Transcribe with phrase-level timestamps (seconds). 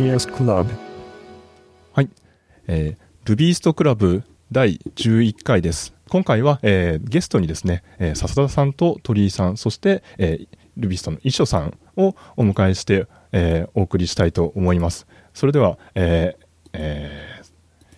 [0.00, 0.66] Rubyist Club
[1.92, 2.08] はい、
[2.66, 5.92] えー、ルビーストクラブ第11回です。
[6.08, 15.06] 今回は、えーゲストにですね、えー笹田さんと鳥居さん、そして、えールビーストの衣装さんをお迎えして、えーお送りしたいと思います。
[15.34, 17.40] それでは、えーえー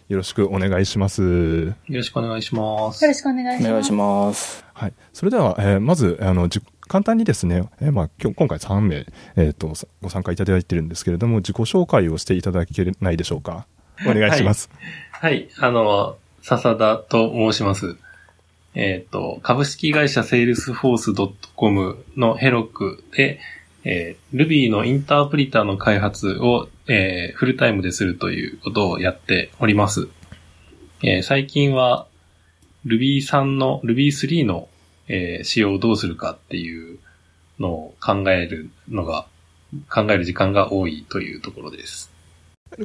[0.09, 1.23] よろしくお願いします。
[1.23, 3.03] よろしくお願いします。
[3.05, 3.69] よろしくお願いします。
[3.69, 4.65] お願いします。
[4.75, 4.93] はい。
[5.13, 6.61] それでは、えーまず、あの、じ
[6.93, 9.07] 簡単にですね、えーまあ、今、回3名、
[9.37, 13.67] えっ、と、ご参加いただいてるんですけれども、自己紹介をしていただけないでしょうか？
[14.07, 14.69] お願いします。
[15.11, 17.97] はい、あの、笹田と申します。
[18.75, 21.15] えっ、と、株式会社セールスフォース
[21.57, 23.41] .com の Heroku で、
[23.85, 30.09] えー、Ruby のインタープリターの開発を、えーフルタイムでするということをやっております。
[31.03, 32.07] えー最近は
[32.85, 34.69] Ruby3 の Ruby3 の、
[35.09, 36.99] えー仕様をどうするかっていう
[37.59, 39.27] のを考えるのが、
[39.91, 42.11] 考える時間が多いというところです。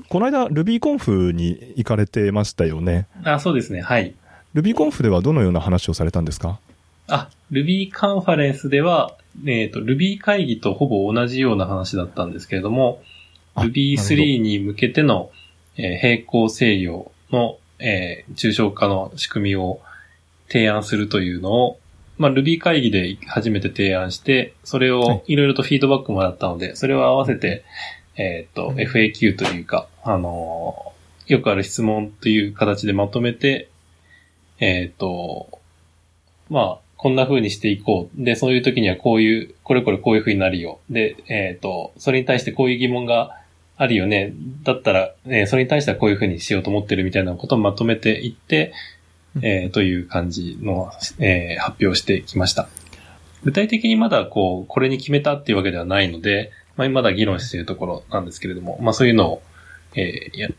[0.10, 3.08] この間、RubyConf に行かれてましたよね。
[3.24, 3.82] あ、そうですね。
[3.82, 4.14] はい。
[4.56, 6.60] RubyConf ではどのような話をされたんですか？
[7.10, 9.16] あ、Ruby カンファレンスでは、
[9.46, 13.02] えっ、と、Ruby 会議とほぼ同じような話だったんですけれども、
[13.56, 15.32] あ Ruby3 に向けての、
[15.78, 19.80] えー並行制御の、えー抽象化の仕組みを
[20.50, 21.80] 提案するというのを、
[22.18, 27.64] まあ、Ruby 会議で初めて提案して、それはいをいろいろとフィードバックもらったので、それを合わせて、
[28.16, 33.70] えっ、と、うん FAQ というか、あのーよくある質問という形でまとめて、
[34.60, 35.60] えっ、と、
[36.50, 38.24] まあ、こんな風にしていこう。
[38.24, 40.80] で、そういう時にはこういう、これこれこういう風になるよ。
[40.90, 43.42] で、えっ、と、それに対してこういう疑問が
[43.76, 44.34] あるよね。
[44.64, 48.72] だったら、えーそれに対してはこういう風にしようと思ってるみたいなことをまとめていって、
[49.42, 52.68] えーという感じの、えー発表してきました。
[53.44, 59.42] 具体的にまだこう、これに決めたっていうわけではないので、まあ、まだ議論しているところなんですけれども、まあそういうのを、
[59.96, 60.50] えーや、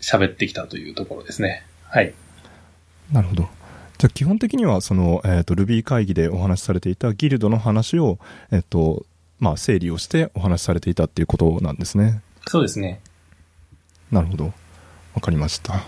[0.00, 1.64] 喋ってきたというところですね。
[1.84, 2.12] はい。
[3.12, 3.48] なるほど。
[3.98, 8.18] じゃあ基本的には、その、えっ、と、Ruby 会議でお話しされていたギルドの話を、
[8.50, 9.06] えっ、と、
[9.38, 12.20] まあ、整理をしてお話しされていたっていうことなんですね。
[12.48, 13.00] そうですね。
[14.10, 14.52] なるほど。
[15.14, 15.82] わかりました。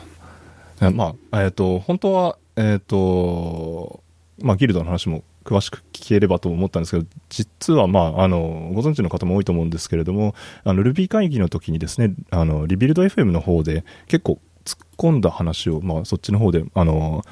[0.81, 4.03] まあ、えっ、と、本当は、えっ、と、
[4.43, 17.25] まあ、ギルドの話も詳しく聞ければと思ったんですけど、実は、まあ、あの、ご存知の方も多いと思うんですけれども、あの、Ruby 会議の時にですね、あの、リビルド FM の方で結構突っ込んだ話を、まあ、そっちの方で、あの、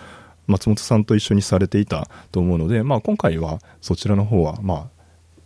[0.47, 4.87] 松本さんと一緒にされていたと思うので、まあ、今回はそちらの方は、まあ、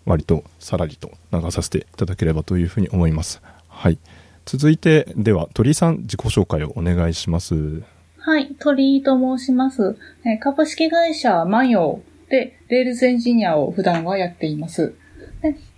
[0.05, 3.43] 割とさらりと流させていただければというふうに思います。
[3.69, 3.99] はい。
[4.47, 7.83] 続いて、では、鳥居さん、自己紹介をお願いします。
[8.19, 9.97] はい、鳥居と申します。
[10.25, 14.95] え株式会社マヨで、 Rails エンジニアを普段はやっています。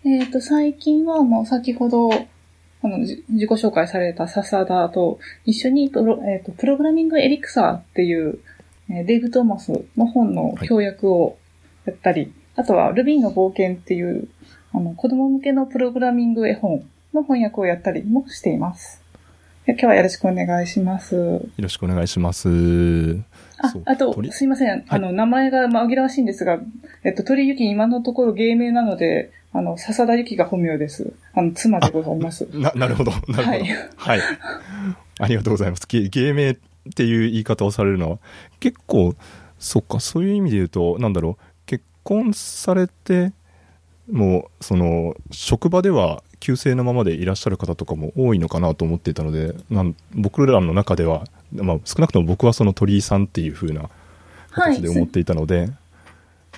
[0.04, 2.18] えっ、と、最近はもう先ほど、あ
[2.82, 8.38] の、自己紹介された笹田と一緒にプロ、えーと、プログラミングエリクサーっていう、
[8.90, 11.38] えデイブ・トーマスの本の共訳を
[11.86, 14.28] やったり、あとは Ruby の冒険っていう、
[14.74, 19.02] あの、子供向けのプログラミング絵本の翻訳をやったりもしています。
[19.66, 21.14] で今日はよろしくお願いします。
[21.14, 22.48] よろしくお願いします。
[23.58, 24.84] ああと鳥、すいません。
[24.88, 26.58] あの、名前が紛らわしいんですが、
[27.04, 31.12] えっと、鳥ゆき今のところ芸名なので、あの、笹田ゆきが本名です。
[31.34, 32.48] あの、妻でございます。
[32.52, 33.10] な、 なるほど。
[33.10, 33.42] なるほど。
[33.42, 33.50] は
[33.96, 34.22] はいい。
[35.20, 35.86] ありがとうございます。
[35.88, 36.56] 芸芸名っ
[36.94, 38.18] ていう言い方をされるのは、
[38.60, 39.14] 結構、
[39.58, 43.32] そっか、そういう意味で言うと、なんだろう、結婚されて、
[44.10, 53.90] もう、その、職場では、旧姓のままでいらっしゃる方とかも多いのかなと思っていたので、なん僕らの中では、まあ、少なくとも僕はその鳥居さんっていう風な
[54.50, 55.72] 形で思っていたので、で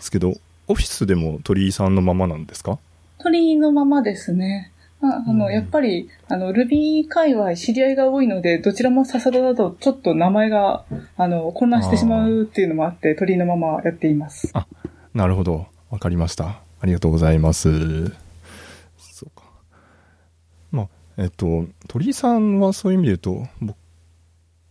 [0.01, 0.35] すけど、
[0.69, 2.79] オフィスでも鳥居さんのままなんですか？
[3.19, 4.73] 鳥のままですね。
[5.03, 10.85] ああの、うんやっぱり、あの、ルビー界隈知り合いが多いので、どちらも笹田だとちょっと名前が、
[11.17, 14.53] あの、混乱してしまうっていうのもあって、鳥のままやっています。
[15.15, 15.67] なるほど。
[15.91, 16.61] わかりました。
[16.83, 18.13] ありがとうございます。
[21.21, 23.75] えっと、鳥居さんはそういう意味で言うと、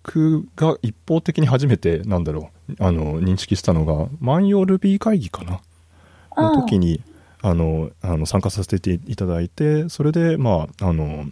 [0.03, 5.51] 僕が一方的に初めて、なんだろう、あの、認識したのが、万葉ルビー会議かな？
[5.51, 7.03] のあ時に、
[7.41, 11.25] あの、あの、参加させていただいて、それで、まあ、あの、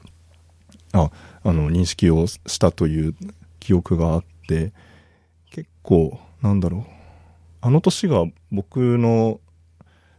[0.94, 1.10] あ、
[1.44, 3.16] あの、認識をしたという
[3.60, 4.72] 記憶があって、
[5.50, 6.98] 結構、なんだろう、
[7.62, 9.40] あの年が僕の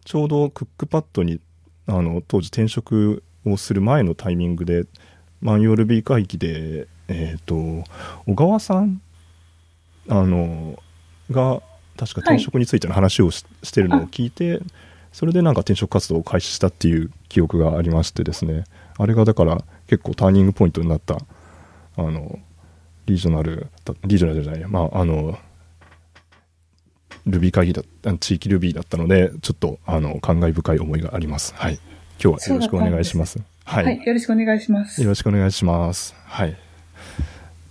[0.05, 1.41] ちょうどクックパッドに
[1.87, 3.23] あの当時転職
[3.53, 4.85] をする前のタイミングで
[5.41, 7.55] マンヨール B 会議でえっ、と
[8.27, 9.01] 小川さん
[10.09, 10.83] あの
[11.31, 11.63] が
[11.97, 14.61] 確か転職についての話をし,、してるのを聞いて
[15.13, 18.65] それでなんか転職活動を開始したっていう記憶がありましてですね
[18.99, 21.17] あれがだから結構ターニングポイントになった、
[21.97, 22.39] あの、
[23.07, 25.39] リージョナルだ、リージョナルじゃないや、まあ、あの、
[27.27, 31.55] Ruby 会議だあ地域 Ruby だったので、ちょっと、あの、感慨深い思いがあります。
[31.57, 31.79] はい。
[32.23, 33.39] 今日はよろしくお願いします。
[33.65, 35.01] ははい、よろしくお願いします。
[35.01, 36.15] よろしくお願いします。
[36.25, 36.57] はい。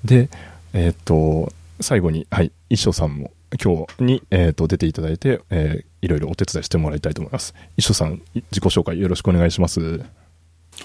[0.06, 0.30] で、
[0.74, 1.52] えーっと、
[1.82, 7.56] 最後に、はい、一生さんも今日に、えーっと、出ていただいて、えーいろいろお手伝いしてもらいたいと思います。
[7.76, 10.02] 一生さん、い自己紹介よろしくお願いします？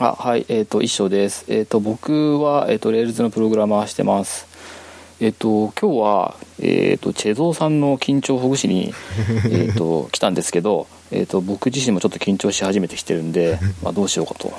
[0.00, 1.44] あはい、えっ、と、一緒です。
[1.48, 4.46] えっ、と、僕は、えっ、と、 Rails のプログラマーしてます。
[5.20, 8.94] えっ、と、今日は、えっ、と、チェゾーさんの緊張ほぐしに、
[9.50, 14.52] えっと、来たんですけど、えっ、と、僕自身もちょっと緊張し始めてきてるんで、 まあ、どうしようかと。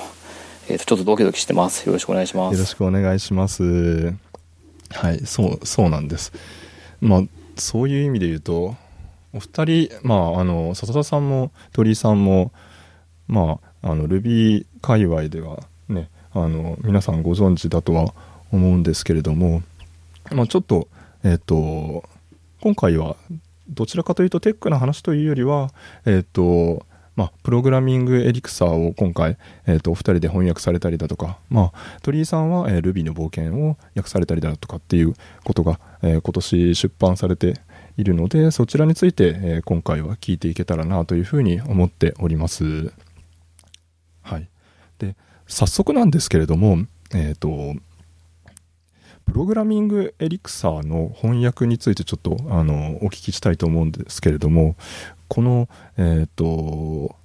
[0.70, 1.86] えっ、と、ちょっとドキドキしてます。
[1.86, 2.54] よろしくお願いします。
[2.54, 4.14] よろしくお願いします。
[4.92, 6.32] はい、そう、そうなんです。
[7.02, 7.24] まあ、
[7.58, 8.76] そういう意味で言うと、
[9.34, 12.52] お二人、まあ、あの、笹田さんも鳥居さんも、
[13.28, 18.14] まあ、あの、Ruby 界隈ではね、あの、皆さんご存知だとは
[18.52, 19.64] 思うんですけれども、
[20.32, 20.88] まあ、ちょっと、
[21.24, 22.04] えっ、と、
[22.62, 23.18] 今回は、
[23.70, 25.72] どちらかというとテックな話というよりは、
[26.06, 29.38] えっ、と、まあ、プログラミングエリクサーを今回、
[29.68, 35.14] えっ、と、お二人で翻訳されたりだとか、まあ、鳥居さんは、えー、Ruby の冒険を訳されたりだとかっていう
[35.44, 37.62] ことが、えー今年出版されて
[37.98, 42.92] いるので、そちらについて、えー今回は聞いていけたらなというふうに思っております。
[44.22, 44.50] はい。
[44.98, 45.16] で、
[45.48, 46.80] 早速なんですけれども、
[47.14, 47.76] えっ、と、
[49.26, 54.76] プログラミングエリクサーの翻訳についてちょっとあのお聞きしたいと思うんですけれども、
[55.28, 55.68] この、
[55.98, 57.16] えっ、と、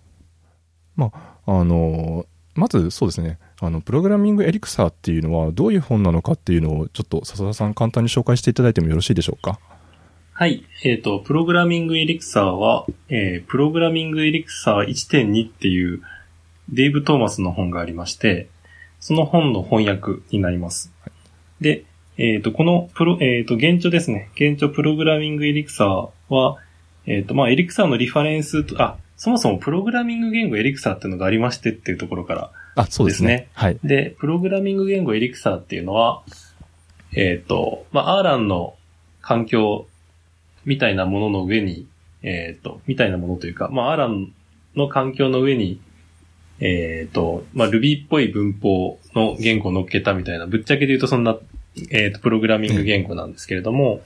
[0.96, 1.12] ま
[1.46, 9.58] あ、の、まずそうですね、あの、プログラミングエリクサーっていうのはどういう本なのかっていうのをちょっと笹田さん簡単に紹介していただいてもよろしいでしょうか？
[10.32, 10.64] はい。
[10.84, 16.02] えっ、と、プログラミングエリクサーは、えープログラミングエリクサー1.2っていう
[16.68, 18.48] デイブ・トーマスの本がありまして、
[19.00, 20.92] その本の翻訳になります。
[21.60, 21.84] で、
[22.18, 24.28] えっ、と、このプロ、えっ、と、現状ですね。
[24.34, 26.58] 現状プログラミングエリクサーは、
[27.06, 33.28] えっ、と、まあ、エリクサーのリファレンスと、あ、そもそもプログラミング言語エリクサーっていうのがありましてっていうところからあ、そうですね。
[33.28, 33.78] ですねはい。
[33.82, 36.22] で、プログラミング言語エリクサーっていうのは、
[37.16, 38.76] えっ、と、まあ、アーランの
[39.20, 39.86] 環境
[40.64, 41.88] みたいなものの上に、
[42.22, 44.32] えっ、と、みたいなものというか、まあ、アーラン
[44.76, 45.80] の環境の上に、
[46.60, 51.36] えっ、と、まあ、Ruby っぽい文法の言語を乗っけたみたいな、ぶっちゃけで言うとそんな、
[51.90, 54.00] えっ、と、プログラミング言語なんですけれども、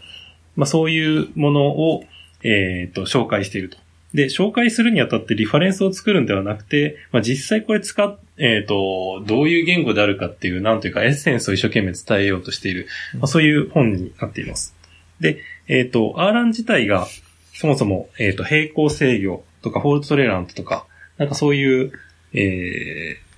[0.57, 2.05] まあ、そういうものを、
[2.43, 3.79] えっ、と、紹介していると。
[4.15, 14.75] で、紹介するにあたってリファレンスを作るんではなくて、まあ、実際これ使っ、えっ、と、どういう言語であるかっていう、なんというかエッセンスを一生懸命伝えようとしている、まあ、そういう本になっています。
[15.21, 15.39] で、
[15.69, 17.07] えっ、と、 Erlang 自体が、
[17.55, 20.87] そもそも、えっ、と、並行制御とか、フォールトトレラントとか、
[21.17, 21.93] なんかそういう、
[22.35, 23.32] えー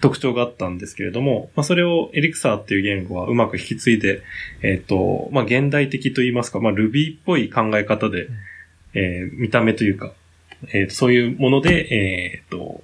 [0.00, 4.22] 特徴があったんですけれども、まあ、それをエリクサーっていう言語はうまく引き継いで、
[4.62, 8.28] えっ、と、まあ、現代的と言いますか、まあ、Ruby っぽい考え方で、
[8.94, 10.12] えー見た目というか、
[10.72, 12.82] えーとそういうもので、えっ、と、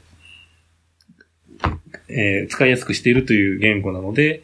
[2.08, 4.42] えー使いやすくしているという言語なので、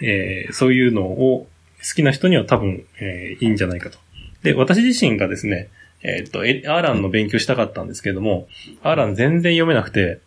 [0.00, 1.46] えーそういうのを
[1.78, 3.98] 好きな人には多分、えーいいんじゃないかと。
[4.42, 5.68] で、私自身がですね、
[6.02, 8.46] えっ、と、えアーランの勉強したかったんですけれども、
[8.82, 10.20] アーラン全然読めなくて、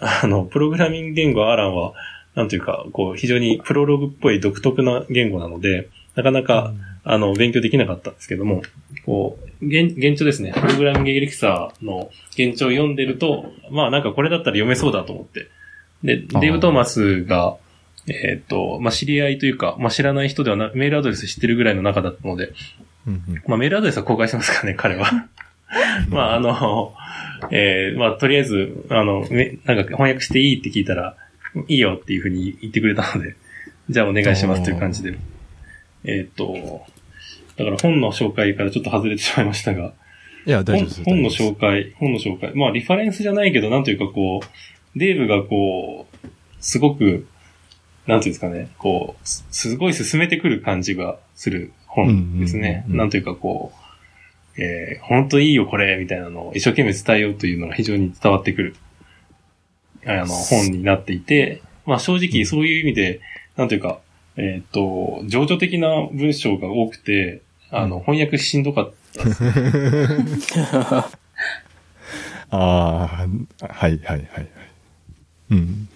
[0.00, 1.94] あの、プログラミング言語アーランは、
[2.34, 6.72] なんというか、こう、非常にプロログっぽい独特な言語なので、なかなか、
[7.04, 8.62] あの、勉強できなかったんですけども、
[9.06, 15.48] こう、現、現状ですね、プログラミングエリクサーの現状を読んでると、まあなんかこれだったら読めそうだと思って。
[16.04, 17.56] で、デイブ・トーマスが、
[18.06, 22.52] えーっと、まあ知り合いというか、まあ知らない人ではな、メールアドレス知ってるぐらいの中だったので、
[23.06, 25.28] うんうんまあメールアドレスは公開してますからね、彼は。
[26.10, 26.94] まああの、
[27.50, 31.16] えーまあとりあえず、あの、めなんか翻訳していいって聞いたら、
[31.68, 33.34] いいよっていうふうに言ってくれたので、
[33.90, 35.14] じゃあお願いしますという感じで。
[36.04, 36.86] えーっと、
[37.56, 39.92] だから本の紹介からちょっと外れてしまいましたが、
[40.46, 41.02] いや、大丈本夫です。
[41.04, 42.52] 本の紹介、本の紹介。
[42.54, 46.28] まあ、リファレンスじゃないけど、なんというかこう、デーブがこう、
[46.60, 47.26] すごく、
[48.06, 52.60] なんていうんですかね、こう、すすごい進めてくる感じがする本ですね。
[52.60, 53.87] うんうんうんうんなんというかこう、
[54.58, 58.76] えー、本当いいよこれ、みたいなのを一生懸命伝えようというのが非常に伝わってくる、
[60.04, 63.20] あの、本になっていて、まあ正直そういう意味で、
[63.56, 64.00] なんというか、
[64.36, 69.42] えっ、と、情緒的な文章が多くて、あの、翻訳しんどかったです
[72.50, 73.26] あ
[73.60, 74.48] あ、はいはいはいはい。
[75.50, 75.88] うん。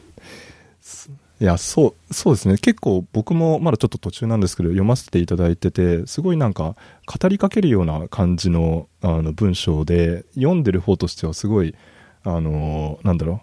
[1.42, 2.56] いや、そう、そうですね。
[2.56, 11.74] 結構僕もまだちょっと途中なんですけど、読ませていただいてて、すごいなんか語りかけるような感じのあの文章で、読んでる方としてはすごい、
[12.22, 13.42] あの、なんだろ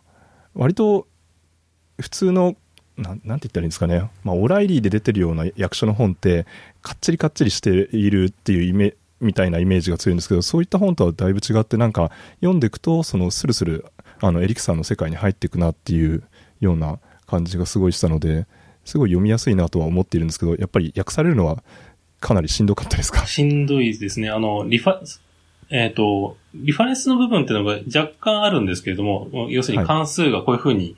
[0.56, 1.08] う、割と
[2.00, 2.56] 普通の、
[2.96, 4.10] な、なんて言ったらいいんですかね。
[4.24, 6.46] まあ、オライリーで出てるような役所の本って、
[6.82, 13.84] かっちりかっちりしているっていうイメみたいなイメージが強いんですけど、そういった本とはだいぶ違って、なんか、読んでいくと、その、スルスル、
[14.22, 16.24] あの、エリクさんの世界に入っていくなっていう
[16.62, 18.46] ような感じがすごいしたので、
[18.86, 21.64] すごい読みやすいなとは思っているんですけど、やっぱり訳されるのは
[22.20, 23.26] かなりしんどかったですか？
[23.26, 24.30] しんどいですね。
[24.30, 25.00] あの、リファ、
[25.70, 30.96] えっ、と、リファレンスの部分っていうのが若干あるんですけれども、要するに関数がこういうふうに、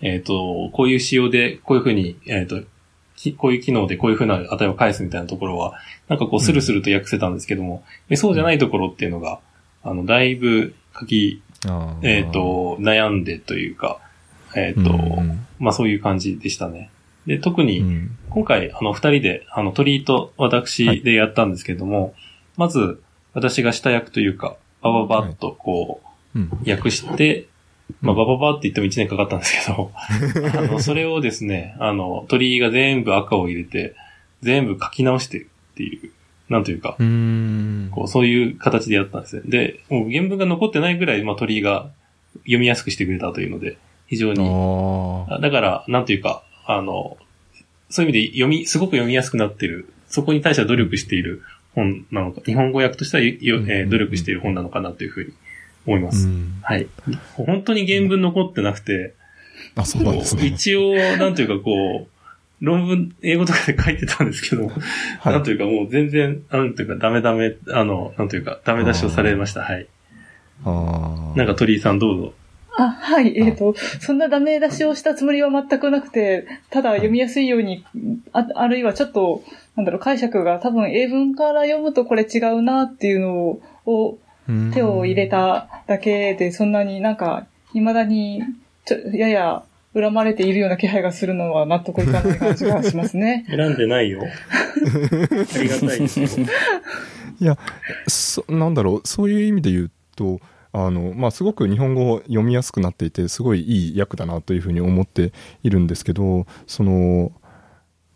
[0.00, 2.62] えっ、と、こういう仕様で、こういうふうに、えっ、と、
[3.16, 5.74] きこういう機能でこういうふうな値を返すみたいなところは、
[6.08, 9.40] なんかこうスルスルと訳せたんですけども、でそうじゃないところっていうのが、
[9.82, 11.42] あの、だいぶ書き、
[12.02, 14.00] えっ、と、悩んでというか、
[14.56, 15.46] えっ、と、うん。
[15.58, 16.90] まあそういう感じでしたね。
[17.26, 18.16] で、特に、うん。
[18.30, 22.14] 今回、あの、二人で、あの、鳥居と私でやったんですけども、
[22.56, 23.02] まず、
[23.34, 26.00] 私が下役というか、バババッとこ
[26.34, 26.50] うん。
[26.64, 27.46] う、訳して、
[28.00, 29.92] まあ、バババって言っても1年かかったんですけど、
[30.58, 33.94] あの、それをですね、あの、鳥居が全部赤を入れて、
[34.42, 36.10] 全部書き直してっていう、
[36.48, 37.02] なんというか、う
[37.90, 39.42] こう、そういう形でやったんですね。
[39.44, 41.90] で、もう原文が残ってないぐらい、まあ、鳥居が
[42.42, 43.76] 読みやすくしてくれたというので、
[44.10, 44.40] 非常に
[45.30, 47.16] あだから、なんていうか、あの、
[47.88, 51.42] そういう意味で読み、すごく読みやすくなってる、そこに対しては努力している
[51.76, 55.32] 本なのか、日本語訳としてはえー努力している本なのかなというふうに
[55.86, 56.26] 思いまあ、す。
[56.26, 56.88] うんはい。
[57.34, 59.14] 本当に原文残ってなくて、
[59.76, 60.46] あ、そうなんですね。
[60.46, 69.62] 一応、なんというかこう、論文、英語とかで書いてたんですけど、はいなんというかもう全然、なんというかダメダメ、あの、なんというかダメ出しをされました。
[69.62, 69.86] はい。
[70.64, 71.38] ああ。
[71.38, 72.34] なんか鳥居さんどうぞ。
[72.82, 77.84] あ、はい、えっ、と、そんなダメ出しをしたつもりは全くなくて、ただ読みやすいように、
[78.32, 79.42] ああるいはちょっと、
[79.76, 84.18] なんだろう、解釈が多分英文から読むとこれ違うなっていうのを、
[84.72, 88.42] 手を入れただけで、そんなになんか、未だに、
[88.84, 89.62] ちょ、やや
[89.94, 93.44] 恨まれているような気配がするのは納得いかない感じがしますね。
[93.50, 94.22] 選んでないよ。
[94.24, 96.46] ありがたいですよ。
[97.40, 97.58] いや、
[98.06, 100.40] そなんだろう、そういう意味で言うと、
[100.72, 107.32] あの、まあ、すごく日本語読みやすくなっていて、すごいいい訳だなというふうに思っているんですけど、その、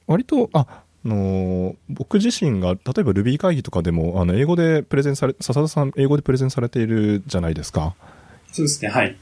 [0.06, 7.94] 割と、あ、あの僕自身が、例えば Ruby 会議とかでも、あの、英語でプレゼンされ、笹田さん、英語でプレゼンされているじゃないですか。
[8.52, 9.16] そうですね、はい。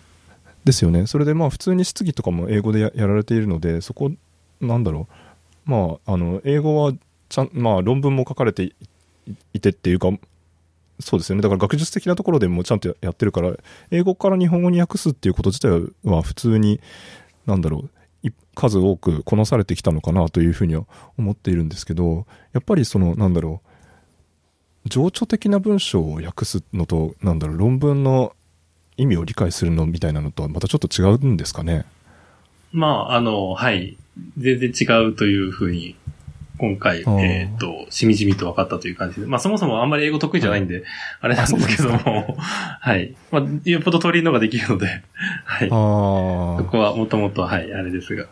[0.65, 1.07] ですよね。
[1.07, 4.13] それでまあ普通に質疑とかも英語でややられているので、そこ、
[4.61, 5.09] なんだろ
[5.67, 5.71] う。
[5.71, 6.93] まあ、あの、英語は
[7.29, 8.75] ちゃん、まあ論文も書かれてい
[9.55, 10.11] いてっていうか、
[11.01, 11.43] そうですよね。
[11.43, 13.53] だから学術的なところでもちゃんとやってるから、
[13.91, 16.81] 英語から日本語に訳すっていうこと自体は普通に、
[17.47, 17.91] なんだろう。
[18.55, 20.85] 数多くこなされてきたのかなというふうには
[21.19, 23.69] 思っているんですけど、やっぱりその、なんだろう。
[24.89, 28.35] 情緒的な文章を訳すのと、なんだろう、論文の
[28.97, 31.85] 意味を理解するのみたいなのとはまたちょっと違うんですかね。
[32.73, 33.97] まあ、あの、はい。
[34.37, 35.97] 全然違うというふうに、
[36.59, 39.27] 今回、えっ、と、しみじみと分かったという感じで。
[39.27, 40.85] まあ、そもそもあんまり英語得意じゃないんで、
[41.21, 43.15] あれなんですけども、はい。
[43.31, 45.03] まあ、よっぽど取りのができるので、
[45.45, 45.69] はい。
[45.69, 48.27] そあこはもともと、はい、あれですが。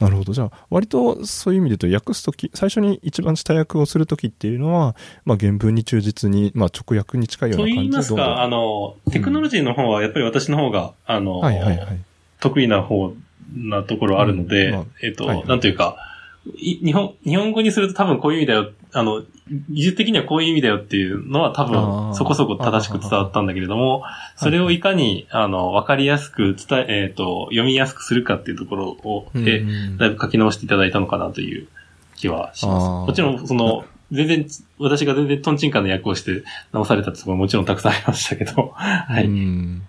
[0.00, 0.32] あ、なるほど。
[0.32, 12.00] じゃあ、割とそういう意味で言うと、訳すとき、最初に一番下訳をするときっていうのは、まあ原文に忠実に、まあ直訳に近いようと言いな感じでますか、どんどんあの、テクノロジーの方は、やっぱり私の方が、あの、はいはいはい。
[12.40, 13.12] 得意な方
[13.56, 16.07] なところあるので、うんまあえっ、と、はいはいなんというか、い
[16.56, 19.22] 日本、日本語にすると多分こういう意味だよ、あの、
[19.70, 22.14] 技術的にはこういう意味だよっていうのは多あ分ー。
[22.14, 24.02] そこそこ正しく伝わったんだけれども、
[24.36, 31.68] それをいかに、あの、わかりやすく伝え、えっ、と、読みやすくするかっていうところを、で、うんだいぶ書き直していただいたのかなという
[32.16, 33.08] 気はします。
[33.08, 34.46] もちろん、その、全然、
[34.78, 39.26] 私が全然トンチンカンの役をして直されたってところももちろんたくさんありましたけど、 はい。
[39.26, 39.82] うん。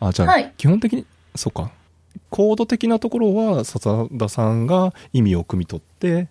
[0.00, 0.52] あ、じゃあ、はい。
[0.56, 1.04] 基本的に、
[1.34, 1.70] そうか。
[2.30, 6.28] コード的なところは、笹田さんが意味を汲み取って、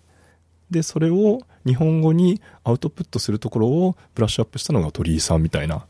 [0.70, 5.84] で、それを日本語にアウトプットするところをブラッシュアップしたのが鳥居さんみたいな。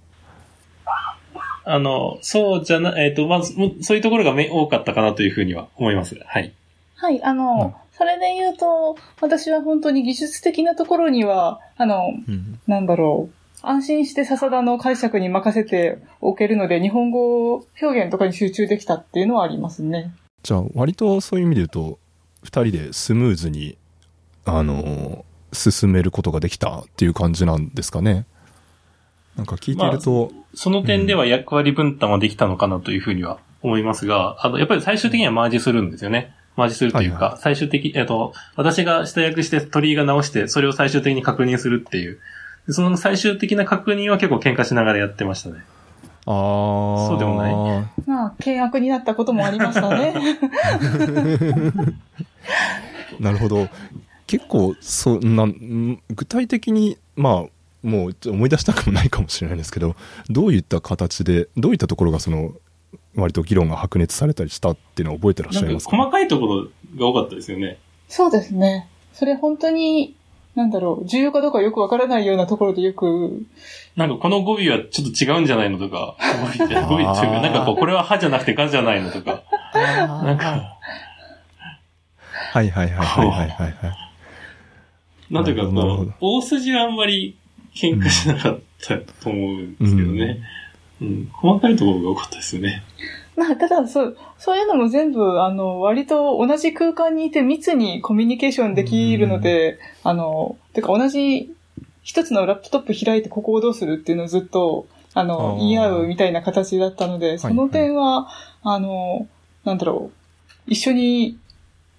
[1.67, 6.15] あの、そうじゃな、えっ、と、まず、もそういうところがめ多かったかなというふうには思います。
[6.27, 6.53] はい。
[6.97, 12.59] はい、あの、うんそれで言うと、私は本当に技術的なところには、あの、うん。
[12.67, 13.35] なんだろう。
[13.69, 20.15] 安心して笹田の解釈に任せておけるので、日本語表現とかに集中できたっていうのはありますね。
[20.43, 21.99] じゃあ、割とそういう意味で言うと、
[22.43, 23.79] 二人でスムーズに、
[24.45, 28.27] あの、進めることができたっていう感じなんですかね。
[29.37, 36.35] なんか聞いていると、その点では役割分担はできたのかなというふうには思いますが、あの、やっぱり最終的にはマージするんですよね。
[36.57, 42.21] マージするというか、はいは最終的、えっ、と、私が下訳して鳥居が直して、それを最終的に確認するっていう。
[42.67, 45.65] でその最終的な確認は結構喧嘩しながらやってましたね。
[46.27, 47.09] ああ。
[47.09, 47.55] そうでもない
[48.07, 50.15] まあ、契約になったこともありましたね。
[53.21, 53.69] なるほど。
[54.27, 55.47] 結構、そう、な
[56.11, 59.95] 具体的に、まあ、もうちょっと思い出したくもないかもしれないですけど、
[60.31, 62.53] どういった形で、どういったところがその、
[63.15, 67.79] 割と議論が白熱されたりしたっていうのを覚えてらっしゃいますか細かいところが多かったですよね。
[68.09, 68.89] そうですね。
[69.13, 70.17] それ本当に、
[70.55, 73.45] なんだろう、重要かどうかよくわからないようなところでよく、
[73.97, 79.43] なんかこの語尾はちょっと違うんじゃないのとか、語尾って、 語尾っていうか、なんかこう、これは歯じゃなくてガじゃないのとか、
[79.75, 80.79] なんか、
[82.53, 83.75] はいはいはいはいはいはいはい。
[85.31, 87.37] なんていうか、こう、大筋はあんまり
[87.75, 90.39] 喧嘩しなかったと思うんですけどね。
[91.03, 92.85] うん、細かいところが多かったですよね。
[93.37, 101.53] まあ、ただ、そう、そういうのも全部、あの、割と同じ空間にいて密にコミュニケーションできるので、あの、てか同じ
[102.03, 104.87] 一つのラップトップ開いてここをどうするっていうのをずっと、
[105.17, 108.29] あの言い合うみたいな形だったので、その点は、
[108.63, 109.29] あの、
[109.65, 111.39] なんだろう、一緒に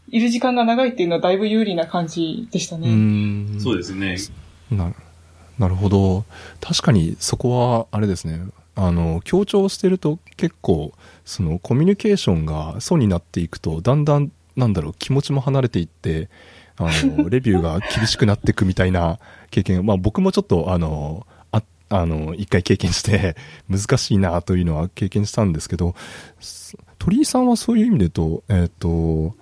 [0.10, 2.88] いる時間が長いっていうのはだいぶ有利な感じでしたうね。
[2.88, 3.62] ーん。
[3.62, 4.18] そうですね。
[4.70, 4.94] な
[5.58, 6.26] なるほど。
[6.60, 8.42] 確かにそこは、あれですね。
[8.76, 16.30] あの、強調してると結構、そのコミュニケーションが素になっていくと、だんだん、なんだろう、気持ちも離れていって、
[16.78, 23.38] あの、 レビューが厳しくなっていくみたいな経験、まあ僕もちょっと、あの、ああの、一回経験して、
[23.70, 25.96] 難しいなというのは経験したんですけど、
[26.42, 29.36] す鳥居さんはそういう意味で言うと、えっ、と、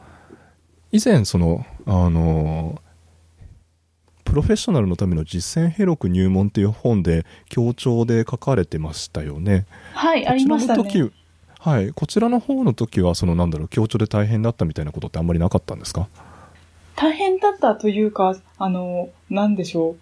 [0.92, 2.83] 以前その、あの、
[4.34, 9.68] プロフェッショナルのための実践ヘロク入門っていう本で強調で書かれてましたよね。
[9.94, 11.12] はい、ありましたこちらのね。
[11.12, 11.14] 時、
[11.60, 16.08] はい、こちらの方の時はそのなんだろう強調で大変だったみたいなことってあんまりなかったんですか？
[16.96, 19.98] 大変だったというか、あの、なんでしょう。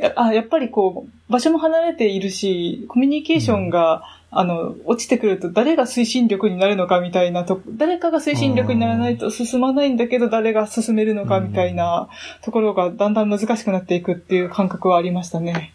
[0.00, 12.08] やあやっぱりこう、場所も離れているし、コミュニケーションが、あの、落ちてくると誰が推進力になるのかみたいなと、誰かが推進力にならないと進まないんだけど、誰が進めるのかみたいな
[12.42, 15.74] ところがだんだん難しくなっていくっていう感覚はありましたね。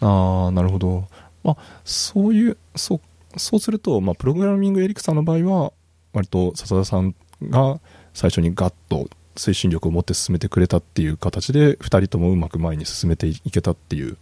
[0.00, 1.04] ああなるほど。
[1.42, 3.00] まあそういうそう
[3.38, 5.72] そうすると、まあ、プログラミングエリクさんの場合は
[6.12, 7.80] 割と笹田さんが
[8.14, 9.08] 最初にガッと
[9.40, 14.16] 推進力を持って進めてくれたっていう形で2人ともうまく前に進めていけたっていう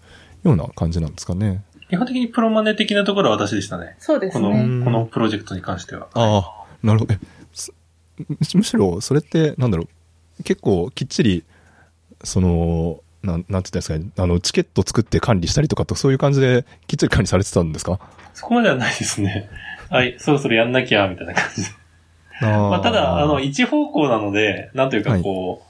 [0.45, 1.65] ような感じなんですかね。
[1.91, 3.97] 基本的にプロマネ的なところは私でしたね。
[3.99, 4.85] そうですこの、ね。
[4.85, 6.09] このプロジェクトに関しては。
[6.15, 7.15] ああ、なるほど。
[8.29, 9.89] むむしろ、それって、なんだろ
[10.39, 11.45] う、結構きっちり、
[12.25, 17.99] その、なん、なんて言ったんですかね、あの、チケット作って管理したりとかと、そういう感じで、きっちり管理されてたんですか？
[18.35, 19.49] そこまではないですね。
[19.89, 21.63] はい、そろそろやんなきゃ、みたいな感じ
[22.41, 25.63] まあ、ただ、あの、はい、一方向なので、なんというかこ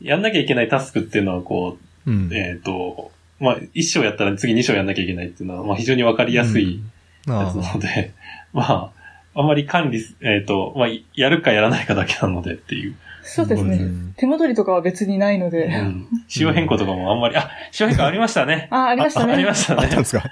[0.00, 6.82] う、やんなきゃいけないタスクっていうのは、こうんう、えっ、と、まあ、一章やったら次二章やんなきゃいけないっていうのは、まあ、非常にわかりやすい
[7.26, 8.12] やつあなので、
[8.52, 8.92] ま
[9.34, 12.94] あ、あんまり管理す、えっ、と、まあ、やるかやらないかだけなのでっていう。
[13.22, 14.14] そうですねうん。
[14.16, 15.68] 手戻りとかは別にないのうで。
[15.68, 16.06] ん。
[16.28, 18.68] 仕様変更とかもあんまり、あ、仕様変更ありましたね。
[18.72, 19.32] あ、ありましたね。
[19.32, 20.04] あありましたねあったんで。
[20.04, 20.24] すか？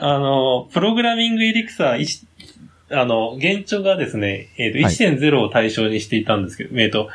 [0.00, 2.26] あの、プログラミングエリクサー一、
[2.90, 4.94] あの、現状がですね、えっ、と、はい。
[4.94, 7.08] 1.0を対象にしていたんですけど、えっ、と、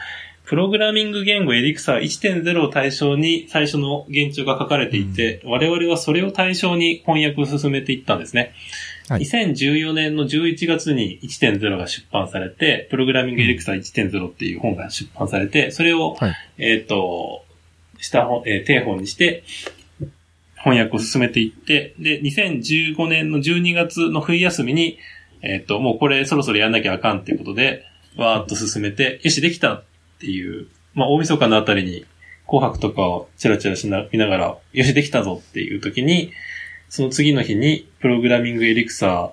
[0.46, 8.54] プログラミング言語エリクサー1.0を対象に最初の現状が書かれていて、我々はそれを対象に翻訳を進めていったんですね。
[9.08, 9.22] はい。
[9.22, 16.36] 2014年の11月に1.0が出版されて、プログラミングエリクサー1.0っていう本が出版されて、それを、はい。
[16.58, 17.46] えっ、と、
[17.98, 19.44] 下本、えー定本にして、
[20.58, 24.98] 翻訳を進めていって、で、2015年の12月の冬休みに、
[25.42, 27.86] えっ、と、もうこれそろそろやんなきゃあかんっていうことで、
[28.18, 29.84] わーっと進めて、よし、できたっ
[30.20, 32.06] ていう、まあ、大晦日のあたりに、
[32.48, 36.32] 紅白とかをチラチラしな、見ながら、よし、できたぞっていう時に、
[36.90, 39.32] その次の日に、プログラミングエリクサ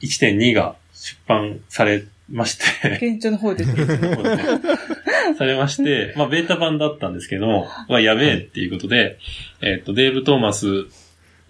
[0.00, 3.64] ー1.2が出版されまして、現状の方で。
[5.38, 9.18] されまして、まあ、ベータ版だったんですけども、まあ、やべえっていうことで、
[9.60, 10.86] えっ、と、デーブ・トーマス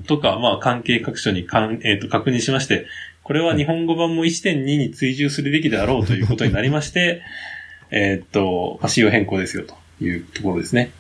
[0.07, 2.87] とか、まあ、関係各所にかん、えっ、と、確認しまして、
[3.23, 7.23] これは日本語版も1.2に追従するべきであろうということになりまして、
[7.91, 10.91] えっと、まあ仕様変更ですよというところですね。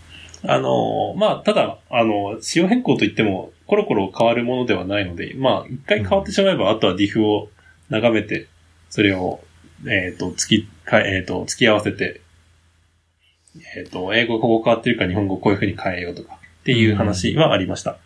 [0.45, 7.49] あの、まあ、ただ、あの、仕様変更といっても、コロコロ変わるものではないので、まあ、一回変わってしまえば、あとは diff を
[7.91, 8.49] 眺めて、
[8.91, 9.41] それを、
[9.87, 12.21] えっ、と、付き、かえっ、と、付き合わせて、
[13.77, 17.99] えっ、と、英語ここ変わってるから日本語こういう風に変えようとか、っていう話はありました。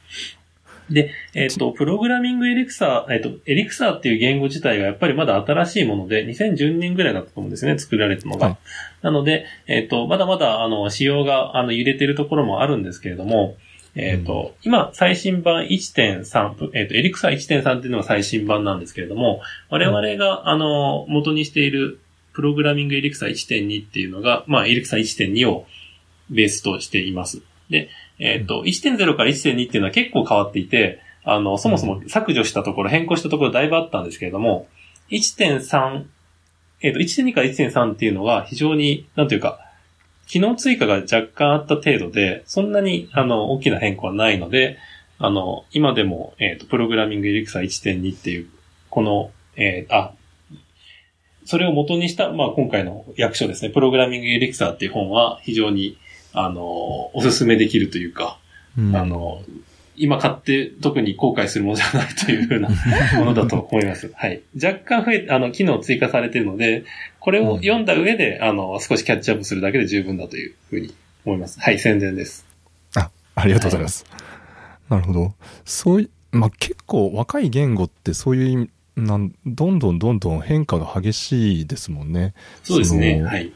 [0.91, 8.47] で、えっ、と、プログラミングエリクサー、えっ、と、エリクサーっていう言語自体がやっぱりまだ新しいもので、2012年ぐらいだったと思うんですね、作られたのが。
[8.47, 8.57] はい
[9.03, 13.57] なので、えっ、と、まだまだ、あの、仕様が、あの、揺れてるところもあるんですけれども、
[13.95, 22.01] えっ、と、今、最新版1.3、えっ、と、エリクサ1.3っていうのが最新版なんですけれども、我々が、あの、元にしている
[22.33, 25.67] プログラミングエリクサ1.2っていうのが、まあ、エリクサ1.2を
[26.31, 27.43] ベースとしています。
[27.71, 34.69] で、えっ、と、1.0から1.2っていうのは結構変わっていて、あの、そもそも削除したところ、変更したところだいぶあったんですけれども、
[35.11, 36.05] 1.3、
[36.81, 39.61] えっ、と、1.2から1.3っていうのは非常に、なんというか、
[40.27, 44.79] 機能追加が若干あった程度で、そんなに、あの、大きな変更はないので、
[45.19, 48.49] あの、今でも、えっ、と、プログラミングエリクサ1.2っていう、
[48.91, 50.13] この、えーあ、
[51.47, 55.97] それを元にした、まあ、今回の役所ですね、プログラミングエリクサーっていう本は非常に、
[56.37, 56.63] あの、
[57.15, 58.39] おすすめできるというか、
[58.79, 59.43] うんあの、
[59.97, 62.69] 今買って特に後悔するものじゃないというふうな
[63.19, 64.13] ものだと思います。
[64.15, 64.43] はい。
[64.63, 66.85] 若干増え、あの、機能追加されているので、
[67.19, 70.95] これを読んだ上で、あの、少しキャッチアップするだけで十分だというふうに
[71.25, 71.59] 思います。
[71.59, 72.47] はい、宣伝です。
[72.95, 74.05] あ、ありがとうございます。
[74.91, 75.35] なるほど。
[75.65, 82.35] そういまあ、結構若い言語ってそういう意味、なんどんどんどんどん変化が激しいですもんね。
[82.63, 83.23] そうですね。
[83.23, 83.53] はい。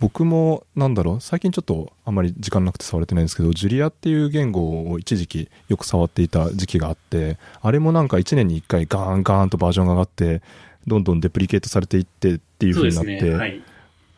[0.00, 10.42] 僕も、なんだろう、最近ちょっとあんまり時間なくて触れてないんですけど、ジュリアっていう言語を一時期よく触っていた時期があって、あれもなんか1年に1回ガーンガーンとバージョンが上がって、
[10.86, 13.34] どんどんデプリケートされていってっていうそう風になって、ですね。
[13.38, 13.62] はい。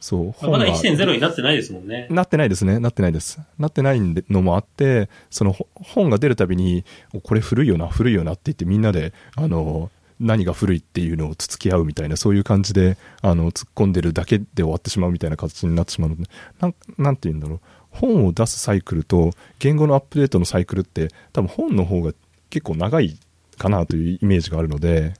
[0.01, 2.07] そう、まだ本が1.0になってないですもんね。
[2.11, 2.79] なってないですね。
[2.79, 3.41] なってないです。
[3.59, 16.25] なってないのもあって、そのほ本が出るたびに、おこれ古いよな、古いよなって言ってみんなで、あの、何が古いっていうのをつつき合うみたいな、そういう感じで、あの、突っ込んでるだけで終わってしまうみたいな形になってしまうので、
[16.61, 17.61] なん、なんて言うんだろう。
[17.91, 22.13] 本を出すサイクルと、言語のアップデートのサイクルって、多分本の方が
[22.51, 23.19] 結構長い
[23.59, 25.15] かなというイメージがあるので、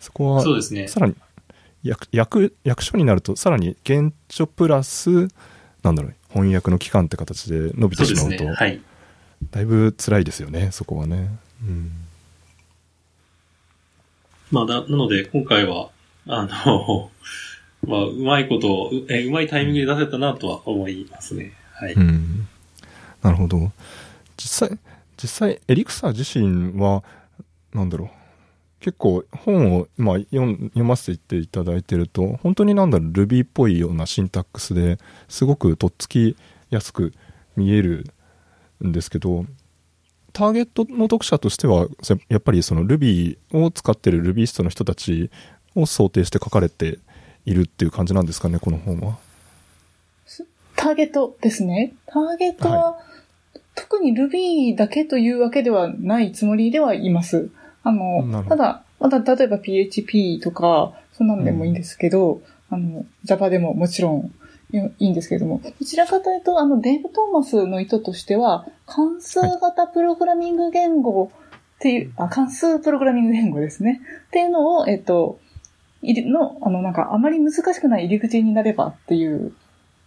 [0.00, 0.42] そこは。
[0.88, 1.14] さらに
[1.82, 5.28] 役役役所になるとさらに原著プラス
[5.82, 7.96] なんだろう翻訳の期間って形で伸び。
[7.96, 8.80] てしまうとはい。
[9.50, 11.30] だいぶ辛いですよねそこはね、
[11.62, 11.92] うん、
[14.50, 15.90] まあ、な、なので、今回は、
[16.26, 17.10] あの、
[17.86, 21.52] まあ、うまいこと、うえ、うまいタイミングで出せたなとは思いますね。
[21.78, 21.92] はい。
[21.94, 22.48] うん、
[23.22, 23.70] なるほど
[24.36, 24.78] 実際
[25.16, 27.04] 実際エリクサー自身は
[27.72, 28.08] なんだろう
[28.80, 36.36] 結構本を今読ん読ませていただいてると本当になんだろう Ruby っぽいようなシンタックスですごくとっつき
[36.70, 37.12] やすく
[37.56, 38.06] 見える
[38.84, 39.44] んですけど
[40.32, 45.30] ターゲットの読者としてはせやっぱりその Ruby を使ってる Rubyist の人たち
[45.74, 46.98] を想定して書かれて
[47.44, 49.18] いるっていう感じなんですかねこの本は。
[50.76, 51.94] ターゲットですね。
[52.06, 53.00] ターゲットは、
[53.74, 57.50] 特に Ruby だけというわけではないつもりではいます。
[57.82, 64.32] あのただ、まだ例えば PHP とか、そんなんでもいいんですけど、あの、Java でももちろん
[64.72, 71.30] いいんですけれども、どちらかというと、あの、デイブ・トーマスの意図としては、関数型プログラミング言語
[71.76, 74.02] っていう、あ、関数プログラミング言語ですね。
[74.28, 75.40] っていうのを、えっと、
[76.02, 79.52] いりの、あの、なんか、あまり難しくない入り口になればっていう、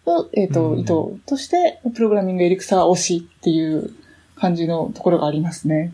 [0.05, 0.93] をえっ、と、うん意図
[1.25, 3.91] として、プログラミングエリクサー推しっていう
[4.35, 5.93] 感じのところがありますね。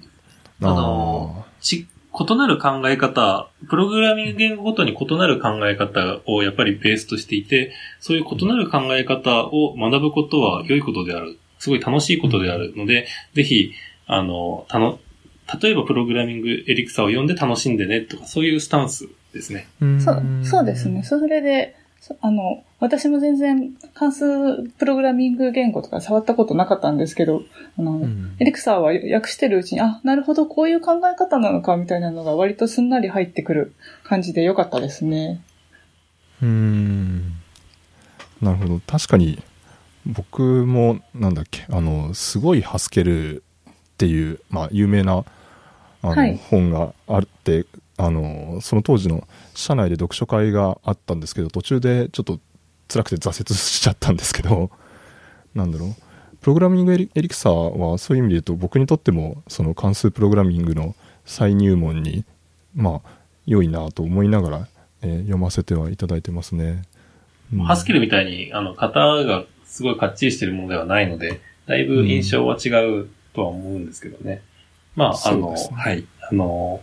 [0.62, 1.88] あのち、
[2.20, 11.38] 異なる考え方、プログラミング言語ごとに異なる考え方をやっぱりベースとしていて、そういう異なる考え方を学ぶことは良いことである。
[11.60, 13.74] すごい楽しいことであるので、ぜひ、
[14.06, 15.00] あの、たの、
[15.62, 19.68] 例えばプログラミングエリクサーを読んで楽しんでねとか、そういうスタンスですね。
[19.82, 21.04] うんそう、そうですね。
[21.04, 21.87] それで、そ
[22.22, 27.42] あの、私も全然関数プログラミング言語とか触ったことなかったんですけど、
[27.78, 28.36] あの、うん。
[28.40, 35.42] エリクサーは訳してるうちに、あ、なるほど、こういう考え方なのか、みたいなのが割とすんなり入ってくる感じでよかったですね。
[36.42, 37.34] うーん。
[38.42, 38.82] なるほど。
[38.86, 39.42] 確かに
[40.06, 45.26] 僕もなんだっけあのすごいハスケルっていう、まあ、有名な
[46.02, 46.38] あの、はい。
[46.38, 47.66] 本があって
[47.98, 52.40] あのその当時の社内で読書会があったんですけど途中でちょっと
[52.88, 54.70] 辛くて挫折しちゃったんですけど
[55.56, 62.24] なんだろうプログラミングエリクサーはそういう意味で言うと僕にとってもその関数プログラミングの再入門に
[62.76, 64.68] まあ良いなと思いながら、
[65.02, 66.84] えー読ませてはいただいてますね。
[67.54, 72.70] うんハスキルみたいに、あの、型がすごいかっちりしてるものではないので、だいぶ印象は違
[73.02, 74.42] うとは思うんですけどね。
[74.96, 76.06] まあ、あの、ねはい。
[76.30, 76.82] あの、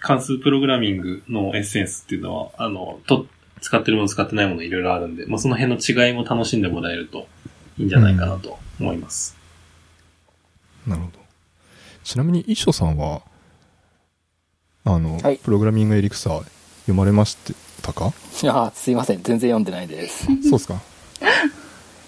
[0.00, 3.26] 関数プログラミングのエッセンスっていうのは、あの、と、
[3.60, 7.28] 使ってるもの使ってないものいろいろあるんで、まあ、その辺の違いも楽しんでもらえると
[7.78, 9.36] いいんじゃないかなと思います。
[10.86, 11.18] なるほど。
[12.02, 13.22] ちなみに、一緒さんは、
[14.84, 15.36] あの、はい。
[15.38, 16.44] プログラミングエリクサー
[16.82, 17.36] 読まれまし
[17.82, 18.12] たか？
[18.42, 19.22] いやすいません。
[19.22, 20.24] 全然読んでないです。
[20.42, 20.80] そうですか。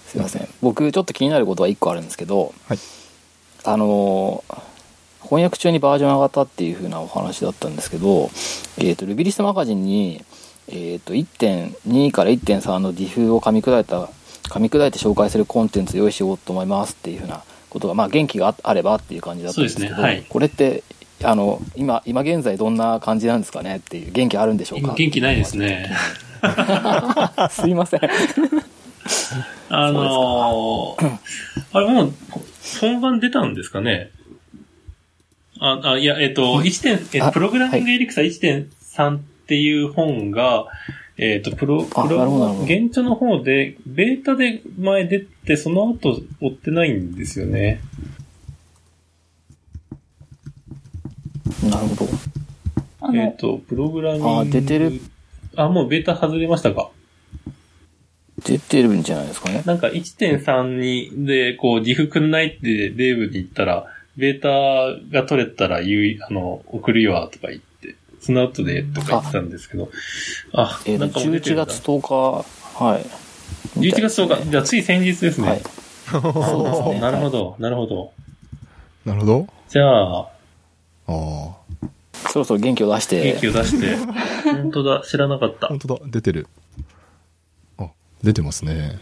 [0.07, 0.47] すいません。
[0.61, 2.79] 僕ちょっと気になることは1個あるんですけど、はい。
[3.63, 4.43] あの
[5.33, 8.29] 翻訳中にバージョン上がったっていう風なお話だったんですけど、
[8.77, 10.23] えー、とルビリストマガジンに、
[10.67, 14.09] えー、と1.2から1.3の diff を噛み砕いた
[14.49, 20.25] 噛み砕いて紹介するコンテンツ用意しようと思いますっていう風なことが、まあ、元気があればっていう感じだったんですけどねはい。
[20.29, 20.83] これって
[21.23, 24.93] あの今今現在どんな感じなんですかねっていう元気あるんでしょうか？
[24.93, 25.89] 元気ないですね。
[27.49, 28.01] すいません。
[29.69, 31.17] あのー、
[31.71, 32.13] あれもう、
[32.81, 34.11] 本番出たんですかね？
[35.65, 40.65] あ、あ、いや、えっ、と、1点、えっとあプログラミングエリクサ1.3っていう本が、
[41.17, 47.79] えっ、と、プロ、プあなるほどなるほどロ、現状の方で、ベータで前出て、その後追ってないんですよね。
[51.63, 54.29] なるほどえっ、と、プログラミング。
[54.29, 54.99] あ出てる？
[55.55, 56.89] あ、もうベータ外れましたか
[58.43, 69.89] 出てるんじゃないですかねなんか1.3に、で、こう、diff くんないってデーブに言ったら、ベータが取れたら言う、あの、送るよとか言って、その後でとか言ってたんですけど、
[70.53, 73.05] あ、えーとなんかもう出て11るんだ月10日はい
[73.79, 75.49] 11月10日、じゃあつい先日ですね。
[75.49, 75.61] はい
[76.05, 76.21] そう
[76.63, 78.11] ですねなるほど、なるほど。
[79.05, 79.47] なるほど。
[79.69, 80.27] じゃあ、あ
[81.07, 81.53] あ。
[82.29, 83.95] そろそろ元気を出して元気を出して、
[84.51, 85.79] 本当だ、知らなかった本。
[85.79, 86.47] 当だ、出てる。
[87.77, 87.87] あ、
[88.21, 88.99] 出てますね。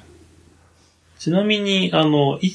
[1.20, 2.52] ちなみに、あの、い、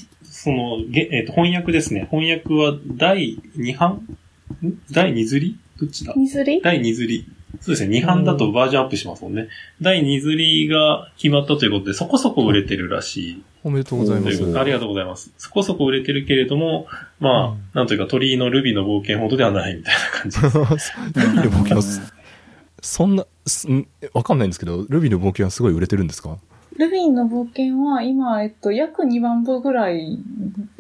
[0.47, 2.07] その、げえっ、と、翻訳ですね。
[2.09, 3.91] 翻訳は第2版？
[3.95, 4.79] ん？
[4.93, 5.59] 第2釣り？
[5.81, 6.15] どっちだ？
[6.17, 6.61] 水り？
[6.63, 7.27] 第2釣り。
[7.61, 7.99] そうですね。
[7.99, 9.49] 2版だとバージョンアップしますもんね。
[9.83, 13.43] 第2釣りが決まったということで、そこそこ売れてるらしい。
[13.65, 14.37] おめでとうございます。
[14.37, 15.33] ということでありがとうございます。
[15.37, 16.87] そこそこ売れてるけれども、
[17.19, 20.93] まあ、うんなんというか鳥居のルビーの冒険ほどではないみたいな感じです。
[21.19, 22.01] ルビーの冒険はす、
[22.83, 23.89] そんな、すん？
[24.13, 26.39] わかんないんですけど、ルビーの冒険はすごい売れてるんですか？
[26.79, 30.19] ルビーの冒険は今、えっと、約2万部ぐらい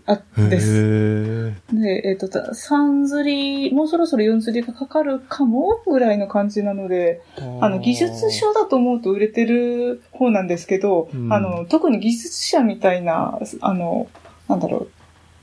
[0.07, 1.55] あへです。
[1.73, 1.75] え。
[1.75, 7.23] で、えっと、3釣り、もうそろそろ4釣りがかかるかもぐらいの感じなので、
[7.61, 14.09] あの、技術書だと思うと売れてる方なんですけど、うんあの、特に技術者みたいな、あの、
[14.49, 14.89] なんだろ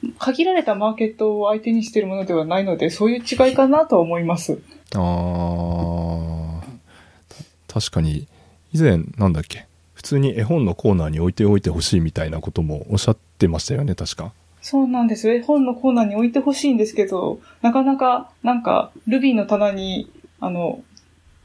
[0.03, 4.59] う、限られたマーケットを相手にしているものではないので、そういう違いかなとは思います。
[4.95, 6.63] ああ。
[7.67, 8.27] た確かに、
[8.73, 9.65] 以前、なんだっけ？
[10.03, 14.33] 普通に絵本のコーナーに置いておいてほしいみたいなこともおっしゃってましたよね、確か。
[14.61, 15.33] そうなんですよ。
[15.33, 20.11] 絵本のコーナーに置いてほしいんですけど、なかなか、なんか、ルビーの棚に、
[20.41, 20.83] あの、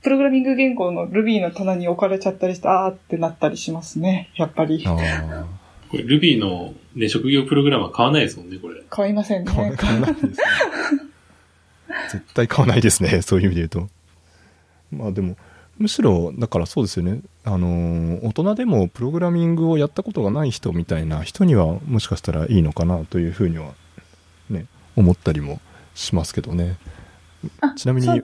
[0.03, 4.31] プログラミング言語のルビーの棚に置かれちゃったりして、あーってなったりしますね。
[4.35, 4.85] やっぱり。
[4.85, 5.47] ああ。
[5.88, 8.83] これ、ルビーの、ね、職業プログラマー買わないですもんね、これ。
[8.90, 9.53] 買いませんね。
[9.53, 10.33] 買わ買わないですね。
[12.11, 13.88] 絶対買わないですね、そういう意味で言うと。
[14.90, 15.37] まあでも、
[15.79, 17.21] むしろ、だからそうですよね。
[17.45, 23.73] あのー大人でもプログラミングをやったことがない人みたいな人には、もしかしたらいいのかなというふうには、
[24.51, 25.61] ね、思ったりも
[25.95, 26.77] しますけどね。
[27.61, 28.23] あちなみにはい。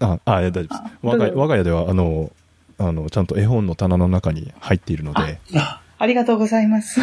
[0.00, 0.90] あ、あ、いや大丈夫ですあ。
[1.02, 2.32] 我が我が家では、あの、
[2.78, 5.38] あの、ちゃんと絵本の棚の中に入っているので、
[5.98, 7.00] ありがとうございます。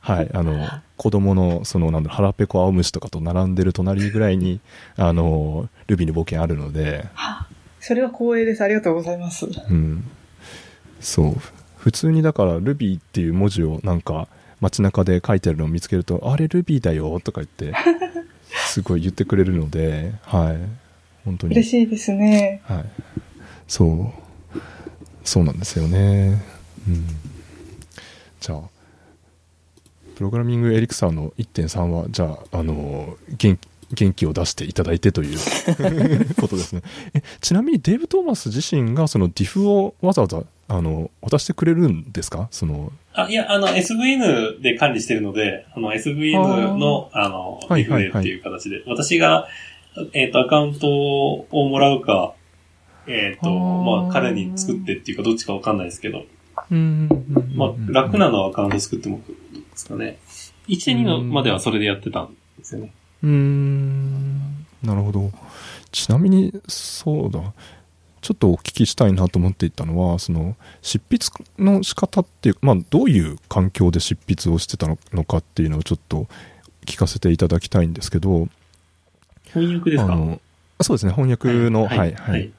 [0.00, 4.60] はい、あの、子供の、その、なんだろう、腹ペコ青虫とかと並んでる隣ぐらいに、
[4.96, 7.06] あの、ルビーの冒険あるので、
[7.80, 8.62] それは光栄です。
[8.62, 9.46] ありがとうございます。
[9.46, 10.04] うん。
[11.00, 11.34] そう。
[11.78, 14.28] 普通にだから、ルビーっていう文字をなんか、
[14.60, 17.72] 街中で書いてあるのを見つけると、あれルビーだよとか言って、
[18.68, 20.58] すごい言ってくれるので、はい。
[21.24, 21.54] 本当に。
[21.54, 22.60] 嬉しいですね。
[22.64, 22.84] はい。
[23.66, 24.12] そ
[24.54, 24.58] う。
[25.24, 26.42] そうなんですよね。
[26.86, 27.06] うん。
[28.40, 28.60] じゃあ、
[30.16, 35.38] プログラミングエリクサーの1.3は、じゃあ、あの、元気、元気を出していただいてという。
[36.40, 36.82] ことですね。
[37.14, 42.48] え、ちなみにデーブ・トーマス自身がその diff をわざわざ、あの、渡してくれるんですか？
[42.50, 48.10] その、あ、いや、あの、SVN で管理してるので、あの、SVN の、あの、はいはいはい。
[48.10, 49.48] FL っていう形で、私が、
[50.12, 52.34] えっ、と、アカウントをもらうか、
[53.08, 54.02] えっ、と、あー。
[54.02, 56.24] まあ、彼に作ってっていうか、どっちかわかんないですけど、
[56.70, 57.08] うん
[57.54, 59.34] まあ、楽なのはアカウント作ってもで
[59.74, 60.18] すかね。
[60.68, 62.92] 1.2のまではそれでやってたんですよね。
[63.22, 65.30] うーんなるほど。
[65.92, 67.40] ちなみに、そうだ。
[68.22, 71.26] ちょっとお聞きしたいなと思っていたのは、その、執筆
[71.58, 76.28] の仕方っていう、まあ、どういう環境で執筆をしてたのかっていうのをちょっと
[76.84, 78.48] 聞かせていただきたいんですけど、
[79.44, 80.12] 翻訳ですか？
[80.12, 80.40] あの、
[80.80, 82.12] そうですね、翻訳の、はい、はい。
[82.14, 82.52] はい。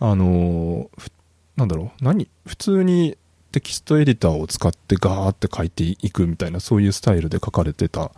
[0.00, 1.10] あの、ふ
[1.56, 3.16] なんだろう、何、普通に
[3.50, 8.10] テキストエディターを使ってガーって書いていくみたいな、そういうスタイルで書かれてた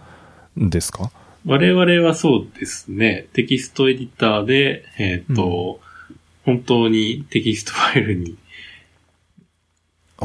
[0.58, 1.10] んですか？
[1.48, 5.80] 我々はそうですね、テキストエディターで、えっ、と、
[6.44, 8.36] 本当にテキストファイルに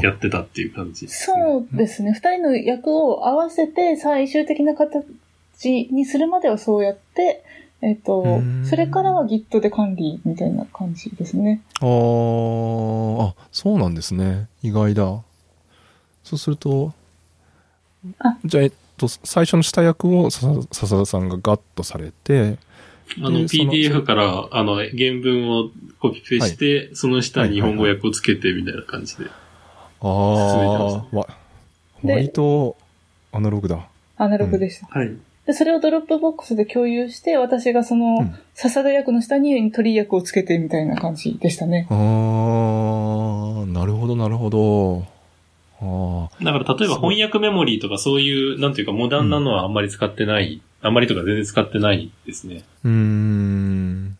[0.02, 1.42] やってたっていう感じです、ね。
[1.42, 2.12] そうですね。
[2.12, 7.46] 二人の訳を合わせて最終的な形にするまではそうやって、
[7.82, 11.62] えっ、とうーん、それからは Git で管理みたいな感じですね。
[11.80, 14.50] あーあ、そうなんですね。
[14.62, 15.22] 意外だ。
[16.26, 16.94] そうすると、
[18.20, 18.70] あじゃあ、
[19.08, 22.58] と、最初の下訳をさ笹田さんがガッとされて、
[23.22, 29.26] あの、PDF から、あの、原文をコピペして、その下に日本語訳をつけてみたいな感じで。
[30.02, 31.28] あ進めてますあ、わ、
[32.04, 32.76] で割と
[33.32, 33.88] アナログだ。
[34.18, 34.88] アナログでした。
[34.88, 35.16] はい。
[35.46, 41.88] で、それを Dropbox で共有して、私がその、うん笹田訳の下に鳥居訳をつけてみたいな感じでしたね。
[41.90, 41.98] ああ、
[43.66, 45.08] なるほど、なるほど。
[46.42, 50.62] だから例えば翻訳メモリーとかそういう、なんていうかモダンなのはあんまり使ってない。
[50.82, 52.64] あんまりとか全然使ってないですね。
[52.84, 54.18] うーん。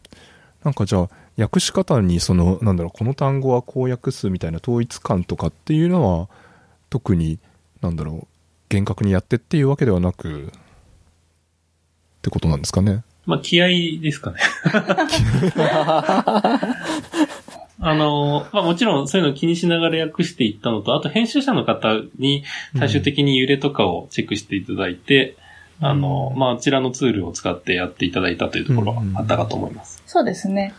[0.64, 6.30] なんかじゃあ、訳し方にその、なんだろう、この単語はこう訳すみたいな統一感とかっていうのは、
[6.90, 7.40] 特に、
[7.82, 8.28] なんだろう、
[8.70, 10.50] 厳格にやってっていうわけではなく、っ
[12.22, 13.04] てことなんですかね。
[13.26, 13.68] まあ、気合
[14.02, 14.40] ですかね。
[17.84, 22.44] あの、まあもちろんそういうのを気にしながら訳していったのと、あと編集者の方に
[22.78, 25.44] 最終的に揺れとかをチェックしていただいて、うん
[25.84, 30.02] あの、まああちらのツールを使ってやっていただいたというところはあったかと思います。
[30.06, 30.74] そうですね。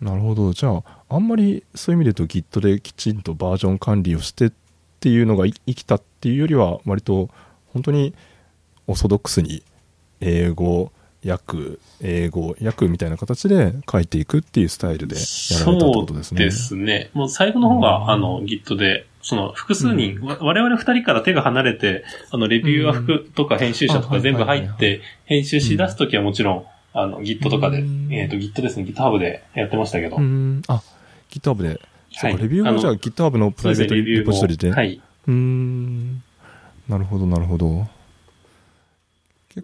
[0.00, 0.52] なるほど。
[0.52, 4.52] じゃあ、あんまりそういう意味で言うと Git できちんとバージョン管理をしてっ
[5.00, 7.28] ていうのがい生きたっていうよりは、割と
[7.72, 8.14] 本当に
[8.86, 9.62] オーソドックスに
[10.20, 10.92] 英語、
[11.26, 15.20] 訳、英語、訳みたいな形で書いていくっていうスタイルでや
[15.64, 16.38] られたってことですね。
[16.38, 17.10] そうですね。
[17.14, 30.16] もう最後の方が、うんあの、Git で、その、複数人、わ我々二人から手が離れて、あの、レビューアフとか編集者とか全部入って、編集し出すときはもちろん、あの、Git とかで、うんえっ、と、Git ですね、GitHub でやってましたけど。
[30.16, 30.62] うーん。
[30.68, 30.82] あ、
[31.30, 31.80] GitHub で。
[32.12, 34.68] そうか、レビューもじゃあ GitHub のプライベートリポジトリで。
[34.68, 34.76] も。
[34.76, 35.00] はい。
[35.26, 36.22] うーん。
[36.88, 37.86] なるほど、なるほど。
[39.48, 39.62] け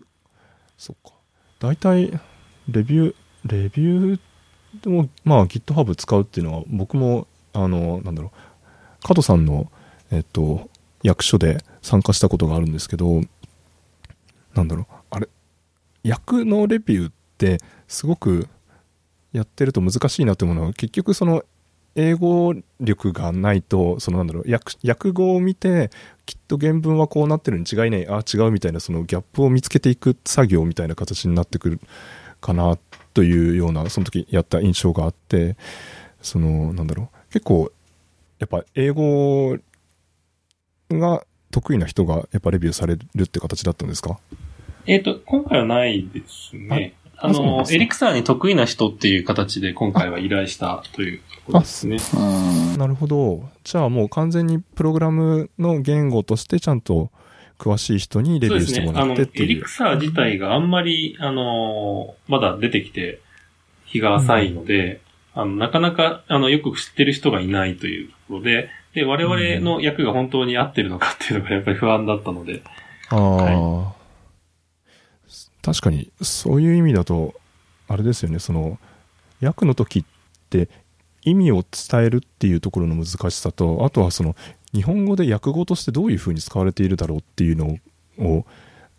[0.76, 1.11] そっか。
[1.62, 2.10] 大体、
[2.68, 4.20] レビュー、レビュー
[4.82, 9.70] でも、まあ GitHub 使うっていうのは、僕も、あの、なんだろう、加藤さんの、
[10.10, 10.68] えっと、
[11.04, 13.20] 役所で参加したことがあるんですけど、
[14.54, 15.28] なんだろう、あれ、
[16.02, 18.48] 役のレビューって、すごく、
[19.30, 21.44] やってると難しいなって思うのは、結局その、
[21.94, 25.90] 英語力がないと、そのなんだろう、訳訳語を見て、
[26.26, 31.80] きっと原文はこうなってるに違いない、ああ、違うみたいな、そのギャップを見つけていく作業みたいな形になってくる
[32.40, 32.78] かな、
[33.14, 35.56] というような、その時やった印象があって、
[36.22, 37.70] その、なんだろう、結構、
[38.38, 39.56] やっぱ英語
[40.90, 44.18] が得意な人が、やっぱレビューされるって形だったんですか？
[44.86, 46.94] えっ、と、今回はないですね。
[47.24, 51.98] あの、エリクサーに得意な人っていう形で今回は依頼したというところですね。
[52.16, 52.78] うん。
[52.78, 53.48] なるほど。
[53.62, 57.10] じゃあもう完全にプログラムの言語としてちゃんと
[57.58, 59.48] 詳しい人にレビューしてもあの、エらってっていう。
[59.48, 63.20] リクサー自体があんまり、あの、まだ出てきて
[63.84, 65.00] 日が浅いので、
[65.34, 72.62] あの、なかなか、あの、よく知ってる人がいないというところで、で、我々の役が本当に合ってるのかっていうのがやっぱり不安だったので、
[73.10, 73.94] ああ、
[75.62, 77.34] 確かに、そういう意味だと、
[77.88, 78.78] あれですよね、その、
[79.40, 80.04] 訳の時っ
[80.50, 80.68] て、
[81.24, 84.34] 意味を伝えるっていうところの難しさと、あとはその、
[84.74, 87.78] 日本語で訳語としてどういうふうに使われているだろうっていうの
[88.18, 88.44] を、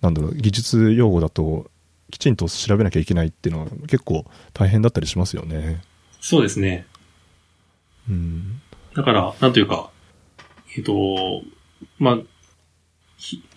[0.01, 1.69] なんだろう、技術用語だと、
[2.11, 5.81] きちんと調べなきゃいけないっていうのは結構大変だったりしますよね。
[6.21, 6.85] そうですね。
[8.07, 8.61] うん。
[8.95, 9.89] だから、なんというか、
[10.77, 11.41] えっ、と、
[11.97, 12.23] まあ、ひ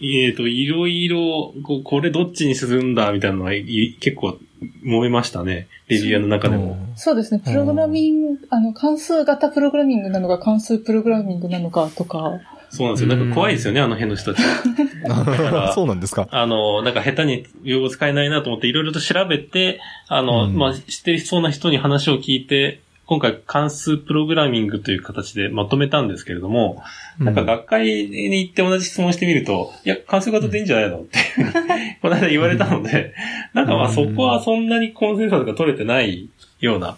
[0.00, 4.38] えっ、と、いろいろ、こうこれどっちに進んだみたいなのはい結構
[4.85, 5.68] 揉めましたね。
[5.88, 6.76] レビューの中でも。
[6.96, 7.40] そうですね。
[7.44, 13.16] プログラミング、あの、関数型プログラミングなのか、関数プログラミングなのかとか、そうなんですよ。
[13.16, 14.44] なんか怖いですよね、あの辺の人たち。
[15.07, 16.29] らそうなんですか。
[16.31, 26.83] あの、なんか下手に用語使えないなと思っていろいろと調べて、あの、うんまあ、知ってそうな人に話を聞いて、今回関数プログラミングという形でまとめたんですけれども、
[27.19, 31.18] なんか学会に行って同じ質問してみると、いや、関数型でいいんじゃないのって
[32.03, 33.14] この間言われたので、
[33.55, 36.28] なんかまあそこはそんなにコンセンサスが取れてない
[36.61, 36.97] ような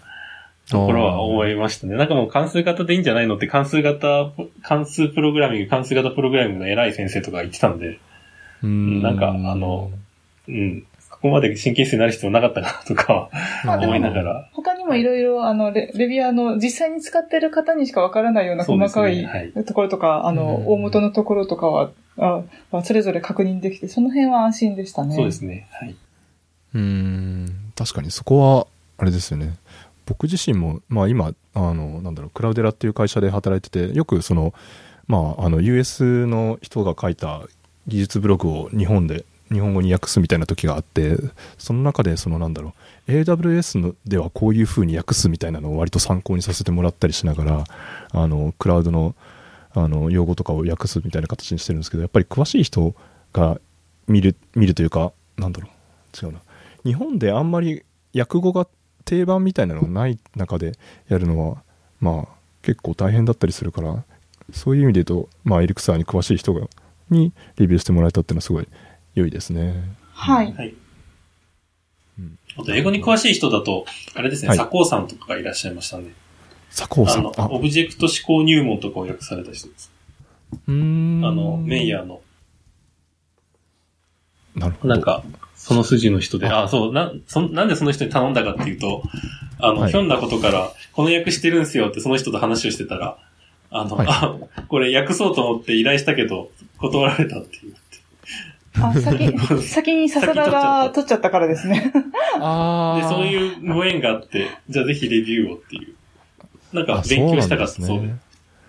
[0.70, 1.96] ところは思いましたね。
[1.96, 4.32] なんかもう関数型でいいんじゃないのって関数型、
[4.62, 7.98] 関数プログラミング、関数型プログラミングの偉い先生とか言ってたんで、
[8.62, 9.02] うん。
[9.02, 9.90] なんかあの、
[10.48, 10.84] うん、
[11.20, 13.28] ここまで神経質になる必要なかったかなとか
[13.64, 14.50] 思いながら。
[14.52, 25.16] 他にもいろいろ、あの、レレビュアーの実際に使ってる方にしかわからないような細かいねはいところとか、あの、うん大元のところとかは、あまあそれぞれ確認できて、その辺は安心でしたね。
[25.16, 25.66] そうですね。
[25.72, 25.96] はい。
[26.74, 28.66] うーん確かにそこは
[28.98, 29.54] あれですよね
[30.06, 34.54] 僕自身も、まあ、今あのなんだろうクラウデラっていう会社で働いててよくその、
[35.06, 37.42] まあ、あの US の人が書いた
[37.86, 41.16] 技術ブログを日本で日本語に訳すみたいな時があって
[41.58, 42.74] その中でそのなんだろ
[43.08, 47.64] う AWS のではこういう風に訳すみたいなのを割と参考にさせてもらったりしながら
[48.12, 49.14] あのクラウドの
[49.74, 52.94] あの用語とかを訳すみたいな形にしてるんですけどやっぱり詳しい人
[53.32, 53.60] が
[54.06, 56.40] 見る見るというかなんだろう違うな。
[56.84, 57.84] 日本であんまり
[58.14, 58.66] 訳語が
[59.04, 60.72] 定番みたいなのがない中で
[61.08, 61.62] やるのは
[62.00, 64.04] まあ結構大変だったりするから
[64.52, 66.66] そういう意味で言うと、まあ、エリクサーに詳しい人が
[67.10, 68.68] にレビューしてもらえたっていうのはすごい
[69.18, 69.84] 良いですね。
[70.12, 70.52] はい。
[70.52, 70.74] はい
[72.18, 72.38] うん。
[72.56, 76.12] あと、英語に詳しい人だと、あれですね、はい佐藤さんとかがいらっしゃいましたね。
[76.76, 79.90] 佐藤さんあオブジェクト思考入門とかを訳された人です。
[80.66, 82.20] うーんあの、メイヤーの、
[84.54, 85.22] なるほどなんか、
[85.54, 89.02] その筋の人で、あそう、な、そんなんでその人に頼んだかっていうと、
[89.58, 93.18] あの、はいひょんなことから、この訳してるんすよってその人と話をしてたら、
[93.70, 94.36] あの、はいあ、
[94.68, 97.74] これ訳そうと思って依頼したけど、断られたっていう。
[98.82, 101.92] あ、先、 先に笹田が取っちゃったからですね。
[102.40, 105.94] あで、そういうご縁があって、じゃあぜひレビューをっていう。
[106.72, 107.72] なんかあ勉強したかった。
[107.72, 108.18] そうね。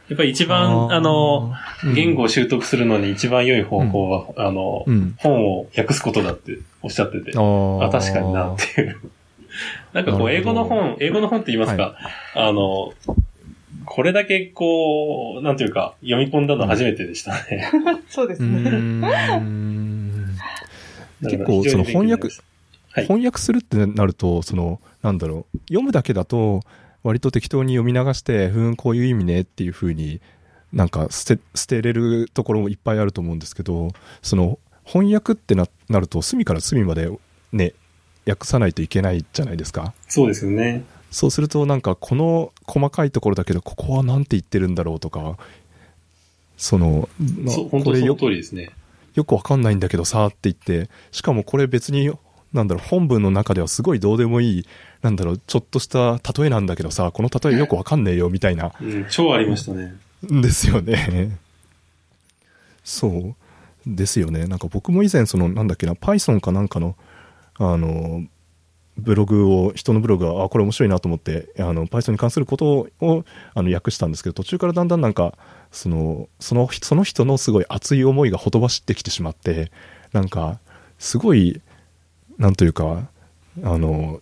[0.09, 1.53] やっぱり一番、あの、
[1.83, 1.93] うん。
[1.93, 5.15] 言語を習得するのに一番良い方法は、あの、うん。
[5.17, 7.31] 本を訳すことだっておっしゃってて。
[7.35, 8.97] あ確かになっていう。
[9.93, 11.95] なんかこう、英語の本、英語の本って言いますか、
[12.35, 12.93] あの、
[13.85, 17.69] これだけこう、なんていうか、読み込んだの初めてでしたね。
[17.73, 19.01] う そうですね。
[21.21, 22.43] 結構非常に勉強になりました
[22.91, 26.61] はい翻訳するってなるとそのなんだろう読むだけだと
[27.03, 30.21] 割と適当に読み流してふーんこういう意味ねっていう風に
[30.73, 33.89] なんか捨て捨てれるところもいっぱいあると思うんですけど
[34.21, 37.09] その翻訳ってななると隅から隅まで
[37.51, 37.73] ね
[38.27, 40.83] 訳さないといけないじゃないですかそうですよね。
[41.11, 45.37] そうするとなんかこの細かいところだけどここは何て言ってるんだろうとか
[46.55, 48.69] その、まあそう、本当そのこれよ通りですね。
[49.19, 52.09] よくわかんないんだけどさって言って、しかもこれ別に、
[52.53, 54.65] なんだろう、本文の中ではすごいどうでもいい、
[55.01, 59.93] なんだろう、ちょっとした例えなんだけどさ、この例えよくわかんねえよ、みたいな、うん、超ありましたね。
[60.31, 61.37] んですよね。
[62.83, 63.35] そう。
[63.85, 64.47] ですよね。
[64.47, 66.95] なんか僕も以前、その、なんだっけな、Python かなんかの、
[67.55, 68.23] あの、
[68.99, 75.37] ブログを、人のブログが、あ、これ面白いなと思って、あの、Python に関することを、あの、訳したんですけど、途中からだんだんなんか、
[75.71, 79.71] その、その、その人のすごい熱い思いがほとばしってきてしまって、
[80.13, 80.59] なんか、
[80.97, 81.61] すごい、
[82.37, 83.09] なんというか、
[83.63, 84.21] あの、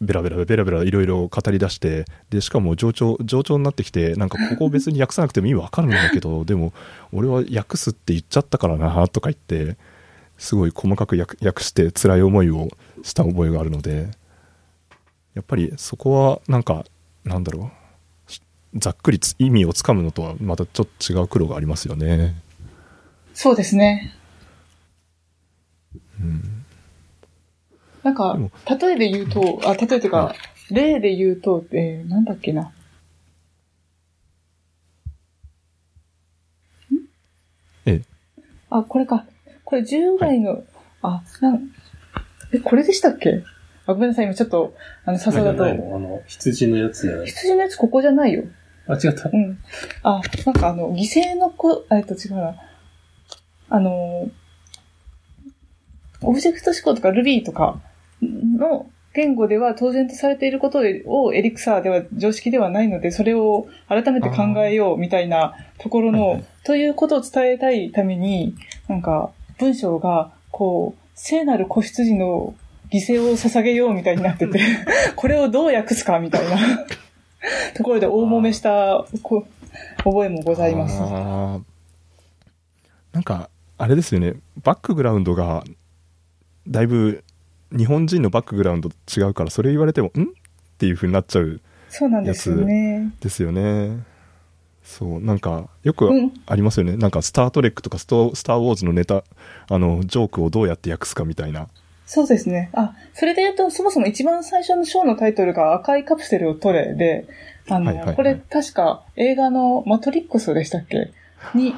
[0.00, 6.72] ベラベラベラベラいろいろ語り出して、で、しかも上長、上長になってきて、なんかここ別に訳さなくてもいいわかるんだけど、でも、
[7.12, 9.76] 俺は訳すって言っちゃったからな、とか言って、
[10.38, 12.68] すごい細かく訳訳して辛い思いを
[13.02, 14.08] した覚えがあるので、
[15.34, 16.84] やっぱりそこはなんか、
[17.24, 17.70] なんだろ
[18.28, 18.40] う、し
[18.74, 22.34] ざっくりつ意味をつかむのとはまたちょっと違う苦労がありますよね。
[23.34, 24.14] そうですね。
[26.20, 26.64] うん。
[28.02, 28.38] なんか
[28.78, 30.34] 例えで言うと、あ、例えというか、
[30.70, 32.62] 例で言うと、えー、なんだっけな。
[32.62, 32.72] ん
[37.86, 38.02] ええ。
[38.70, 39.24] あ、これか。
[39.74, 40.62] これ従来の、
[41.02, 41.68] あ、なん、
[42.52, 43.42] え、これでしたっけ？
[43.86, 44.72] あ、ごめんなさい、今ちょっと、
[45.04, 47.24] あの、笹田とあの、羊のやつ。
[47.26, 48.44] 羊のやつここじゃないよ。
[48.86, 49.36] あ、違ったう。
[49.36, 49.58] ん。
[50.04, 52.54] あ、なんかあの、犠牲のこ、えっと違うな。
[53.68, 54.30] あの、
[56.22, 57.80] オブジェクト思考とか Ruby とか
[58.22, 68.54] の言語では当然とされていることをエリクサーでは常識ではないので、それを改めて考えようみたいなところの、はいはいということを伝えたいために、
[68.88, 72.54] なんか文章が、こう、聖なる子羊の
[72.90, 74.60] 犠牲を捧げようみたいになってて、
[75.16, 76.56] これをどう訳すかみたいな
[77.74, 79.46] ところで大揉めしたこ
[79.98, 81.00] 覚えもございます。
[83.12, 83.48] なんか、
[83.78, 85.64] あれですよね、バックグラウンドが、
[86.68, 87.24] だいぶ、
[87.76, 90.22] 日本人のバックグラウンドと違うから、それ言われても、ん？
[90.22, 90.24] っ
[90.78, 93.12] ていう風になっちゃうそうなんですよね。
[93.20, 94.02] ですよね。
[94.84, 96.32] そう、なんか、よくうん。
[96.46, 96.96] ありますよね。
[96.96, 99.24] なんか、スター・トレックとかスト、スター・ウォーズのネタ、
[99.70, 101.68] あの、ジョークをどうやって訳すかみたいな。
[102.06, 102.68] そうですね。
[102.74, 107.26] あ、それで言うと、そもそも一番最初のショーのタイトルが赤いカプセルを取れで、
[107.70, 111.10] あの、はいはいはいこれ確か映画のマトリックスでしたっけ？
[111.54, 111.74] に、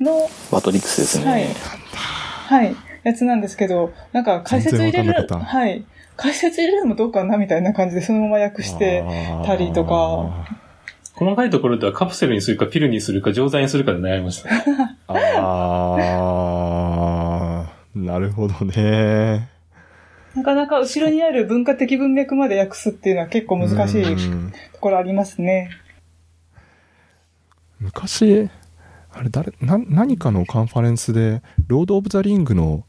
[0.00, 1.30] の、マトリックスですね。
[1.30, 5.84] はいはい、やつなんですけど、なんか解説入れる、はい。
[6.16, 9.04] 解説入れるのもどうかなみたいな感じでそのまま訳して
[9.44, 10.64] たりとか。
[11.16, 14.50] 細かいところではカプセルにするかピルにするか錠剤にするかで悩みました。
[15.08, 19.48] あー、なるほどね。
[20.34, 25.70] なかなか後ろにある文化的文脈まで訳すっていうのは結構難しいうんところありますね。
[27.78, 28.50] 昔、
[29.10, 32.84] あれ誰、な、何かのカンファレンスで、ロード・オブ・ザ・リングの、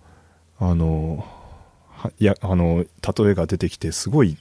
[0.60, 1.26] あの、
[1.90, 2.84] はや、あの、
[3.18, 4.38] 例えが出てきて、すごい、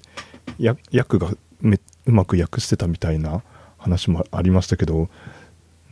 [0.59, 1.31] や、訳が
[1.61, 3.43] め、うまく訳してたみたいな
[3.87, 5.09] 話もありましたけど、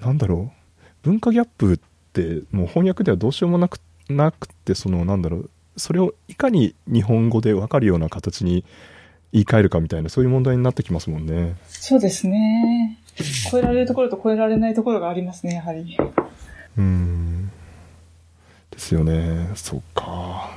[0.01, 1.77] なんだろう、文化ギャップっ
[2.13, 3.79] て、もう翻訳ではどうしようもなく、
[4.09, 8.65] なくて、その、なんだろう、それをいかに日本語でわかるような形に
[9.33, 11.57] 言い換えるかみたいな、そういう問題になってきますもんね。
[11.69, 12.99] そうですね。
[13.51, 15.97] 超えられるところと超えられないところがありますね、やはり。
[16.77, 17.51] うーん。
[18.71, 19.51] ですよね。
[19.55, 20.51] そうか。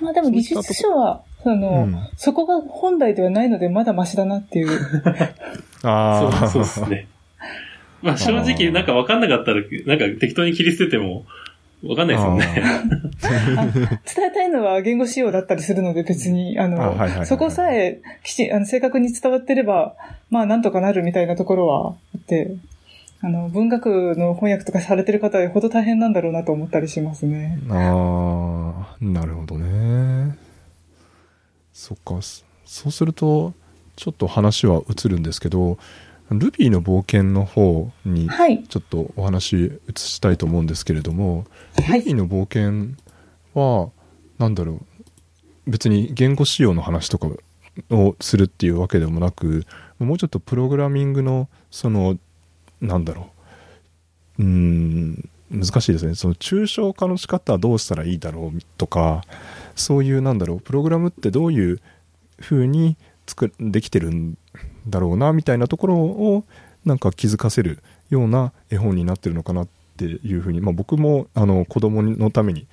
[0.00, 4.68] まあでも技術書は、その、うんそこが本来ではないのでまだマシだなっていう。
[5.84, 6.48] ああ。
[6.48, 7.08] そうですね。
[8.02, 11.24] まあ正直、なんか分かんなかったら、なんか適当に切り捨てても、
[11.82, 12.62] 分かんないですもんね。
[13.58, 13.66] あ
[14.14, 19.94] 伝えたいのは言語仕様だったりするので別に、あの、そこさえきちあの正確に伝わってれば、
[20.30, 22.52] まあなんとかなるみたいなところはあって、
[23.20, 27.58] あの、文学の翻訳とかされてる方はよほど大変なんだろうなと思ったりしますね。
[27.70, 30.36] ああ、なるほどね。
[31.72, 32.20] そっか。
[32.20, 33.52] そそうすると、
[33.96, 35.78] ちょっと話は移るんですけど、
[36.30, 38.64] ルビーの冒険の方にはい。
[38.64, 41.44] ちょっとお話移したいと思うんですけれども、
[41.86, 42.00] はい。
[42.00, 42.96] ルビーの冒険
[43.54, 43.90] は、
[44.38, 44.80] なんだろ
[45.66, 47.28] う、別に言語仕様の話とか
[47.90, 49.66] をするっていうわけでもなく、
[49.98, 52.18] もうちょっとプログラミングの、その、
[52.80, 53.30] なんだろ
[54.38, 56.14] う、うーん、難しいですね。
[56.14, 59.22] その抽象化の仕方はどうしたらいいだろうとか、
[59.76, 61.80] そういう、なんだろう、プログラムってどういう
[62.40, 64.36] 風に作るできてるん
[64.88, 66.44] だろうな、みたいなところを、
[66.84, 67.78] なんか気づかせる
[68.10, 72.66] ような絵本になってるのかなっていうふうに、まあ、僕もあの子供のために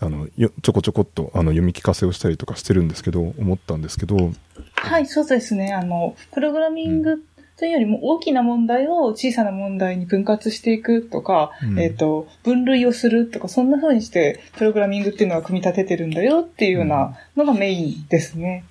[0.00, 4.32] あのよちょこちょこっとあの読み聞かせをしたりとかしてるんですけど思ったんですけど
[4.74, 5.74] はい、そうですね。
[5.74, 7.24] あの、プログラミング
[7.56, 18.64] というよりも大きな問題を小さな問題に分割していくとか、うんえっ、と、分類をするとか、そんな風にして、プログラミングっていうのは組み立ててるんだよっていうようなのがメインですね。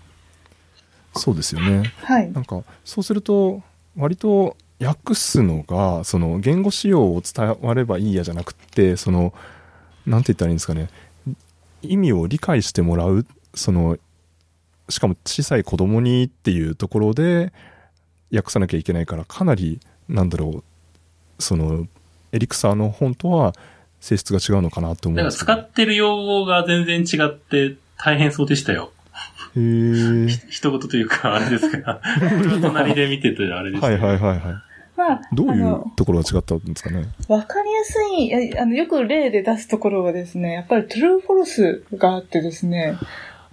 [1.17, 2.41] そうですよねはいな。
[2.41, 3.61] んかそうすると
[3.97, 9.33] 割と訳すのがその言語仕様を伝わればいいやじゃなくってその
[10.05, 10.89] なんて言ったらいいんですかね
[11.81, 13.97] 意味を理解してもらうその
[14.89, 17.51] しかも小さい子供にっていうところで
[18.33, 20.63] 訳さなきゃいけないからかなりなんだろ
[21.39, 21.87] うその
[22.31, 23.53] エリクサーの本とは
[23.99, 28.91] 性質が違うのかなと思うんなんかですけど使ってる用語が全然違って大変そうでしたよ。
[29.57, 32.01] へ一言 というか、 あれですが。
[32.61, 34.39] 隣で見ててあれです、はいはいはいはい。
[34.95, 37.05] まあ、どういうところが違ったんですかね？
[37.27, 42.97] わかりやすい、ああの、よく例で出すところはですね、やっぱり true false があってですね、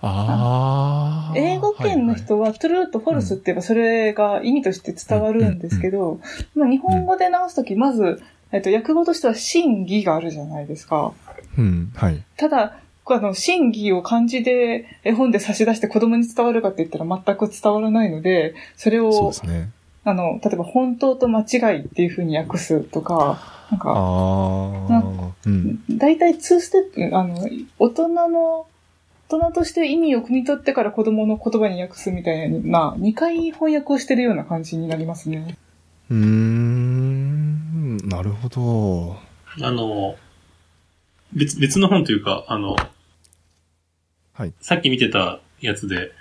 [0.00, 6.20] ああ英語圏の人は true と false って言えばそれが意味として伝わるんですけど、
[6.54, 11.12] まあ日本語で直すとき、まず、えっと、訳語としては真偽があるじゃないですか。
[11.58, 12.22] うん、はい。
[12.36, 19.70] ただ、あの、真偽を漢字で絵本で差し出して子供に伝わるかって言ったら全く伝わらないので、それそうをで、すね。
[20.04, 23.38] あの、例えば本当と間違いっていう風に訳すとか、
[23.70, 25.82] なんか、ああ、うん。
[25.90, 27.48] 大体2ステップ、あの、
[27.78, 28.66] 大人の、
[29.28, 35.56] 大人として意味を汲み取ってから子供の言葉に訳すみたいな、2回翻訳をしてるような感じになりますね。
[36.10, 39.16] うーん、なるほど。
[39.62, 40.16] あの、
[41.34, 42.76] 別、別の本というか、あの、
[44.32, 44.52] はい。
[44.60, 46.12] さっき見てたやつで、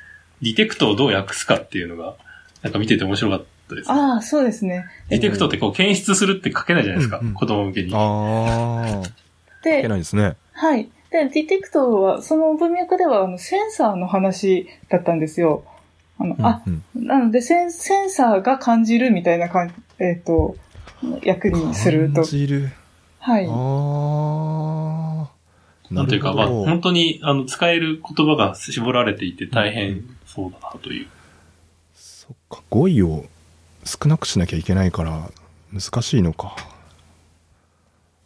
[0.42, 2.16] ディテクトをどう訳すかっていうのが、
[2.62, 3.92] なんか見てて面白かったです。
[3.92, 4.86] ああ、そうですね。
[5.10, 7.92] ディテクトってこう検出するって書けないじゃないですか、うんうん子供向けに。
[7.94, 9.10] ああ、い
[9.64, 10.36] けで、ないですね。
[10.52, 10.90] はい。
[11.12, 15.64] で、ディテクトは、その文脈では、あの、センサーの話だったんですよ。
[16.18, 20.56] あの、あ、うんなのでセン、センサーが感じるみたいな感じ、えっ、と、
[21.24, 22.24] 役にすると感。
[22.26, 22.72] じる。
[23.24, 23.48] はい。
[23.50, 25.94] ああ。
[25.94, 31.08] なんというか、まあ、本当に、あの、使える言葉が絞られていて大変そうだなという。
[31.96, 33.24] そっか、語彙を
[33.86, 35.32] 少なくしなきゃいけないから、
[35.72, 36.58] 難しいのか。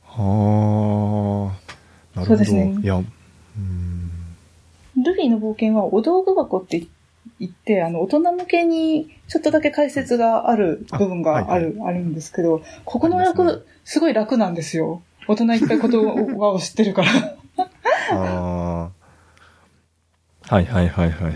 [0.03, 1.53] は
[2.15, 2.19] あ。
[2.19, 2.25] なるほど。
[2.25, 4.11] そうですねいや、うん。
[5.03, 6.87] ルビーの冒険はお道具箱って
[7.39, 15.01] 言って、あの、大人向けにちょっとだけ解説がある部分がある、あるんですけど、ここの役、すごい楽なんですよ。
[15.29, 17.38] 大人いっぱい言葉 を知ってるから。
[18.11, 18.91] あ
[20.49, 20.53] あ。
[20.53, 21.33] はいはいはいはいはい。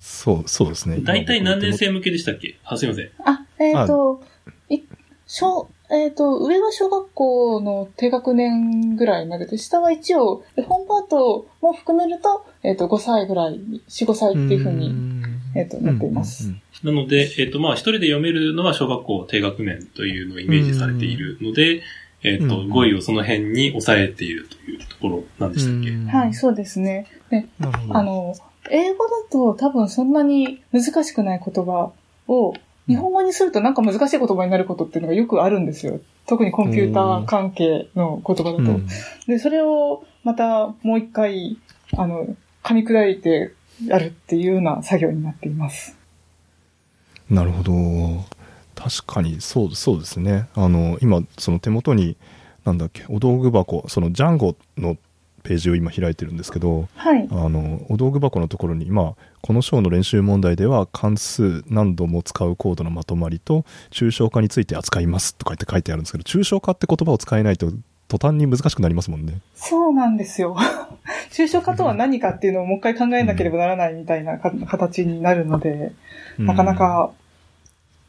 [0.00, 1.00] そう、そうですね。
[1.02, 2.56] 大体何年生向けでしたっけ？
[2.64, 3.10] あ、すいません。
[3.26, 4.22] あ、えっ、と、
[4.70, 4.80] い
[5.26, 15.17] 小、えっ、と、上は小学校の低学年ぐらいまでで、下は一応、絵本パートも含めると、えっ、と、5歳ぐらい、4、5歳っていうふうに、
[15.58, 21.82] えっとなっていますうんうんなので、えっ、と、まあ、一人で読めるのは小学校低学年というのをイメージされているので、
[22.22, 27.06] えっ、と、うん語彙をその辺に抑えているというところなんでしたっけ、うんはい、そうですね。
[27.30, 27.96] で、なるほど。
[27.96, 28.34] あの、
[28.70, 31.90] 英語だと多分そんなに難しくない言葉
[32.28, 32.54] を
[32.86, 36.00] 日本語にするとなんか難しい言葉になることっていうのがよくあるんですよ。
[36.26, 38.62] 特にコンピューター関係の言葉だと。
[38.62, 38.86] うん
[39.26, 41.58] で、それをまたもう一回、
[41.96, 43.52] あの、噛み砕いて
[43.86, 45.96] やるっていうような作業になっています。
[47.30, 48.24] なるほど。
[48.74, 50.48] 確かに、そう、そうですね。
[50.54, 52.16] あの、今、その手元に、
[52.64, 54.96] なんだっけ、お道具箱、そのジャンゴの
[55.42, 57.26] ページを今開いてるんですけど、はい。
[57.30, 67.72] あの、お道具箱のところに、今、この章の練習問題では、関数何度も使うコードのまとまりと、抽象化について扱いますとか言って書いてあるんですけど、抽象化って言葉を使えないと、
[68.08, 69.40] 途端に難しくなりますもんね。
[69.54, 70.56] そうなんですよ。
[71.30, 75.92] 抽象化とは何かっていうのをもう一回考えなければならないみたいなか形になるので、
[76.38, 77.12] なかなか、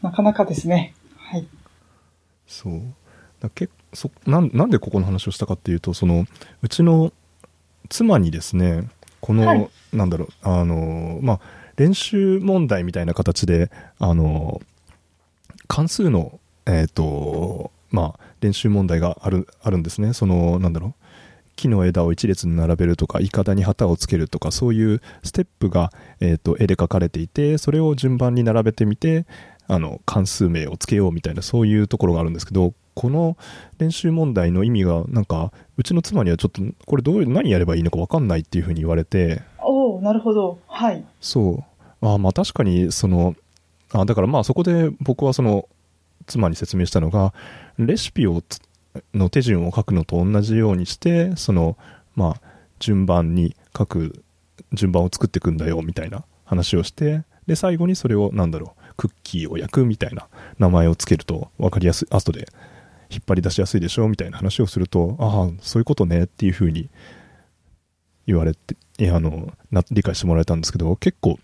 [0.02, 0.94] なかなかですね。
[1.18, 1.48] はい。
[2.48, 2.82] そう
[3.40, 6.26] だけそなんなんでここの話をしたかっていうとその
[6.62, 7.14] うちの
[7.90, 8.90] 妻にですね
[9.22, 11.40] この、はいなんだろうあのまあ
[11.76, 14.62] 練習問題みたいな形であの
[15.68, 20.94] 関数のえっ、とまあ練習問題があるあるんですねそのなんだろう
[21.56, 29.26] 木の枝を一列に並べるとか、いかだに旗をつけるとか、そういうステップが、えー、と絵で描かれていて、それを順番に並べてみて、
[29.70, 33.38] あの関数名をつけようみたいなそういうところがあるんですけどこの
[33.78, 40.60] 練習問題の意味がなんかうちの妻にはちょっとこれどういう何やればいいのか分かんないっていうふうに言われておおなるほど。
[40.68, 41.06] はい。
[41.22, 41.64] そ
[42.02, 43.36] うあまあ確かにその
[43.94, 45.70] あだからまあそこで僕はその
[46.26, 47.34] 妻に説明したのが
[47.80, 48.44] レシピを
[49.14, 51.78] の手順を書くのと同じようにしてその
[52.16, 52.42] まあ
[52.80, 54.24] 順番に書く
[54.74, 60.28] 順番を作っていくんだよみたいな話をしてで最後にそれをなんだろうクッキーを焼くみたいな
[60.60, 62.48] 名前をつけると分かりやすい後で
[63.10, 66.90] 引っ張り出しやすいでしょみたいな話をするとああそういうことねっていうふうに
[68.28, 68.76] 言われて
[69.10, 71.40] あのな理解してもらえたんですけど結構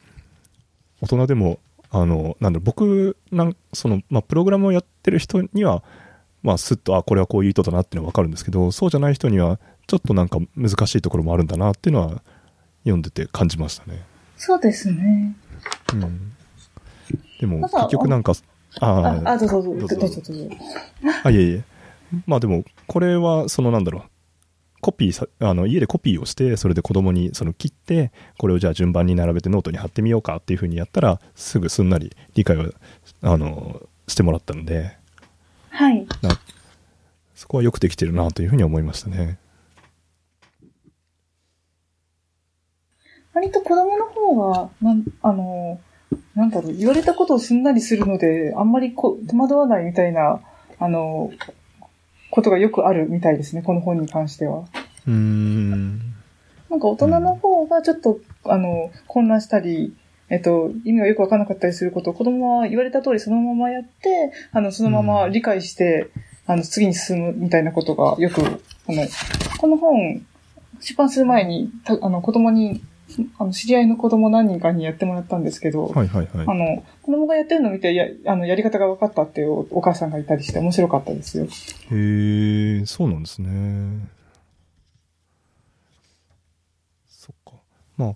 [1.02, 1.60] 大人でも
[1.90, 5.84] あのなんだろう僕なんその、まあ、プログラムをやってる人には
[6.46, 12.22] まあ、すっと、あ、これはこういう意図だなっていうのは分かるんですけど、そうじゃない人には、ちょっとなんか難しいところもあるんだなっていうのは、
[12.84, 14.04] 読んでて感じましたね。
[14.38, 15.36] そうですね。
[15.94, 16.34] うん。
[17.40, 18.34] でも、結局なんか、
[18.80, 20.56] ああ、あ、どうぞどうぞ、どうぞどうぞ。
[21.24, 21.64] あ、いえいえ。
[22.28, 24.04] まあでも、これは、そのなんだろう。
[24.82, 32.72] コピーさ、あの、家でコピーをして、それで子供にその切って、これをじゃあ順番に並べてノートに貼ってみようかっていうふうにやったら、すぐすんなり理解を、
[33.24, 34.96] あの、してもらったので、
[35.76, 36.08] はい。
[36.22, 36.40] な
[37.36, 39.38] そこはよくできてるなというふうに思いましたね。
[43.34, 45.82] 割と子供の方は、なん、あの、
[46.34, 50.40] なんだろう、言われたことをすんなりするので、あんまりこ戸惑わないみたいな、
[50.80, 51.32] あの、
[52.32, 54.64] ことがよくあるみたいですね、この本に関しては。
[55.06, 56.00] うーん。
[56.70, 59.94] なんか大人の方がちょっと、あの、混乱したり、
[60.30, 66.10] えっと、意味がよくわからなかったりすることを子供は言われた通りそのままやって、あの、そのまま理解して、
[66.48, 68.46] あの、次に進むみたいなことがよく、あ
[68.92, 69.08] の、
[69.60, 70.26] この本、
[70.80, 72.82] 出版する前に、たあの、子供に、
[73.38, 76.54] あの、知り合いの子供何人かにやってもらったんですけど、はいはいはいあ。
[76.54, 81.46] の、子供がやってるのを見て、や、あの、やり方が分かったっていうおお母さんがいたりして面白かったですよ。
[81.46, 84.10] へえ、そうなんですね。
[87.08, 87.54] そっか。
[87.98, 88.16] ま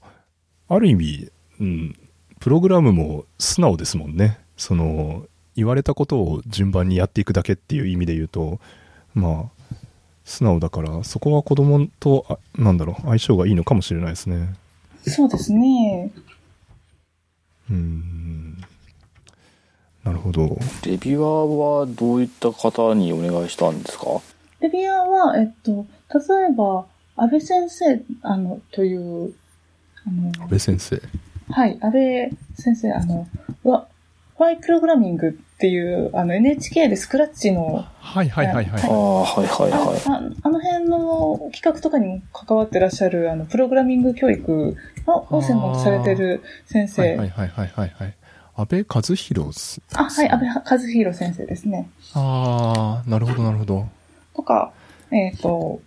[0.68, 1.96] あ、ある意味、うん、
[2.40, 4.40] プログラムも素直ですもんね。
[4.58, 8.60] その、言われたことを順番にやっていくだけっていう意味で言うと、
[9.14, 9.76] まあ、
[10.24, 14.54] 素直だから、そこは子供と、あなんだろう、相性がいいのかもしれないですね。
[15.08, 16.12] そうですね。
[17.70, 18.58] うーん。
[20.04, 20.58] なるほど。
[20.86, 24.06] レビュアーはどういった方にお願いしたんですか？
[24.62, 26.86] レビュアーは、えっと、例えば、
[27.16, 29.34] 安倍先生、あの、という、
[30.06, 31.02] あの、安倍先生。
[31.52, 33.28] はい、安倍先生、あの、
[33.64, 33.88] わ、
[34.38, 38.88] ワイプログラミングっていう、あの、NHK でスクラッチの、はいはいはいはいあ。
[38.88, 44.78] あはいはいあはいああの辺の企画とかにも関わってらっしゃる、あの、プログラミング教育
[45.08, 47.02] をを専門とされてる先生。
[47.02, 48.16] はいはいはいはいはいはい。
[48.56, 51.90] 安倍和弘すあ、はい、安倍和弘先生ですね。
[52.14, 53.88] ああ、なるほどなるほど。
[54.36, 54.72] とか、
[55.12, 55.82] えっ、と、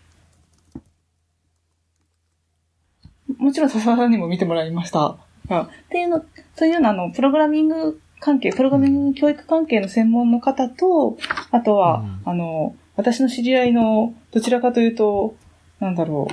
[3.39, 5.17] もちろん笹さんにも見てもらいました
[5.53, 6.25] が、っていうの、
[6.57, 11.19] というのは、あの、プログラミング関係、プログラミング教育関係の専門の方と、
[11.51, 15.35] あとは、うんあの、私の知り合いの、どちらかというと、
[15.81, 16.29] なんだろ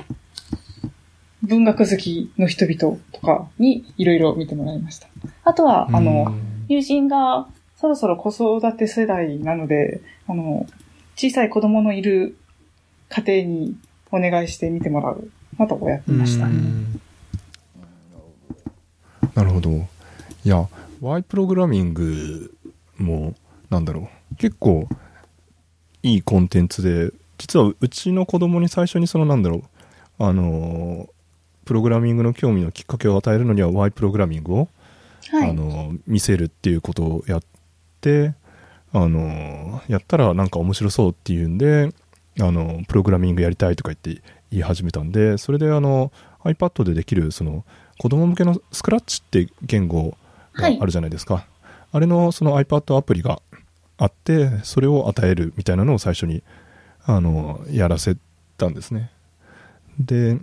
[1.43, 5.07] う、文学好きの人々とかにいろいろ見てもらいました。
[5.43, 6.33] あとは、あの、
[6.67, 10.67] 友人がそろそろ子育て世代なので、あの、
[11.15, 12.37] 小さい子供のいる
[13.09, 13.77] 家庭に
[14.11, 16.53] お願いして見てもらうなどをやっていましたね。
[16.53, 17.01] うん
[19.35, 19.69] なるほど。
[19.71, 19.85] い
[20.49, 20.67] や、
[21.01, 22.53] Y プログラミング
[22.97, 23.35] も、
[23.69, 24.87] なんだろう、結構
[26.03, 29.63] いいコンテンツで、実はうちの子供に最初にそのなんだろ
[30.19, 31.09] う、あのー
[31.65, 34.67] プログラミングの興味のきっかけを与えるのには Y プログラミングを、
[35.29, 35.49] はい。
[35.51, 37.41] あのー見せるっていうことをやっ
[38.01, 38.33] て、
[38.91, 41.93] あのーやったらなんか面白そうっていうんで、
[42.41, 46.11] あのプログラミングやりたいとか言って言い始めたんでそれであの
[46.43, 47.65] iPad でできるその
[47.99, 50.17] 子供向けのスクラッチって言語
[50.53, 51.45] があるじゃないですか、
[51.91, 53.41] あれのその iPad アプリが
[53.97, 56.41] あってそれを与えるみたいなのを最初に
[57.03, 58.15] あのやらせ
[58.57, 59.11] たんですね。
[59.99, 60.39] で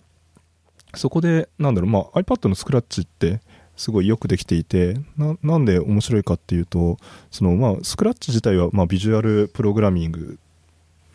[0.95, 3.41] そこでなんだろう、まあ、iPad のスクラッチって
[3.75, 6.99] すごいよくできていてななんで面白いかっていうと
[7.31, 10.39] その、まあ、スクラッチ自体は、まあ、ビジュアルプログラミング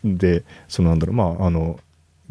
[0.04, 1.80] でそのなんだろうまああの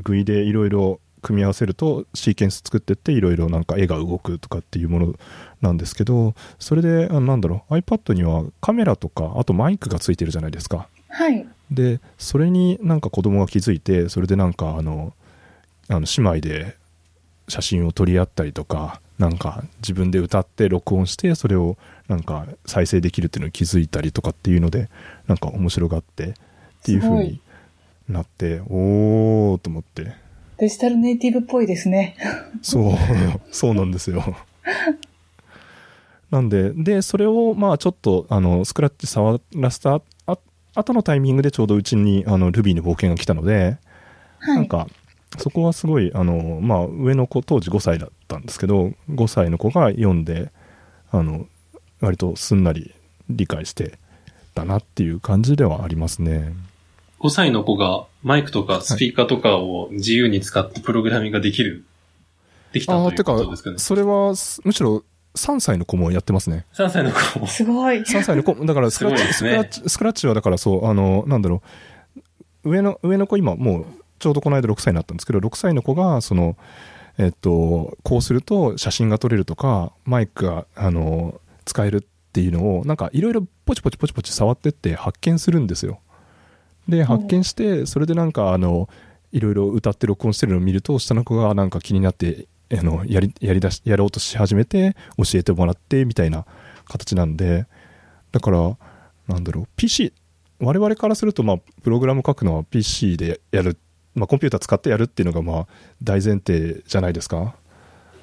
[0.02, 5.14] GUI でいろいろ組み合わせるとシーケンス作ってっていろいろなんか絵が動くとかっていうもの
[5.60, 10.88] なんですけどそれであなんだろう iPad にはカメラとかあとマイクがついてるじゃないですか。
[11.08, 11.46] はい。
[11.70, 15.12] でそれになんか子供が気づいてそれでなんかあの
[15.88, 16.76] あの姉妹で
[17.48, 21.76] 写真を撮り合ったりとかなんか自分で歌って録音してそれを
[22.08, 24.88] なんか再生できるっていうのに気づいたりとかっていうので
[25.26, 26.32] なんか面白がってっ
[26.82, 27.40] ていう風に
[28.08, 30.14] なっておーと思って
[30.60, 32.16] デジタルネイティブっぽいですね。
[32.60, 32.94] そう
[33.50, 34.36] そうなんですよ
[36.30, 40.38] なんででそれをまあちょっとあのスクラッチ触らせたあ
[40.74, 43.78] 後のタイミングでちょうどうちにあのルビーの冒険が来たので、
[44.38, 44.56] はい。
[44.56, 44.86] なんか
[45.38, 50.50] そこはすごいあの、まあ、上の子当時5歳だったんですけど5歳の子が読んで
[51.10, 51.46] あの
[52.00, 52.92] 割とすんなり
[53.30, 53.98] 理解して
[54.54, 56.52] たなっていう感じではありますね。
[57.20, 61.84] 5歳の子がマイクとかスピーカーとかを自由に使ってプログラミングができる、
[62.72, 63.78] できたというああてかことですかね。
[63.78, 65.04] それはすむしろ
[65.36, 66.66] 3歳の子もやってますね。
[66.74, 67.46] 3歳の子も。
[67.46, 67.98] すごい。
[67.98, 71.62] 3歳の子、だから スクラッチ、ねスクラッチ、スクラッチはだからそう、あの、なんだろ
[72.64, 73.86] う、上の、上の子今もう、
[74.18, 76.56] ちょうどこの間6歳になったんですけど、6歳の子が、その、
[77.18, 86.00] えっと、こうすると写真が撮れるとか、マイクが、あの、使えるっていうのを、なんかいろいろポチポチポチポチ触ってって発見するんですよ。
[86.88, 88.88] で、発見して、それでなんか、あの、
[89.32, 96.46] いろいろ歌って録音してるのを見ると、下の子がなんか気になって、あの、やり、やり出し、やろうとし始めて、教えてもらって、みたいな
[96.86, 97.66] 形なんで、
[98.32, 98.76] だから、
[99.28, 100.12] なんだろう、PC、
[100.60, 103.78] 我々からすると、まあ、プログラム書くのは PC でやる、
[104.14, 105.66] まあ、コンピューター使ってやるっていうのが、まあ、
[106.02, 107.56] 大前提じゃないですか。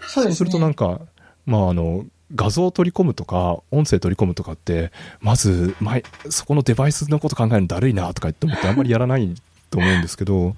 [0.01, 0.35] そうですね。
[0.35, 1.01] するとなんか、
[1.45, 2.05] まあ、あの、
[2.35, 9.33] 画像を取り込むとか、音声取り込むとかって、まず、前、そこのデバイスのこと考えるのだるいなとか言って思ってあんまりやらない
[9.69, 10.55] と思うんですけど、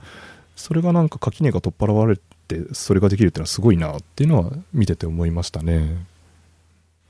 [0.56, 6.06] それがなんか垣根が取っ払われて、それができるっていうのはすごいなっていうのは見てて思いましたね。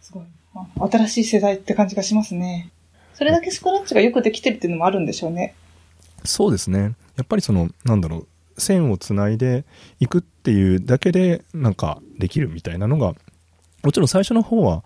[0.02, 0.24] すごい。
[0.56, 2.72] あ新しい世代って感じがしますね。
[3.14, 5.56] それだけスクラッチがよくできてるっていうのもあるんでしょうね。
[6.24, 6.96] そうですね。
[7.18, 9.66] やっぱりその、なんだろう、線をつないで
[10.00, 13.16] いくっていうだけで、なんかできるみたいなのが、
[13.84, 14.84] もちろん最初の方は、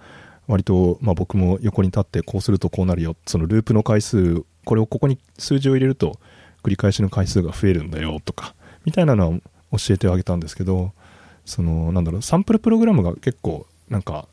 [0.47, 3.15] 割と、まあ僕も横に立ってこうするとこうなるよ。
[3.25, 6.19] そのループの回数、これをここに数字を入れると
[6.63, 9.39] 繰り返しの回数が増えるんだよとか、みたいなのは
[9.77, 10.91] 教えてあげたんですけど、
[11.45, 14.27] その、なんだろう、サンプルプログラムが結構、なんか、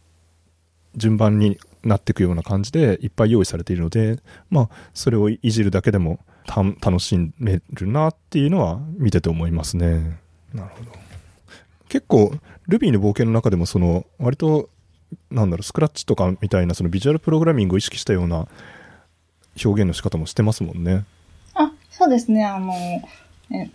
[0.97, 4.19] 順番になっていくような感じでいっぱい用意されているので、
[4.51, 10.19] まあ、それをいじるだけでも楽しめるなっていうのは見てて思いますね。
[10.53, 11.10] なるほど。
[11.91, 12.32] 結構、
[12.68, 14.70] Ruby の冒険の中でもその、割と、
[15.30, 18.47] なんだろう、スクラッチとかみたいなそのビジュアルプログラミングを意識したような
[19.62, 21.05] 表現の仕方もしてますもんね。
[21.55, 22.45] あ、そうですね。
[22.45, 22.72] あの、
[23.53, 23.70] え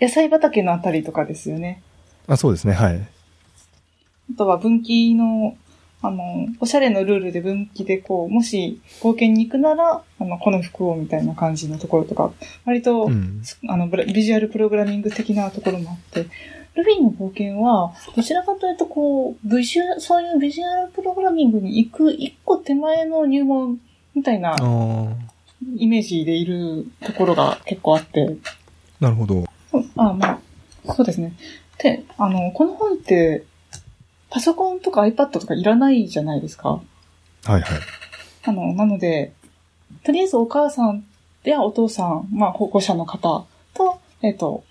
[0.00, 1.82] 野菜畑のあたりとかですよね。
[2.28, 3.00] あ、そうですね、はい。
[3.00, 5.56] あとは分岐の、
[6.02, 12.32] あの、おしゃれのルールで分岐でこう、もし冒険に行くなら、あの、この服をみたいな感じのところとか、
[12.64, 13.42] 割と、うん。
[13.68, 16.26] あの、ビジュアルプログラミング的なところもあって、
[16.76, 23.80] ルビーの冒険は、どちらかというと、こう、ビジュア、そういうビジュアルプログラミングに行く一個手前の入門
[24.14, 24.54] みたいな
[25.76, 28.36] イメージでいるところが結構あって、
[29.00, 29.34] なるほど。
[29.72, 30.40] うんあ、ま
[30.86, 31.32] あ、そうですね。
[31.78, 33.44] で、あの、この本って、
[34.30, 36.70] パソコンとか iPad とかいらないじゃないですか。
[36.70, 36.82] は
[37.46, 37.62] いはい。
[38.44, 39.32] あの、なので、
[40.04, 41.04] とりあえずお母さん
[41.50, 44.64] やお父さん、まあ保護者の方と、えっ、と、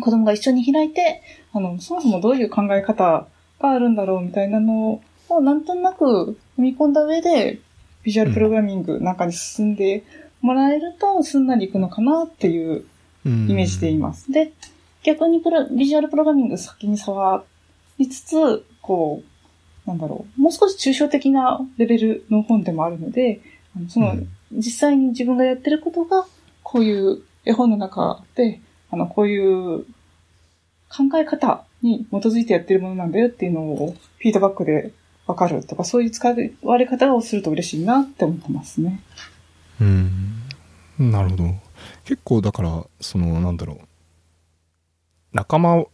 [0.00, 1.22] 子供が一緒に開いて、
[1.52, 3.26] あの、そもそもどういう考え方
[3.60, 7.60] があるんだろうみたいなのをなんとなく踏み込んだ上で、
[8.02, 10.04] ビジュアルプログラミングなんかに進んで
[10.40, 12.84] もらえるとすんなりいくのかなっていう
[13.26, 14.32] イイメージでいます。
[14.32, 14.52] で、
[15.02, 17.44] 逆にプロビジュアルプログラミング先に触
[17.98, 19.22] りつつ、こ
[19.86, 23.40] う、なんだろう、もう少し抽象的なレベルの本でもあるので、
[23.88, 26.26] その、うん実際に自分がやってることが、
[26.62, 28.60] こういう絵本の中で、
[28.90, 29.84] あの、こういう
[30.88, 34.92] 考え方に基づいてやってるものなんだよっていうのをフィードバックで
[35.26, 36.28] わかるとか、そういう使
[36.62, 39.00] われ方をすると嬉しいなって思ってますね。
[39.80, 40.42] うん。
[40.98, 41.44] なるほど。
[42.04, 43.78] 結構だから、その、なんだろう。
[45.32, 45.84] 仲間、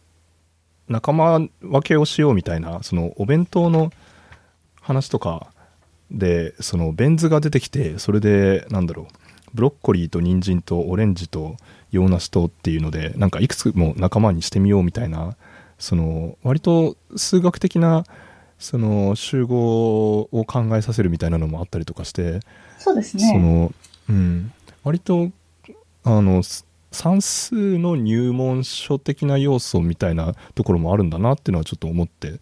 [0.89, 3.91] 仲間分けをしようみたいな、そのお弁当の
[4.81, 5.51] 話とか
[6.09, 9.05] で、そのベン図が出てきて、それで、なんだろう。
[9.53, 11.55] ブロッコリーと人参とオレンジと
[11.91, 15.35] 洋梨とっていうので、なんかいくつも仲間にしてみようみたいな、
[15.79, 18.03] その、割と数学的な、
[18.59, 22.39] その集合を考えさせるみたいなのもあったりとかして、
[22.79, 23.31] そうですね。
[23.31, 23.71] その、
[24.09, 24.51] うん、
[24.83, 25.31] 割と、
[26.03, 32.39] あの、す算数の入門書的な要素みたいなところもあるんだなっていうのはちょっと思って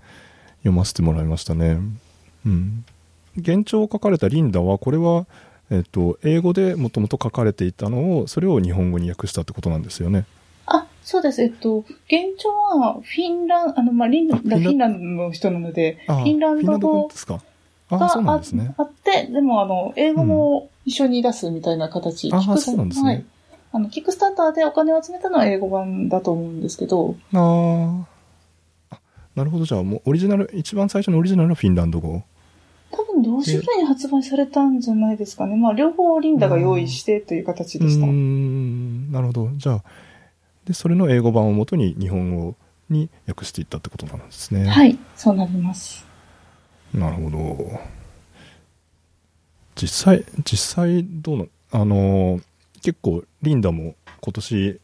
[0.60, 1.80] 読ませてもらいましたね。
[2.46, 2.86] うん。
[3.38, 5.26] 現状書かれたリンダは、これは、
[5.72, 10.26] えっと、英語でもともと書かれていたのを、それを日本語に訳したってことなんですよね。
[10.68, 11.42] あ、そうです。
[11.42, 12.50] えっと、現状
[12.80, 17.42] は、フィンラン、あの、まあ、リンダ、フフィンラィンドの人なので、あフィンランド語語ですか？
[17.90, 18.74] あがあ、そうなんあですね。
[18.78, 22.32] あって、でも、あの、英語も一緒に出すみたいな形。
[22.32, 23.26] ああキックスそうなんですねはい。
[23.74, 28.04] あの、キックスターターでお金を集めたのは英語版だと思うんですけど、あー
[28.92, 29.00] あ。
[29.36, 29.66] なるほど。
[29.66, 32.24] じゃあ、もうオリジナル、一番最初のオリジナルはフィンランド語？
[33.26, 35.56] 同時ぐらいに発売されたんじゃないですかね。
[35.56, 38.12] まあ、両方リンダが用意してという形でしたうー。
[38.12, 39.84] んなるほどじゃあ
[40.66, 42.56] でそれの英語版をもとに日本語
[42.90, 46.06] に訳していったってことなんですねはい、そうなります。
[46.94, 47.80] なるほど
[49.76, 52.40] 実際実際どうなあの
[52.82, 54.80] 結構リンダも今年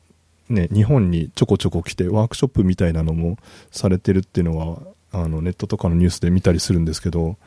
[0.49, 3.37] ね日本にちょこちょこ来てワークショップみたいなのも
[3.71, 4.79] されてるっていうのは
[5.13, 7.37] あのネットとかのニュースで見たりするんですけど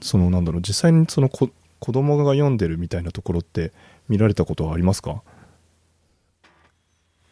[0.00, 3.72] そのなんだろう実際にそのこ子供が読んでるみたいなところって
[4.08, 5.22] 見られたことはありますか？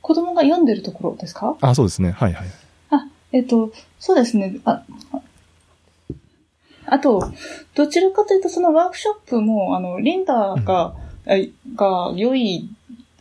[0.03, 1.57] 子供が読んでるところですか？
[1.61, 2.11] あそうですね。
[2.12, 2.49] はいはい。
[2.91, 4.59] あ、えっと、そうですね。
[4.65, 5.23] あ、あ
[6.87, 7.33] あと、
[7.75, 10.95] どちらかというと、そのワークショップも、あの、リンダが、
[11.25, 12.69] えが、良い、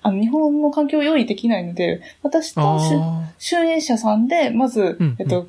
[0.03, 2.79] あの、日本の環境を用意できないので、私と
[3.39, 5.47] 集英社さんで、まずーうん、えっと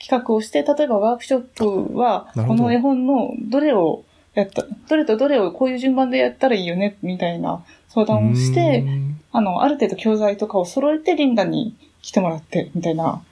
[0.00, 1.40] 企画をして、例えばワークショッ
[1.88, 4.04] プは、この絵本のどれを
[4.34, 8.84] やった、どれとどれをこういう順番でやったらいいよね、みたいな相談をしうて、
[9.32, 13.22] あの、ある程度教材とかを揃えてリンダに来てもらって、みたいな、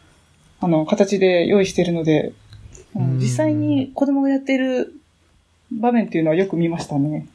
[0.61, 2.33] あの、形で用意しているので、
[2.95, 4.95] 実際に子供がやっている
[5.73, 7.27] 場面っていうのはよく見ましたね。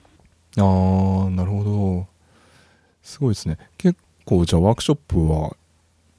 [0.58, 2.08] ああなるほど
[3.10, 3.58] すごいですね。
[3.78, 5.56] 結構じゃあワークショップは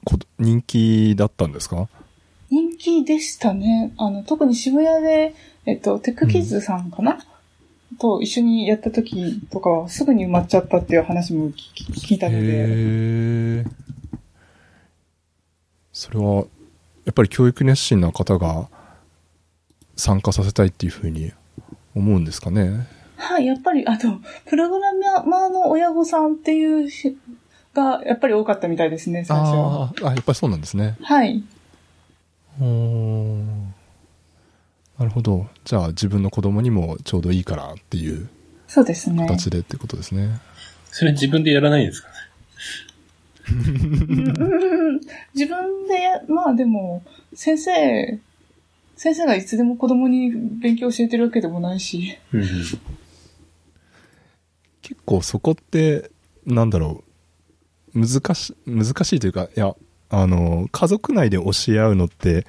[0.03, 1.87] こ人気だったんですか？
[2.49, 3.93] 人気でしたね。
[3.97, 5.33] あの、特に渋谷で、
[5.65, 7.17] えっと、テックキッズさんかな、
[7.97, 11.53] と一緒にやった時とかはすぐに埋まっちゃったっていう話も聞
[11.93, 12.43] 聞いたので、へ
[13.59, 13.65] え
[15.93, 16.45] それは
[17.05, 18.67] やっぱり教育熱心な方が
[19.95, 21.31] 参加させたいっていうふうに
[21.95, 22.85] 思うんですかね？
[23.23, 24.07] はい、やっぱり、あと、
[24.45, 24.93] プログラ
[25.23, 27.17] マーの親御さんっていうし
[27.73, 29.83] が、やっぱり多かったみたいですね、最初は。
[29.83, 31.43] あーあやっぱりそうなんですねはい。
[34.99, 38.29] なるほどじゃあ自分の子供にもちょうどいいからっていう
[38.67, 39.25] そうですね。
[39.27, 40.39] 形でってことですね、
[40.91, 42.13] それ自分でやらないんですかね？
[43.51, 43.53] う
[44.93, 44.99] ん
[45.33, 47.03] 自分でや、まあでも、
[47.33, 48.19] 先生、
[48.95, 52.17] 先生がいつでも子供に勉強教えてるわけでもないし。
[54.91, 56.11] 結構そこって
[56.45, 57.05] なんだろ
[57.95, 59.73] う難し難しいというかいや
[60.09, 62.45] あの家族内で教え合うのって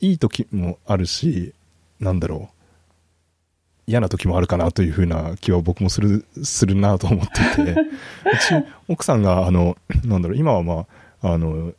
[0.00, 1.54] いい時もあるし
[2.00, 2.54] なんだろう
[3.86, 7.72] 嫌な時もあるかなというふうな気は僕もするするなと思っていて。
[7.80, 7.84] う
[8.38, 10.86] ち奥さんがあのなんだろう今はま
[11.22, 11.72] ああの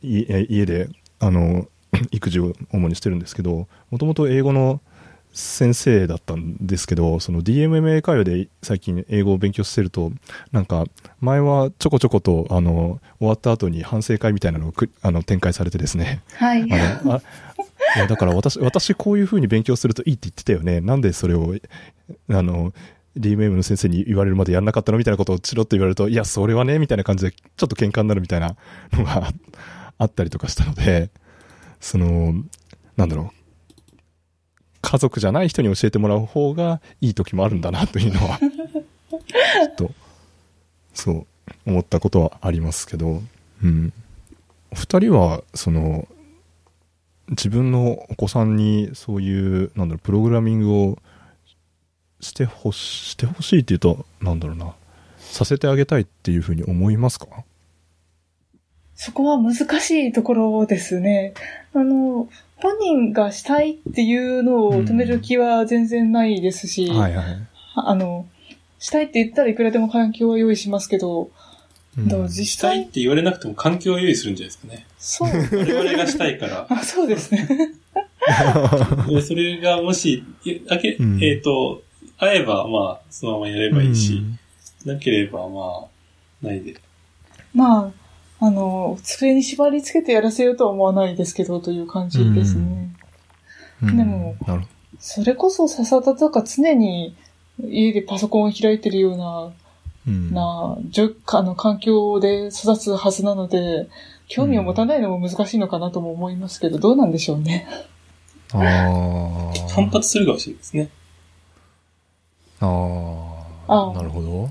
[0.00, 1.66] 家であの
[2.12, 4.80] 育児を主にしてるんですけどもともと英語の
[5.36, 10.10] 先生だったんですけど、その DMMA 会話で最近英語を勉強してると、
[10.50, 10.86] なんか、
[11.20, 16.62] 前はちょこちょこと、あの、終わった後に反省会みたいなのをくあの展開されてですね、はい。
[16.72, 17.22] あの、あ
[17.96, 20.80] いやだから私、私こういう風に勉強するといいって言ってたよね。
[20.80, 21.54] なんでそれを、
[22.30, 22.72] あの、
[23.18, 28.56] DMM の先生に言われるまでやんなかったのみたいなことをチロッと言われると、いや、それはね、みたいな感じで、ちょっと喧嘩になるみたいな
[28.92, 29.30] のが
[29.98, 31.10] あったりとかしたので、
[31.78, 32.34] その、
[32.96, 33.35] なんだろう。
[34.88, 39.18] 家族じゃない人に教えてもらう方がいい時もあるんだなというのは、 ちょ
[39.66, 39.90] っと、
[40.94, 41.26] そう、
[41.66, 43.20] 思ったことはありますけど、
[43.64, 43.92] うん。
[44.70, 46.06] お二人は、その、
[47.30, 50.98] 自分のお子さんにそういう、なんだろう、プログラミングを
[52.20, 52.76] してほし、
[53.10, 54.72] してほしいっていうと、なんだろうな、
[55.18, 57.26] させてあげたいっていうふうに思いますか？
[58.94, 61.34] そこは難しいところですね。
[61.74, 67.26] あの、本人がしたいっていうのを止める気は全然ないですし、はいはい。
[67.74, 68.26] あの、
[68.78, 71.30] したいって言ったらいくらでも環境は用意しますけど、
[71.98, 74.86] うんどう実際、したいって言われなくても環境を用意するんじゃないですかね。
[74.98, 76.66] そう、我々がしたいから。
[76.70, 77.48] あそうですね。
[79.08, 81.82] でそれがもし、いあけ、うんえっ、と、
[82.18, 84.38] 会えば、まあ、そのままやればいいし、うん
[84.86, 85.88] なければ、ま
[86.42, 86.76] あ、ないで。
[87.52, 87.92] まあ、
[88.38, 92.90] あの、机に縛り付けてやらせようとは思わないですけど、という感じですね。
[93.82, 94.66] うんでもなるほ
[94.98, 97.14] それこそ笹田とか常に
[97.62, 99.52] 家でパソコンを開いてるような、ど。
[100.08, 103.88] うんな、じょあの、環境で育つはずなので、
[104.28, 107.66] 興味を持たないのも難しいのかなとも思いますけど、どうなんでしょうね。
[108.52, 109.68] ああ。
[109.74, 110.90] 反発するかもしれないですね。
[112.60, 114.48] ああなるほど。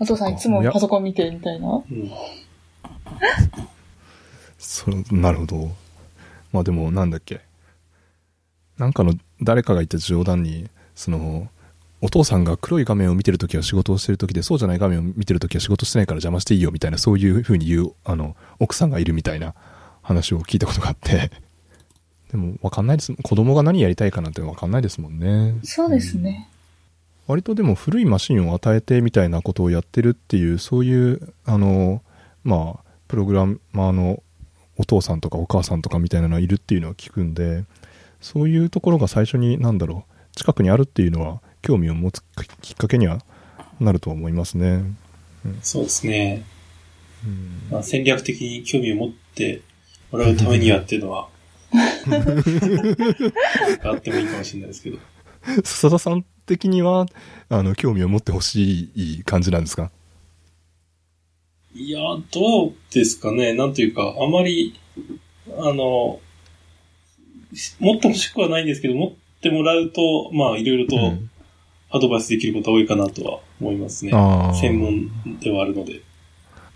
[0.00, 1.68] お父さんいつもパソコン見て、みたいな？
[1.68, 2.10] うん。
[4.58, 5.70] そう、なるほど。
[6.52, 7.42] まあでも、なんだっけ。
[8.78, 11.48] なんかの、誰かが言った冗談に、その、
[12.00, 19.54] お父さんが黒い画面を見てるときは仕事をしてるときで、そうじゃない画面を見てるときは仕事してないから邪魔していいよみたいな、そういう風に言う、あの、奥さんがいるみたいな
[20.00, 21.30] 話を聞いたことがあって。
[22.30, 23.12] でも、わかんないです。
[23.22, 25.56] 子供が何やりたいかなんてわかんないですもんね。
[25.62, 26.48] そうですね。
[27.30, 32.02] 割とでも古いマシンを与えてみたいなことをやってるっていうそういうあの
[32.42, 34.20] まあプログラマーの
[34.76, 37.64] お父さんとかお母さんとかみたいなのがいるっていうのは聞くんで
[38.20, 42.24] そういうところが最初に何だろう近くにあるっていうのは興味を持つ
[42.62, 43.22] きっかけには
[43.78, 44.82] なるとは思いますね。
[45.62, 46.44] そうですね。
[47.24, 49.62] うんまあ、戦略的に興味を持って
[50.10, 51.28] もらうためにはっていうのは、
[53.84, 54.98] あってもいいかもしれないですけど。
[55.64, 57.06] 笹田さん的には
[57.48, 59.90] あの興味を持ってほしい感じなんですか？
[61.74, 62.00] いや、
[62.32, 63.54] どうですかね。
[63.54, 64.74] なんというか、あまり、
[65.56, 66.18] あの、
[67.54, 71.30] し持ってほしくはないんですけど、持ってもらうと、まあ、いろいろとうん
[71.92, 74.12] アドバイスできることは多いかなとは思いますね。
[74.14, 76.00] あー専門ではあるので。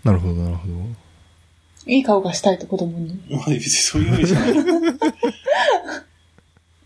[0.03, 0.73] なるほどなるほど。
[1.87, 3.19] いい顔がしたいと子供に。
[3.29, 4.53] まあ、別にそういうわけじゃない。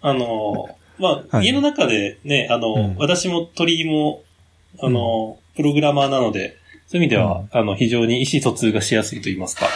[0.01, 1.45] あの、まあ、はい。
[1.45, 2.95] 家の中でね、あの、うん。
[2.97, 4.23] 私も鳥居も、
[4.81, 9.67] あの、プログラマーなので、そういう意味では、あの、非常に意思疎通がしやすいと言いますか、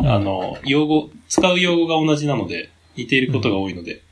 [0.00, 4.02] あの、用語、使う用語が同じなので、似ていることが多いので、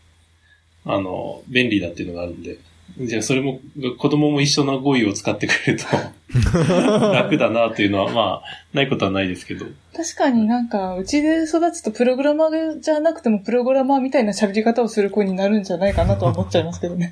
[0.85, 2.59] あの、便利だっていうのがあるんで、
[2.99, 3.61] じゃあそれも、
[3.99, 5.87] 子供も一緒な語彙を使ってくれると
[7.13, 9.67] 楽だなっていうのは、まあ、ないことはないですけど。
[9.97, 17.11] 確かになんか、うちで育つとプログラマーじゃなくてもプログラマーみたいな喋り方をする子になるんじゃないかなとは思っちゃいますけどね。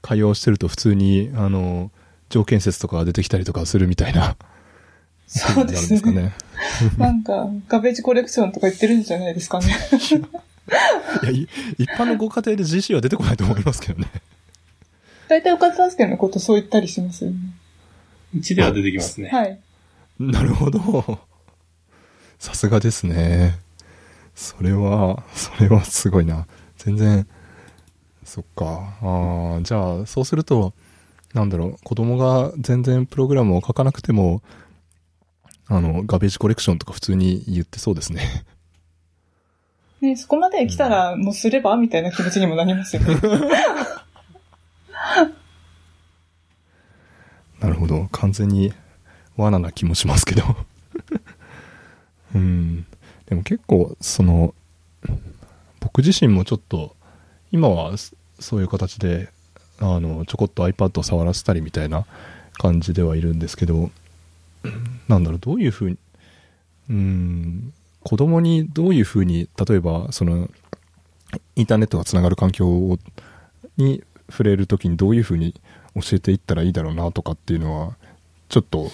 [0.00, 1.90] 会話をしてると普通に、あの、
[2.30, 4.36] 条件説とかが出てきたりとかするみたいな。
[5.26, 6.00] そうですね。
[6.00, 6.32] なるんで
[6.88, 9.66] すなんか、ガベージコレクションとか言ってるんじゃないですかね。
[11.22, 11.48] いや、い
[11.78, 14.08] 一般のご家庭で GC は出てこないと思いますけどね。
[15.28, 17.36] 大体お片付けのことそう言ったりしますよね。
[18.36, 19.28] うちでは出てきますね。
[19.28, 19.60] はい。
[20.18, 21.18] なるほど。
[22.38, 23.58] さすがですね。
[24.34, 26.46] それは、それはすごいな。
[26.76, 27.26] 全然、
[28.24, 28.96] そっか。
[29.02, 30.72] ああ、じゃあ、そうすると、
[31.34, 34.42] なんだろう、子供が全然プログラムを書かなくても、
[35.66, 38.44] あの、ガベージコレクションとか普通に言ってそうですね。
[40.00, 43.20] ね、そこまで来たら、もうすればみたいな気持ちにもなりますよね。
[47.60, 48.08] なるほど。
[48.10, 48.72] 完全に
[49.36, 50.42] 罠な気もしますけど。
[52.34, 52.86] うん。
[53.26, 54.54] でも結構、その、
[55.80, 56.96] 僕自身もちょっと、
[57.52, 59.28] 今はそそういう形で、
[59.78, 62.06] あの、ちょこっと iPad を触らせたりみたいな
[62.54, 63.90] 感じではいるんですけど、
[65.08, 65.98] なんだろう、どういうふうに、
[66.88, 67.72] うん、
[68.02, 70.48] 子供にどういうふうに、例えば、その、
[71.56, 72.98] インターネットがつながる環境を
[73.76, 75.54] に触れるときにどういうふうに
[75.94, 77.96] 教えていったらいいだろうなとかっていうのは
[78.48, 78.90] ちょっと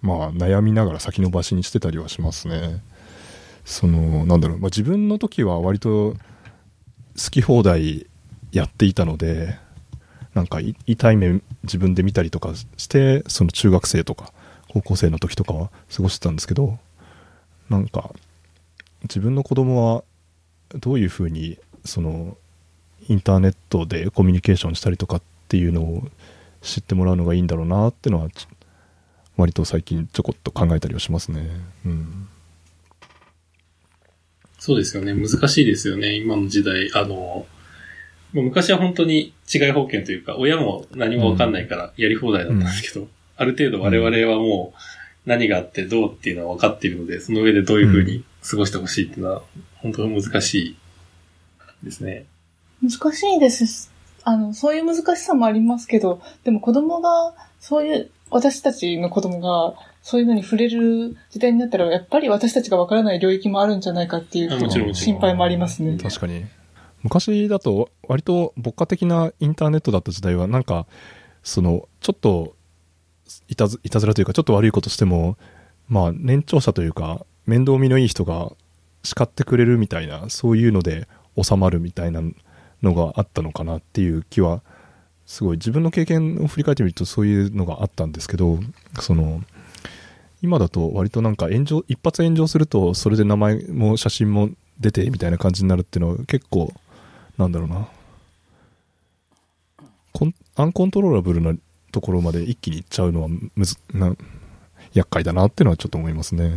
[0.00, 2.82] まあ悩みながら先延ばしにしてたりはしますね。
[3.64, 6.16] そのなんだろう、まあ、自分の時は割と好
[7.30, 8.06] き放題
[8.50, 9.56] やっていたので
[10.34, 14.32] なんか痛い目自分で見たりとかしてその中学生とか
[14.68, 16.78] 高校生の時とかは過ごしてたんですけど
[17.70, 18.10] なんか
[19.04, 20.04] 自分の子供は
[20.78, 22.36] どういうふうにその
[23.08, 26.02] インターネットでコミュニケーションしたりとかっていうのを
[26.60, 28.46] 知ってもらうのがいいんだろうなっていうのはち
[29.36, 31.50] 割と最近ちょこっと考えたりはしますね。
[31.84, 32.28] うん。
[34.58, 35.14] そうですよね。
[35.14, 36.14] 難しいですよね。
[36.14, 36.90] 今の時代。
[36.94, 37.46] あの、
[38.32, 49.42] まあ昔は本当に違い保険というか、親も何もわかんないからやり放題だったんですけど、ある程度我々はもう何があってどうっていうのは分かっているので、その上でどういうふうに過ごしてほしいっていうのは、
[49.76, 50.76] 本当に難しい
[51.82, 52.26] ですね。
[52.82, 53.90] 難しいです。
[54.24, 65.98] あの、そういう難しさもありますけど、でも子供が、そういう、私たちの子供が、そういうのに触れる時代になったら、やっぱり私たちがわからない領域もあるんじゃないかっていう心配もありますね。
[65.98, 66.44] 確かに。
[67.02, 70.86] 昔だと割と牧歌的なインターネットだった時代はなんか、
[71.42, 72.54] その、ちょっと
[73.48, 75.36] いたず、いたずらというかちょっと悪いことしても、
[75.88, 78.52] まあ年長者というか面倒見のいい人が
[79.02, 81.08] 叱ってくれるみたいな、そういうので
[81.40, 82.22] 収まるみたいな
[82.82, 84.62] のがあったのかなっていう気は、
[85.26, 88.58] すごい自分の経験を振り返ってみるとそういうのがあったんですけど、
[89.00, 89.42] その、
[90.42, 96.72] 今だと割となんか炎上、一発炎上するとそれで名前も写真も出てみたいな感じになるっていうのは結構、
[97.38, 97.88] なんだろうな。
[100.54, 101.54] アンコントローラブルな
[101.92, 104.14] ところまで一気に行っちゃうのはむず、な、
[104.92, 106.52] 厄介だなっていうのはちょっと思いますね。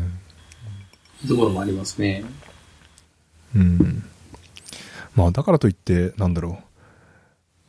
[1.27, 2.23] ところもありますね。
[3.55, 4.03] うん。
[5.15, 6.59] まあだからといって、なんだろ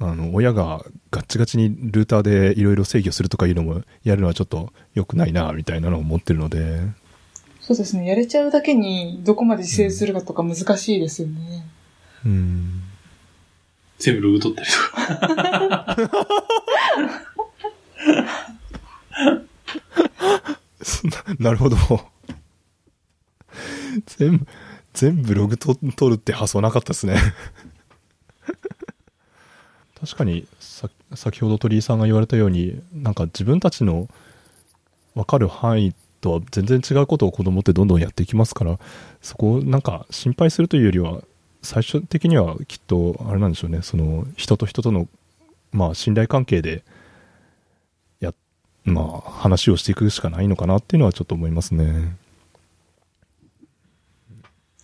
[0.01, 0.05] う。
[0.05, 6.81] あの、親がガッチガチにルーターでいろいろ制御するとかいうのもやるのはちょっと良くないな、みたいなのを思ってるので、
[7.67, 8.07] そうですね。
[8.07, 11.67] やれちゃうだけに、どこまで自制するかとか難しいですよね。
[12.25, 12.83] うん。
[13.99, 14.77] 全部ログ取ったりと
[15.57, 15.97] か。
[21.41, 21.77] なるほど。
[24.07, 24.47] 全部、
[24.93, 27.17] 全部ログと取るって発想なかったですね。
[29.99, 34.09] 確かにさ、先ほど鳥居さんが言われたように、なんか自分たちの
[35.15, 38.79] 分かる範囲とは全然違うことを子供ってどんどんやっていきますから、
[39.23, 41.23] そこをなんか心配するというよりは、
[41.63, 45.09] 最終的にはきっと、あれなんでしょうね、その人と人との、
[45.73, 46.85] まあ信頼関係で、
[48.21, 48.33] や、
[48.85, 52.17] まあ話をしていくしかないのかなっていうのはちょっと思いますね。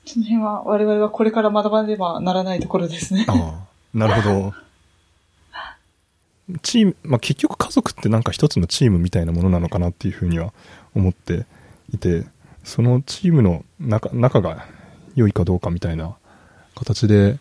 [0.04, 3.24] その辺は我々はこれから学ばねばならないところですね。
[3.28, 4.54] ああ、なるほど。
[6.62, 10.52] チーム、まあ、結局家族ってなんか一つのチームみたいなものなのかなっていうふうには
[10.94, 11.46] 思って
[11.92, 12.24] いて、
[12.64, 14.66] そのチームの中、仲が
[15.14, 16.16] 良いかどうかみたいな
[16.74, 17.38] 形で、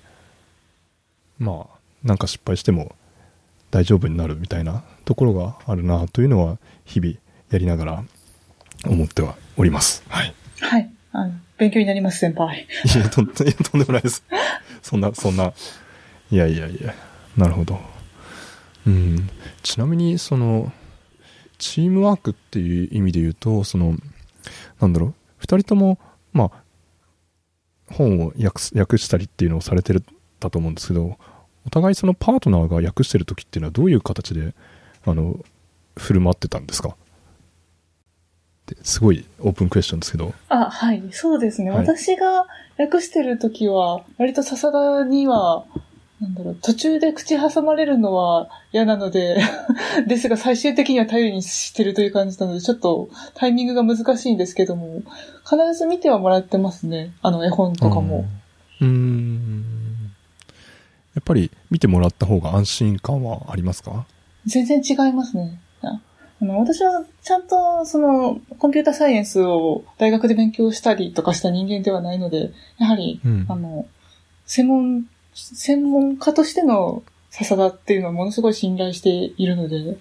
[1.39, 2.95] まあ、なんか失敗しても
[3.71, 7.15] 大丈夫になるみたいなところがあるなというのは日々
[7.49, 8.03] やりながら
[8.85, 10.03] 思ってはおります。
[10.07, 10.33] はい。
[10.59, 10.89] はい。
[11.11, 12.65] あの、勉強になります、先輩。
[12.95, 14.23] いや、とん とんでもないです。
[14.81, 15.53] そんな、そんな。
[16.31, 16.95] いやいやいや。
[17.37, 17.79] なるほど。
[18.87, 19.29] うん。
[19.61, 20.73] ちなみに、その、
[21.59, 23.95] チームワークっていう意味で言うと、その、
[24.79, 25.99] なんだろう、二人とも、
[26.33, 26.63] まあ、
[27.93, 30.03] 本を訳訳したりっていうのをされてる
[30.39, 31.19] だと思うんですけど、
[31.67, 34.55] お互いそのパートナーが訳してる時っていうのはどういう形で、
[35.05, 35.37] あの、
[35.95, 36.95] 振る舞ってたんですか？
[38.83, 40.33] すごいオープンクエスチョンですけど。
[40.49, 41.03] あ、はい。
[41.11, 41.71] そうですね。
[41.71, 42.45] はい私が
[42.77, 45.65] 訳してるときは、割と笹田には、
[46.21, 49.37] なんだろう、途中で口挟まれるのは嫌なので、
[50.07, 55.01] ですが最終的には頼りにしてるという感じなので、ちょっとタイミングが難しいんですけども、
[55.43, 57.11] 必ず見てはもらってますね。
[57.21, 58.25] あの絵本とかも。
[58.79, 59.63] うーん。
[61.13, 64.05] やっぱり見てもらった方が安心感はありますか？
[64.45, 65.59] 全然違いますね。
[66.41, 73.87] ああの、私はちゃんと、その、コンピュータサイエンスを大学で勉強したりとかした人間ではないので、やはり、うんあの、
[74.45, 79.99] 専門、専門家としての笹田っていうのはものすごい信頼しているので、う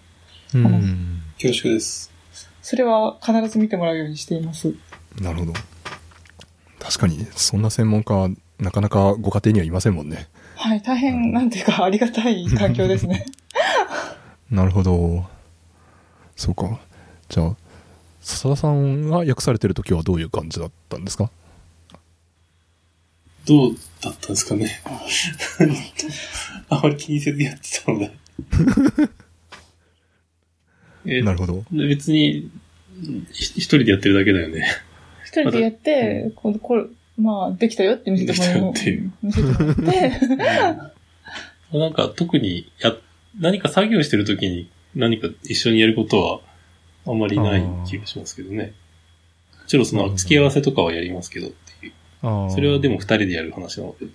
[0.55, 1.23] のん。
[1.41, 2.11] 恐縮です。
[2.63, 4.75] それは必ず見てもらうようにしています。
[5.21, 5.53] なるほど。
[6.79, 10.29] 確かに、そんな専門家はなかなかご家庭にはいませんもんね。
[10.57, 13.27] はい、大変、なんていうか、ありがたい環境ですね。
[14.51, 15.40] なるほど。
[16.41, 16.81] そうか。
[17.29, 17.57] じゃあ、
[18.23, 21.31] 笹田さんが訳されてる時はどういう感じだったんですか？
[23.47, 24.81] どうだったんですかね。
[26.71, 28.11] あまり気にせずやってたので。
[31.19, 31.63] えなるほど。
[31.73, 32.51] 別に、
[33.33, 34.67] ひ一人でやってるだけだよね。
[35.27, 36.85] 一人でやって、こうこれ、
[37.19, 39.13] まあ、できたよって見せてもらうできたよっていう。
[39.23, 39.75] 見せてもらっ
[41.73, 42.97] て、なんか特にや、
[43.39, 46.41] 何か作業してる時に何か一緒にやることは
[47.07, 48.75] あんまりない気がしますけどね。
[49.63, 51.93] もちろんその付き合わせとかはやりますけどっていう。
[52.51, 54.07] それはでも二人でやる話なので。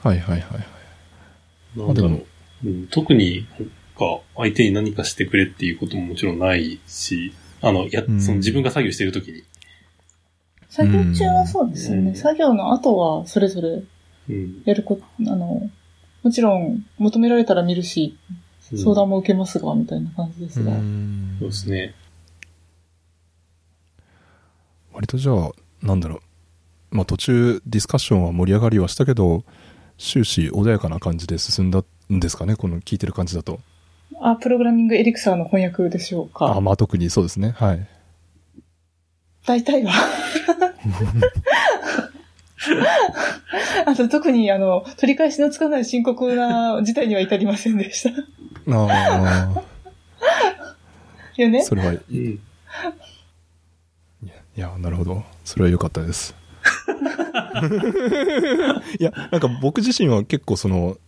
[0.00, 1.78] はいはいはいはい。
[1.78, 2.26] なんだろう。
[2.64, 3.46] うん、特に、
[4.00, 9.44] か、相手に何かしてくれっていうことももちろんないし、あの、や、うんその自分が作業してるときに。
[10.68, 12.10] 作業中はそうですよね。
[12.10, 13.82] うん作業の後はそれぞれ
[14.28, 14.62] うん。
[14.64, 15.70] やること、あの、
[16.22, 18.16] もちろん求められたら見るし、
[18.76, 20.72] 相談も受けますが、みたいな感じですが。
[20.72, 21.94] うんそうですね。
[24.92, 25.50] 割とじゃあ、
[25.82, 26.96] なんだろう。
[26.96, 29.44] まあ途中ディスカッションは盛り上がりはしたけど、
[29.98, 33.60] 終始穏やかな感じで進んだんですかねこの聞いてる感じだと。
[34.20, 36.60] あ、プログラミングエリクサーの翻訳でしょうあか。
[36.60, 37.54] まあ特にそうですね。
[37.56, 37.86] はい。
[39.46, 39.92] 大体は。
[43.86, 48.10] あと特にあの、取り返しのつかない深刻な事態には至りませんでした。
[48.70, 49.62] あ
[51.36, 51.60] よね？
[51.60, 52.38] あ、それはいうん。
[54.56, 55.22] いや、なるほど。
[55.44, 56.34] それは良かったです。
[58.98, 60.98] いや、なんか僕自身は結構その、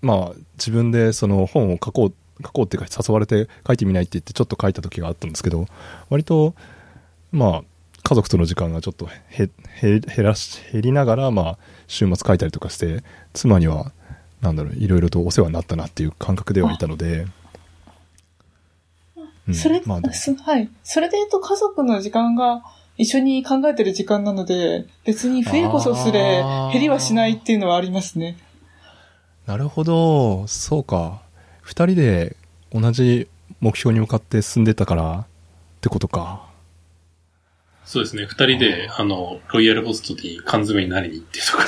[0.00, 2.12] まあ自分でその本を書こう、
[2.42, 5.66] 書こうっていうか誘われて書いてみないって言ってちょっと書いた時があったんですけど、
[6.10, 6.54] 割と、
[7.30, 7.64] まあ
[8.08, 9.06] 家族との時間がちょっと
[9.36, 11.58] 減らし、減りながら、まあ
[11.88, 13.04] 週末書いたりとかして、
[13.34, 13.92] 妻には、
[14.40, 17.26] なんだろう、いろいろとお世話になったなっていう感覚ではいたので、
[19.46, 20.70] うんそれ、まあはい。
[20.84, 22.62] それで言うと家族の時間が
[22.96, 28.38] 一緒に考えてる時間なので、別に増えこそすれ減りはしないっていうのはありますね。
[29.44, 31.20] なるほど、そうか。
[31.60, 32.36] 二人で
[32.72, 33.28] 同じ
[33.60, 35.26] 目標に向かって進んでたからっ
[35.82, 36.47] てことか。
[37.88, 38.26] そうですね。
[38.26, 41.64] 二人で、あの、ロイヤルホストに缶詰になりに行ってとか。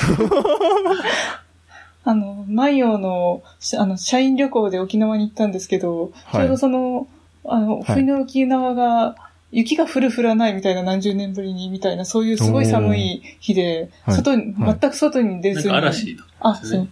[2.05, 7.07] あの、万葉の、しあの、社員旅行で沖縄に行ったんですけど、はいちょうどその、
[7.43, 9.15] あの、はい冬の沖縄が、
[9.51, 15.69] 雪が降る降らないみたいな何十年ぶりにみたいな、そういうすごい寒い日で、はい外に、はい全く外に出ずに。
[15.69, 16.87] か嵐だあ、そう。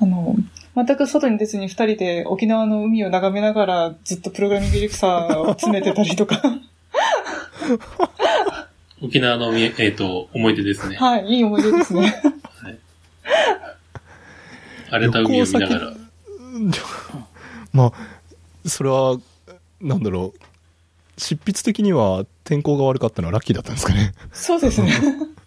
[0.00, 0.34] あの、
[0.74, 6.40] 全く外に出ずに二人で沖縄の海を眺めながらずっとプログラミングエリクサーを詰めてたりとか。
[9.02, 10.96] 沖縄のみ、えっ、と、思い出ですね。
[10.96, 12.22] はい、いい思い出ですね。
[14.90, 15.92] 荒れた海を見ながら。
[17.72, 17.92] まあ、
[18.68, 19.18] それは、
[19.80, 20.40] なんだろう。
[21.18, 24.12] 執筆的には天候が悪かったのはラッキーだったんですかね。
[24.32, 24.92] そうですね。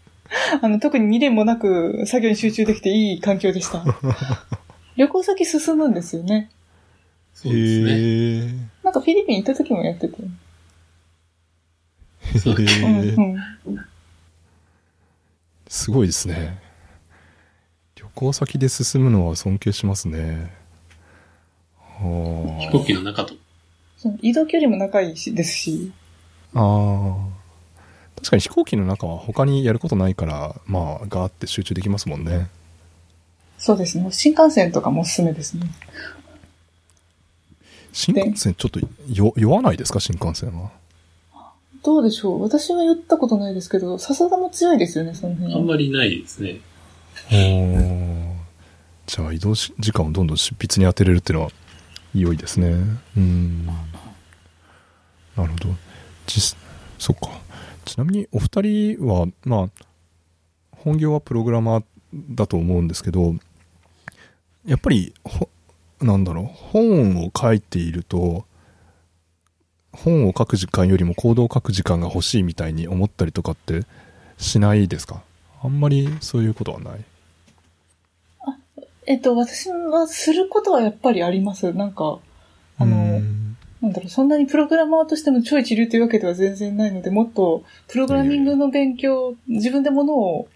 [0.61, 3.83] あの、特に未練もなく作業に集中できていい環境でした。
[4.95, 6.49] 旅行先進むんですよね。
[7.33, 8.69] そうですね。
[8.83, 10.17] なんかフィリピン行った時もやってて。
[12.35, 13.11] へうん、え
[13.67, 13.85] うん。
[15.67, 16.59] すごいですね。
[17.95, 20.53] 旅行先で進むのは尊敬しますね。
[21.77, 23.35] は飛行機の中と。
[23.97, 25.91] そう移動距離も長いしですし。
[26.53, 26.59] あ。
[26.59, 27.35] ああ。
[28.17, 32.47] 確かに飛行機の中は他にやることないから、まあ、ガーって集中できますもんね。
[33.57, 34.07] そうですね。
[34.11, 35.67] 新幹線とかもおすすめですね。
[37.91, 39.99] 新幹線ちょっとよ酔わないですか？
[39.99, 40.71] 新幹線は。
[41.85, 42.41] どうでしょう？
[42.41, 45.59] 私は言ったことないですけど、笹田も強いですよね、その辺は。
[45.59, 46.59] あんまりないですね。
[49.05, 51.51] じゃあ移動し時間をどんどん執筆に当てれるっていうのは
[52.15, 52.73] 良いですね。
[53.15, 53.67] うん。
[53.67, 53.73] な
[55.37, 55.69] るほど。
[56.25, 56.57] 実、
[56.97, 57.29] そっか。
[57.85, 59.69] ちなみにお二人は、まあ、
[60.71, 61.83] 本業はプログラマー
[62.31, 63.35] だと思うんですけど、
[64.65, 65.49] やっぱり、ほ
[66.01, 68.45] なんだろう、本を書いていると、
[69.95, 73.81] 本を書く時間よりもコードを書く時間が欲しいみたいに思ったりとかって
[74.37, 75.21] しないですか？
[75.63, 77.03] あんまりそういうことはない。
[79.07, 81.73] えっと、私はすることはやっぱりあります。
[81.73, 82.17] なんか、
[82.79, 90.47] あうの、んなんだろう、そんなにプログラマーとしての超一流というわけでは全然ないので、もっと、プログラミングの勉強、自分でものを、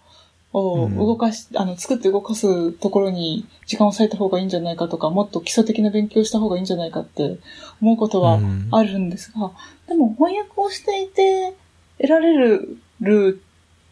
[0.52, 0.96] をうん。
[0.96, 7.38] 動かし、あの、作って動かすところに時間を割いた方がいいんじゃないかとか、もっと基礎的な勉強をした方がいいんじゃないかって
[7.80, 8.68] 思うことはうん。
[8.70, 9.52] あるんですが、
[9.86, 11.54] でも翻訳をしていて
[11.98, 13.42] 得られるる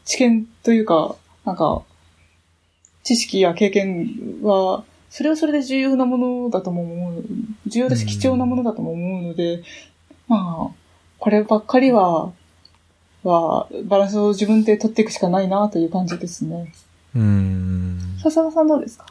[0.04, 1.82] 知見というか、なんか、
[3.02, 7.24] 知識や経験は、それはそれで重要なものだとも思う、
[7.66, 9.62] 重要だし貴重なものだとも思うので、
[10.26, 10.74] まあ、
[11.18, 12.32] こればっかりは、
[13.22, 16.72] は、バランスを自分で取っていくしかないなという感じですね。
[17.14, 18.16] うん。
[18.22, 19.06] 笹田さんどうですか？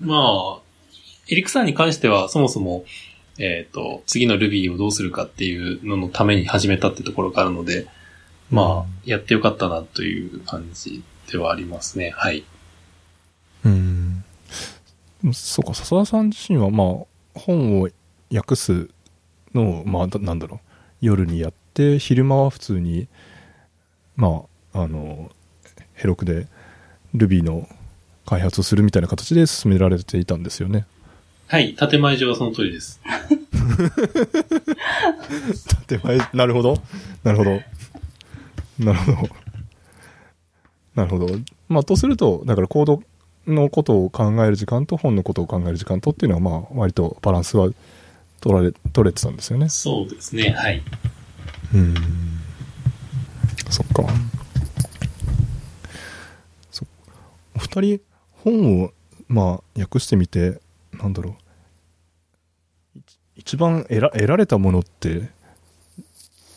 [0.00, 0.60] まあ、
[1.28, 2.84] エリクサーに関してはそもそも、
[3.38, 7.86] えっ、と、次の Ruby をどうするかっていうののために始めたってところがあるので、
[8.50, 12.10] まあ、やってよかったなという感じではありますね。
[12.10, 12.44] はい。
[13.64, 14.24] うん。
[15.32, 16.86] そうか、笹田さん自身は、まあ、
[17.34, 17.88] 本を
[18.34, 18.90] 訳す
[19.54, 20.60] のを、まあ、だなんだろう、
[21.00, 23.08] 夜にやって、昼間は普通に、
[24.16, 24.42] ま
[24.72, 25.30] あ、あの、
[25.94, 26.46] ヘロクで
[27.14, 27.68] Ruby の
[28.26, 30.86] 開発をするみたいな形で進められていたんですよね。
[31.46, 33.00] はい、建前上はその通りです。
[35.86, 36.78] 手前、なるほど。
[37.24, 37.50] なるほど。
[38.78, 39.28] なるほど。
[40.94, 41.28] なるほど。
[41.68, 43.02] まあ、とすると、だからコード
[43.46, 47.68] のことを考える時間と本のことを考える時間とっていうのは、まあ、割とバランスは
[48.40, 49.68] 取られ、取れてたんですよね。
[49.68, 50.82] そうですね、はい。
[51.74, 51.94] うん。
[53.70, 54.04] そっか。
[56.70, 56.84] そ
[57.56, 58.00] お二人、
[58.44, 58.92] 本を、
[59.28, 60.60] まあ、訳してみて、
[60.92, 61.36] なんだろ
[62.96, 62.98] う。
[62.98, 63.02] い
[63.36, 65.30] 一番得ら得られたものって、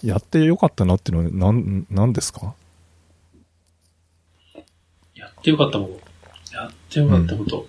[0.03, 2.53] やってよかったなっていうのは、なん、なんですか？
[5.15, 5.93] やってよかったもの。
[6.51, 7.65] やってよかったこと。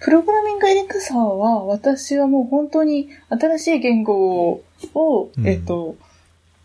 [0.00, 4.50] プログラミングエリクサーは、私はもう本当に新しい言語
[4.94, 5.96] を、うんえっと、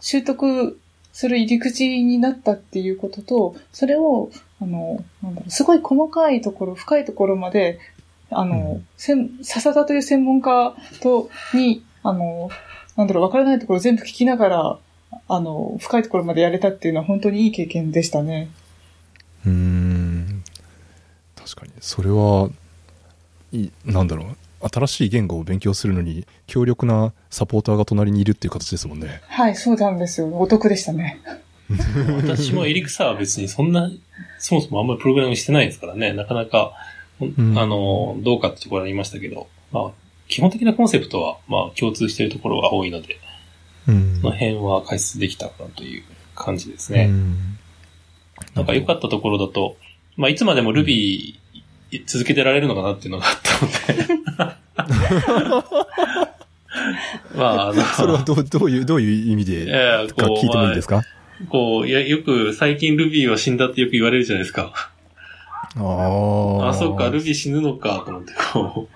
[0.06, 0.80] 習得
[1.14, 4.30] する入り口になったっていうことと、それを、
[4.62, 7.80] あの、なんだろう、すごい細かいところ、深いところまで、
[8.30, 12.52] あの、うんせん笹田という専門家と、に、あの、
[12.96, 14.80] なんだろう、わからないところ全部聞きながら、
[15.28, 18.50] あの、深いところまでやれたっていうのは本当にいい経験でしたね。
[19.44, 20.44] うーん。
[21.36, 22.52] 確かに、それは、
[23.52, 24.28] いい、なんだろう。
[24.62, 29.22] 新しい言語を勉強するのに、強力なサポーターが隣にいるっていう形ですもんね。
[29.28, 30.28] はい、そうなんですよ。
[30.38, 31.22] お得でしたね。
[32.18, 33.92] 私もエリクサは別にそんな、
[34.40, 36.74] そもそもあんまりプログラミングしてないですからね、なかなか、
[37.24, 39.92] んあの、どうかってところありましたけど、まあ、
[40.28, 43.18] 基本的なコンセプトは、まあ、共通しているところが多いので、
[43.88, 46.04] うんその辺は解説できたかなという
[46.34, 47.06] 感じですうね。
[47.06, 47.36] ん
[48.56, 49.78] なんか良かったところだと、
[50.18, 51.36] まあ、いつまでも Ruby
[52.06, 54.16] 続けてられるのかなっていうのがあったので。
[57.36, 61.02] まあ、あの、それはどう、どういう、どういう意味で、ええか聞いてもいいですか？
[61.50, 64.92] こう、いや、よく最近 Ruby は死んだってよく言われるじゃないですか。
[65.78, 65.80] あ
[66.66, 66.70] あ。
[66.70, 68.90] あ、そうか、Ruby 死ぬのか、と思って、こ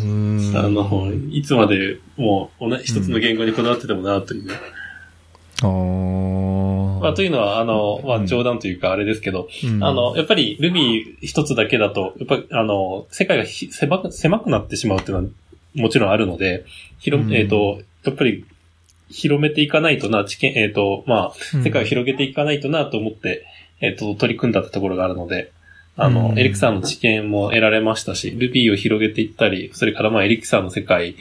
[0.00, 0.56] うーう、ん。
[0.56, 4.50] あの、いつまでもう、一つの言語にこだわっててもな、という。
[5.62, 6.57] あー
[7.00, 9.82] まあ、というのは、あの、まあ、うん冗談というか、あれですけど、うん。
[9.82, 15.30] あの、やっぱり Ruby 一つだけだと、やっぱり、あの、世界がひ狭く、狭くなってしまうっていうのは、
[15.74, 16.64] もちろんあるので、
[16.98, 17.34] 広、うん。
[17.34, 18.44] えっ、と、やっぱり、
[19.10, 23.46] 広めていかないとな、知見、えっ、と、まあ、世界を広げていかないとなと思って、
[23.80, 25.52] えっ、と、取り組んだってところがあるので、
[25.96, 26.38] あの、うん。
[26.38, 31.16] エリクサーの知見も得られましたし、Ruby を広げていったり、それからまあ、エリクサーの世界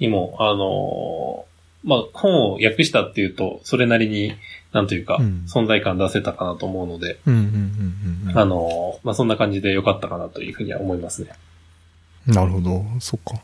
[0.00, 1.44] にも、あの
[1.86, 4.34] まあ、本を訳したっていうと、それなりに、
[4.72, 7.18] なんというかうん、存在感出せたかなと思うので、
[8.34, 11.30] あのまあ、そんな感じで良かったかなというふうには思いますね。
[12.26, 12.84] なるほど。
[13.00, 13.40] そっか。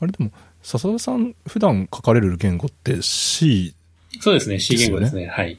[0.00, 0.30] あれでも、
[0.62, 3.74] 笹田さん、普段書かれる言語って C、
[4.20, 5.26] そうですね、C 言語ですね。
[5.26, 5.58] はい。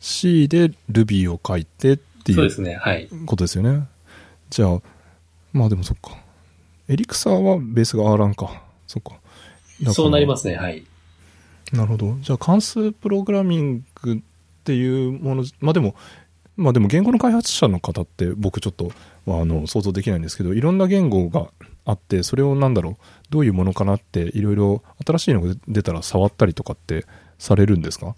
[0.00, 3.08] C で Ruby を書いてっていうそうですね、はい。
[3.26, 3.86] ことですよね。
[4.50, 4.80] じゃあ、
[5.52, 6.18] まあでもそっか。
[6.88, 8.64] エリクサーはベースが R ランか。
[8.86, 9.12] そっか。
[9.92, 10.84] そうなりますね、はい。
[11.72, 12.16] なるほど。
[12.20, 14.18] じゃあ関数プログラミングっ
[14.64, 15.94] ていうもの、まあでも、
[16.56, 18.92] まあでも言語の開発者の方って僕ちょっと、
[19.26, 21.50] まあ、あの想像できないんですけど、いろんな言語が
[21.84, 22.96] あって、それをなんだろう、
[23.30, 27.06] どういうものかなっていろいろ新しいのが出たら触ったりとかって
[27.38, 28.14] されるんですか？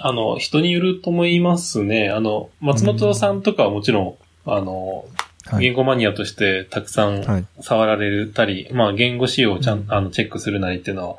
[0.00, 2.10] あの、人によると思いますね。
[2.10, 4.14] あの、松本さんとかはもちろん、
[4.44, 5.06] あの、
[5.46, 5.64] はい。
[5.64, 7.46] 言語マニアとしてたくさんはい。
[7.62, 11.16] 触られたり、まあ言語仕様をちゃん、うんあの、チェックするなりっていうのは、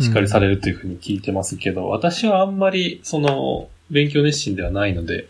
[0.00, 5.28] しっかりされるというふうに聞いてますけど、私はあんまり、その、勉強熱心ではないので、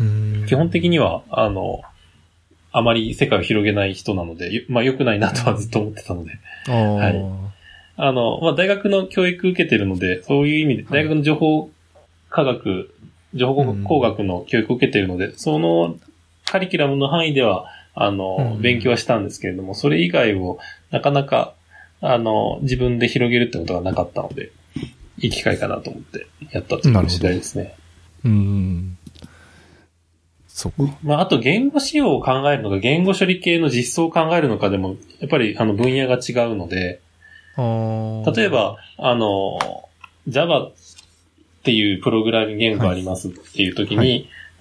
[0.00, 0.46] うん。
[0.46, 1.82] 基本的には、あの、
[2.72, 7.50] あまり世界を広げない人なので、よまあ良くないなとはずっと思ってたので、はい。
[7.96, 11.70] あの、まあ大学の教育受けてるので、そういう意味で、大学の情報
[12.30, 12.94] 科学、
[13.34, 15.96] 情報工学の教育を受けてるので、その
[16.46, 18.62] カリキュラムの範囲では、あの、うん。
[18.62, 20.58] 勉強はしたんですけれども、それ以外を
[20.90, 21.54] なかなか、
[22.00, 24.52] あの、自分で広げるってことがなかったので、
[25.18, 27.76] いい機会かなと思ってやったという次第ですね。
[28.24, 28.96] うん。
[30.48, 30.88] そこ？
[31.02, 37.00] まあ、あと言語仕様を考えるのか、言語処理系の実装を考えるのかでも、やっぱりあの分野が違うので。
[37.56, 39.58] 例えば、あの、
[40.28, 40.72] Java っ
[41.64, 44.04] ていうプログラミング言語がありますっていう時に、は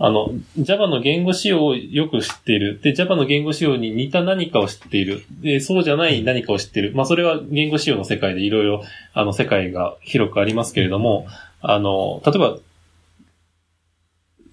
[0.01, 2.79] あの、Java の言語仕様をよく知っている。
[2.81, 5.25] で、Java の言語仕様に似た何かを知っている。
[5.41, 6.93] で、そうじゃない何かを知っている。
[6.95, 11.27] まあ、それは言語仕様の世界でいろいろ、あの、世界が広くありますけれども、
[11.61, 12.57] あの、例えば、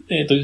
[0.09, 0.35] えっ、と、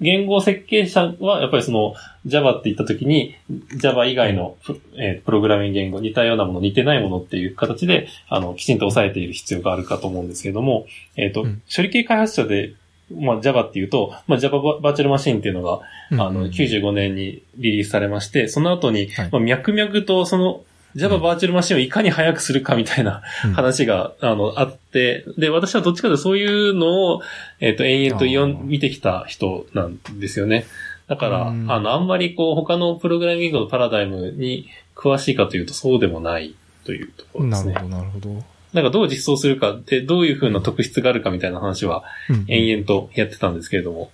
[0.00, 1.94] 言語設計者は、やっぱりその、
[2.26, 3.34] Java って言ったときに、
[3.76, 10.86] Java 以外のプ,、えープログラミング言語、似たようなもの、似てないものっていう形で、あの、きちんと抑えている必要があるかと思うんですけれども、
[11.16, 12.74] えっ、と、うん処理系開発者で
[13.12, 15.80] まあ Java っていうと、まあ Java バーチャルマシンっていうのが、
[16.12, 20.62] あの、うん95年にリリースされまして、その後に、はいまあ、脈々とその
[20.96, 27.22] Java バーチャルマシンをいかに早くするかみたいなうん話が、あの、あって、で、私はどっちかというとそういうのを、
[27.60, 30.66] えっ、と、延々と見てきた人なんですよね。
[31.08, 36.54] だから、うんあの、あんまりこう、他のプログラミングのパラダイムに詳しいかというとそうでもない
[36.84, 37.72] というところですね。
[37.74, 38.53] なるほど、なるほど。
[38.74, 44.10] なんかどう実装するかで、どういう風な特質があるかみたいな話はうん延々とやってたんですけれども。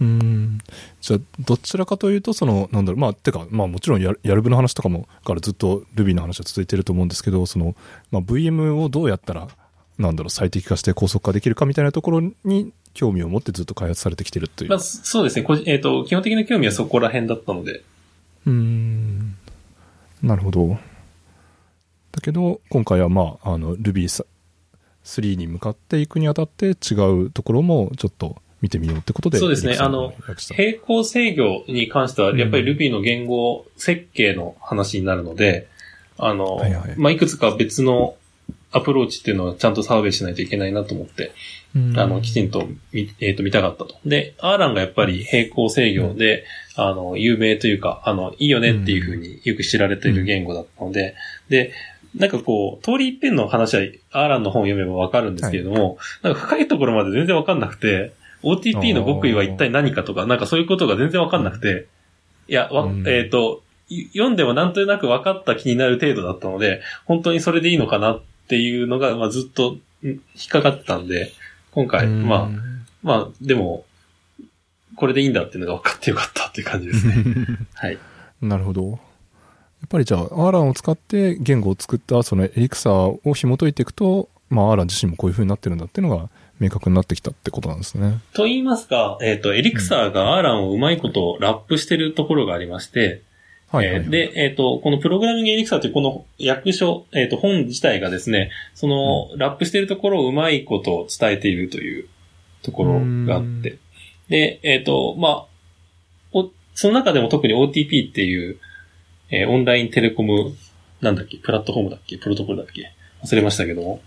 [0.00, 0.58] うん。
[1.00, 7.74] じゃあ、どちらかというと、その、なんだろう、まあ、てか、まあもちろんや、やる部の話とかも、からずっと Ruby の話は続いてると思うんですけど、その、
[8.12, 9.48] まあ VM をどうやったら、
[9.98, 14.70] なんだろう、最適化して高速化できるかみたいなところに興味を持ってずっと開発されてきてるという。
[14.70, 15.46] まあ、そうですね。
[15.66, 17.82] えっ、と、基本的な興味はそこら辺だったので。
[18.46, 19.34] うーん。
[20.22, 20.78] なるほど。
[22.18, 26.94] だけど、今回はまあ、あの、Ruby3 に向かっていくにあたって違
[27.26, 29.38] うところもちょっと見てみようってことで。
[29.38, 29.76] そうですね。
[29.78, 32.76] あのを訳した並行制御に関しては、やっぱりうん。
[32.76, 35.68] Ruby の言語設計の話になるので、
[36.18, 36.94] あの、はいはい。
[36.96, 38.16] まあ、いくつか別の
[38.72, 41.30] アプローチっていうのはちゃんとサーベイしないといけないなと思って、
[41.76, 41.98] うん。
[41.98, 43.94] あの、きちんと見、えっ、と、見たかったと。
[44.04, 51.14] で、アーランがやっぱり並行制御で、あの、有名というか、あの、いいよねっていうふうによく知られている言語だったので、
[51.48, 51.72] で、
[52.14, 53.82] なんかこう、通り一遍の話は、
[54.12, 58.12] アーランの本を読めばわかるんですけれども、なんか深いところまで全然わかんなくて、
[58.42, 61.86] OTP の極意は一体何かとか、なんかそういうことが全然わかんなくて、
[62.48, 71.32] いや、わうんえっ、と、い読んでもなんとなく分かった気になる程度だったので、本当にそれでいいのかなっていうのが、まあ、ずっとん引っかかってたんで、
[71.72, 72.48] 今回、うんまあ、
[73.02, 73.84] まあ、でも、
[74.96, 77.14] これでいいんだっていうのが分かってよかったっていう感じですね。
[77.74, 77.98] はい。
[78.40, 78.98] なるほど。
[79.80, 86.28] やっぱりじゃあ、アーランを使って言語を作ったそのエリクサーを紐解いていくと、まあ、アーラン自身もこういう風になってるんだっていうのが
[86.58, 88.20] 明確になってきたってことなんですね。
[88.32, 93.22] と言いますか、えっ、と、エリクサーがアーランをうまいことラップしてるところがありまして、
[93.68, 102.08] はいはい、はいえーで、えっ、と、このプログラミングエリクサーというこの訳書、えっ、と、本自体がですね、その、ラップしているところをうまいこと伝えているという
[102.62, 103.78] ところがあって。
[104.28, 105.46] で、えっ、と、まあ、
[106.32, 108.58] お、その中でも特に OTP っていう、
[109.30, 110.54] えーオンラインテレコム、
[111.00, 112.92] なんだっけ、プラットフォームだっけ、プロトコルだっけ、
[113.24, 114.00] 忘れましたけども、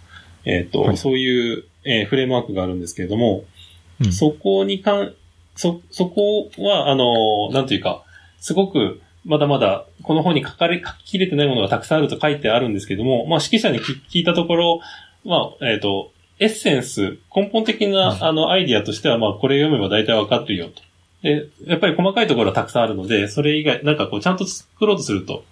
[0.45, 0.98] えっ、と、はい。
[0.98, 3.45] そういう、えーフレームワークがあるんですけれども、
[4.03, 4.11] うん。
[4.11, 5.14] そこにかん、
[5.56, 8.03] そ、そこは、あの、なんというか、
[8.39, 14.81] すごく、まだまだ、この本に書かれ、書ききれてないものがたくさんあると書いてあるんですけども、まあ、指揮者に聞聞いたところ、
[15.23, 20.81] まあ、えっ、と、エッセンス、根本的な、あの、アイディアとしては、まあ、これ読めば大体わかってるよと。
[21.22, 25.43] で、やっぱり細かいところはたくさんあるので、それ以外、なんかこう、ちゃんと作ろうとすると、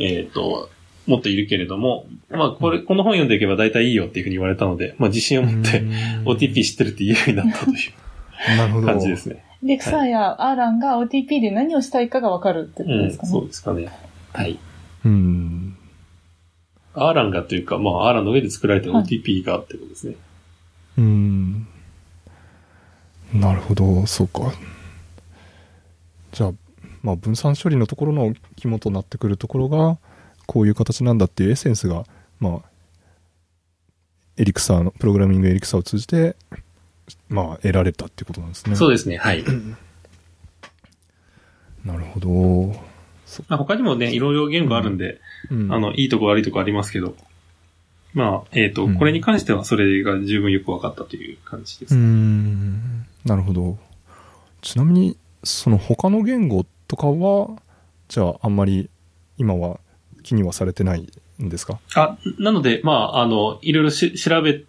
[0.00, 0.68] えっ、と、
[1.06, 5.82] もっといるけれども、まあ、これ、この本読んでいけば大体いいよっていうふうに言われたので、まあ、自信を持って、
[6.24, 7.76] OTP 知ってるって言えるようになったという
[8.56, 8.86] なるほど。
[8.86, 9.44] 感じですね。
[9.62, 13.32] レクサーやアーランが OTP で何をしたいかがわかるってことうん、ですかね。
[13.32, 13.88] そうですかね。
[14.32, 14.58] はい。
[15.04, 15.76] うん。
[16.94, 20.16] アーランがというか、まあ、アーランの上で作られたはい OTP がってことですね。
[20.98, 21.66] うん。
[23.34, 24.52] なるほど、そうか。
[26.32, 26.52] じゃあ、
[27.02, 29.98] まあ、分散処理のところの肝となってくるところが、
[30.46, 32.04] こういう形なんだっていうエッセンスが、
[32.38, 32.68] まあ、
[34.36, 36.36] エリクサーの、プログラミングエリクサーを通じて、
[37.28, 38.76] まあ、得られたっていうことなんですね。
[38.76, 39.44] そうですね、はい。
[41.84, 42.84] なるほど。
[43.48, 45.20] まあ、他にもね、いろいろ言語あるんで、
[45.50, 47.16] うんあの、いいとこ悪いとこありますけど、
[48.14, 51.94] まあ、えっ、と、うんこれに関してはそれが十分よく分かったという感じでうす。
[51.96, 52.53] ん。
[53.24, 53.78] なるほど。
[54.62, 57.56] ちなみに、その他の言語とかは、
[58.08, 58.90] じゃあ、あんまり
[59.38, 59.80] 今は
[60.22, 61.08] 気にはされてない
[61.42, 61.78] んですか？
[61.94, 64.62] あ、なので、まあ、あの、いろいろし調べ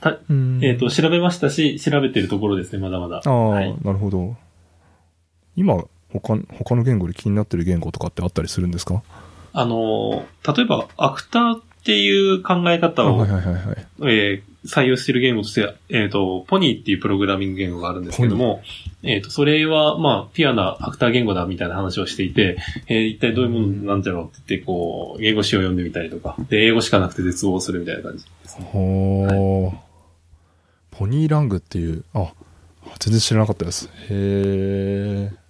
[0.00, 0.18] た、
[0.62, 3.22] えっ、と、調べましたし、調べてるところですね、まだまだ。
[3.24, 3.74] ああ、はい。
[3.82, 4.36] なるほど。
[5.56, 9.02] 今、他、他の言語で気になってる言語とかってあったりするんですか？
[9.52, 13.86] あの、例えば、アクターっていう考え方を、はいはいはいはい。
[14.02, 18.62] えー採用している言語として、えっ、と、ポニーっていうプログラミング言語があるんですけども、
[19.02, 28.68] えっ、と、それは、まあ、ピュアなアクター言語だみたいな話をしていて、えー一体どういうものなんだろうって言って、こう、英語詞を読んでみたりとか、で、英語しかなくて絶望するみたいな感じですね。
[28.70, 29.72] ほー。
[30.90, 32.32] ポニーラングっていう、あ、
[32.98, 33.88] 全然知らなかったです。
[34.10, 35.40] へー。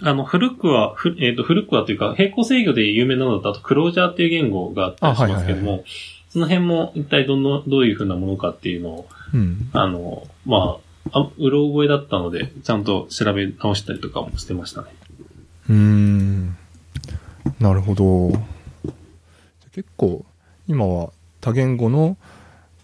[0.00, 5.84] あの、古くは、ふえっ、と、古くはというか、並行制御で有名なのだと、あと、クロージャーっていう言語があったりしますけども、あはい
[6.30, 9.70] その辺も一体どの、どういうふうなものかっていうのを、うん。
[9.72, 10.78] あの、ま
[11.12, 14.88] あ、あうろ覚えだったので、ちゃんと調べ直したりとかもしてましたね。
[15.70, 16.56] うーん。
[17.60, 18.30] なるほど。
[19.72, 20.24] 結構、
[20.66, 22.16] 今は多言語の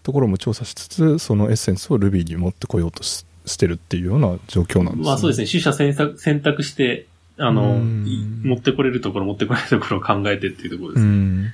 [0.01, 5.05] ところも調査しつつ、そのエッセンスを Ruby に持ってこようとししてるっていうような状況なんですね。
[5.05, 7.05] まあそうですね、取捨選択選択して、
[7.37, 11.53] あのうん、持ってこれるところ、持ってこれるところを考えてっていうところでうすね。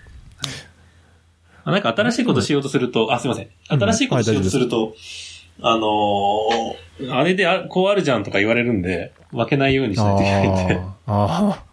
[1.66, 3.46] なんか新しいことしようとすると、あ、すいません。
[3.46, 4.96] うん新しいことしようとすると、
[5.62, 10.80] あのーあれであこうあるじゃんとか言われるんで、負けないようにしないといけないんで。
[10.80, 11.64] ああ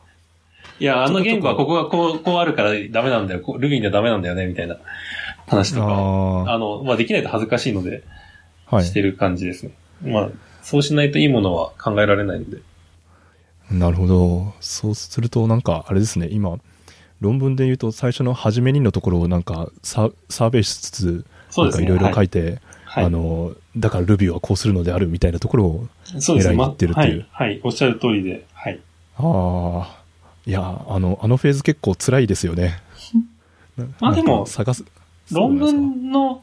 [0.80, 3.42] いや、あの言語はここがこう、こうあるからダメなんだよ。
[3.58, 4.76] ルビーではダメなんだよね、みたいな
[5.48, 5.86] 話とか。
[5.86, 8.04] ああの、まあ、できないと恥ずかしいので、
[8.66, 8.84] あ、はい。
[8.84, 9.72] してる感じですね。
[10.02, 10.28] まあ、
[10.62, 12.58] そうしないといいものは考えられないので。
[13.72, 14.54] なるほど。
[14.60, 16.58] そうすると、なんか、あれですね、今、
[17.20, 21.24] 論文で言うと、最初の初めにのところを、なんかサ、サーベイしつつ。
[21.56, 25.88] なんかいろいろ書いいて、はい、あの、だから Ruby はこうするのであるみたいなところを、
[26.18, 26.50] そうですね。
[26.50, 27.48] 狙いにま行ってるっていうはい。
[27.48, 27.60] はい。
[27.64, 28.44] おっしゃる通りで。
[28.52, 28.80] はい。
[29.16, 30.02] ああ、
[30.46, 32.80] いや、あの、あのフェーズ結構辛いですよね。
[34.00, 34.84] まあでも探す。
[35.32, 36.42] 論文の、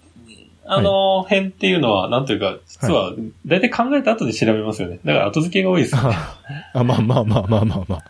[0.68, 3.14] あの、編っていうのは、なんというか、実は、
[3.46, 5.00] 大体考えた後で調べますよね。
[5.06, 6.16] だから後付けが多いですよね。
[6.74, 8.04] あ、まあまあまあまあまあまあ。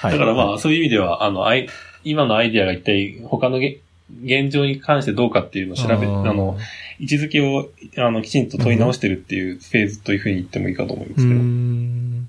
[0.00, 0.12] はい。
[0.12, 1.68] だからまあ、はいそういう意味では、あの、あい
[2.10, 3.80] 今のアイディアが一体他のげ
[4.22, 6.56] 現状に関してどうかっていうのを調べ、あーの、
[6.98, 7.68] 位置づけを、
[7.98, 11.40] あの、きちんと問い直してるっていうフェーズというふうに言ってもいいかと思いますけど。
[11.40, 12.28] ん。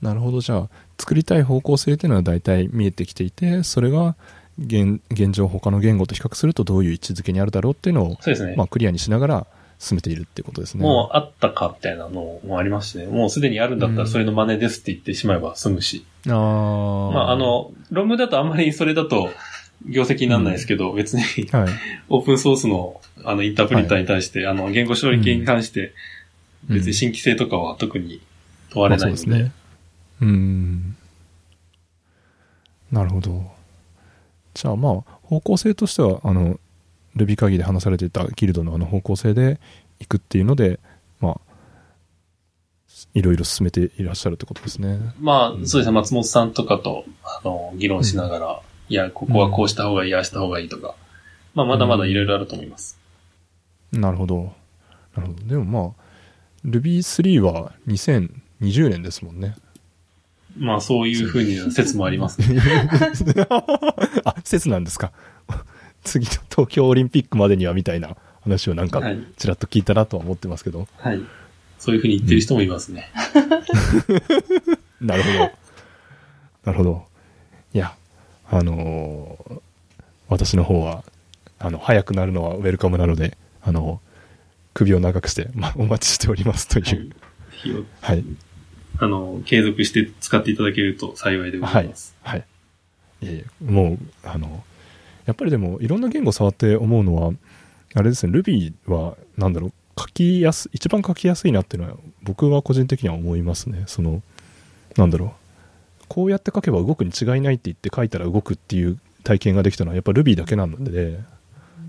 [0.00, 0.40] なるほど。
[0.40, 0.68] じゃあ、
[0.98, 4.16] 作りたい方向性っていうのは大体見えてきていて、それが
[4.58, 8.54] 現現状他の言語と比較するとどういう位置づけにあるだろうっていうのを、そうですね。
[8.56, 9.46] まあ、クリアにしながら
[9.82, 10.82] 進めているっていうことですね。
[10.84, 13.06] もうあったかみたいなのもありますしね。
[13.06, 16.06] もうすでにあるんだったらそれの真似ですって言ってしまえば済むし。
[16.28, 16.32] あー
[17.12, 19.28] まあ、あ、の、論文だとあんまりそれだと
[19.84, 21.68] 業績にならないですけど、別にはい。
[22.08, 25.92] オープンソースのあのインタープリターに対して、あの言語処理系に関して、うん
[26.68, 28.22] 別に新規性とかは特に
[28.70, 29.26] 問われないので。
[29.26, 29.52] まあそうですね。
[30.20, 30.96] うーん。
[32.92, 33.50] なるほど。
[34.54, 34.94] じゃあまあ、
[35.24, 36.60] 方向性としては、あの、
[37.16, 39.60] Ruby 会議で話されていたギルドのあの方向性で
[40.00, 40.80] いくっていうので、
[41.20, 41.40] まあ、
[43.14, 44.98] いろいろ進めていらっしゃるってことですね。
[45.20, 50.94] まあ、そうですね、松本さんとかと、あの、議論しながら、いや、ここはこうした方がいい、ああした方がいいとか、
[51.54, 52.98] まあ、まだまだいろいろあると思います。
[53.92, 54.52] なるほど。
[55.14, 55.44] なるほど。
[55.44, 55.92] でもまあ、
[56.66, 59.56] Ruby3 は2020年ですもんね。
[60.56, 62.60] まあ、そういうふうに説もありますね。
[64.24, 65.12] あ、説なんですか。
[66.02, 70.86] 次の東京オリンピックまでにはみたいな話をなんかはい、ちらっと聞いたなとは思ってますけど。
[70.98, 71.20] はい。
[71.78, 73.10] そういうふうに言ってる人もいますね。
[75.00, 75.38] なるほど。
[76.64, 77.06] なるほど。
[77.74, 77.94] いや、
[78.50, 79.60] あのー
[80.32, 81.04] 私の方は、
[81.58, 84.00] あの、早くなるのはウェルカムなので、あの、
[84.74, 87.14] 首を長くして、まあ、お待ちしておりますという。
[88.00, 88.24] はい。
[88.98, 92.16] あの、継続して使っていただけると幸いでございます。
[92.22, 92.44] はい。
[93.20, 94.64] いえいえ、もう、あの、
[95.26, 97.32] やっぱりでも、いろんな言語触って思うのは、
[97.94, 103.84] あれですね、Ruby は、なんだろう、書きやす、一番書きやすいなっていうのは、僕は個人的には思いますね。
[103.86, 104.22] その、
[104.96, 105.26] なんだろ
[106.02, 111.20] う、こうやって書けば動くに違いないって言って書いたら動くっていう体験ができたのは、やっぱ Ruby だけなので、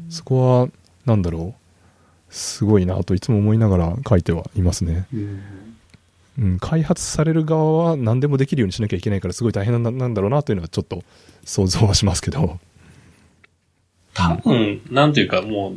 [0.09, 0.69] そこは、
[1.05, 5.05] なんだろう、すごいなといつも思いながら書いてはいますね。
[5.13, 5.41] うん
[6.39, 11.03] うん、開発される側は何でもできるようにしなきゃいけないからすごい大変なんだなんだろうなというのはちょっと
[11.45, 12.59] 想像はしますけど、
[14.13, 15.75] 多分、なんていうかも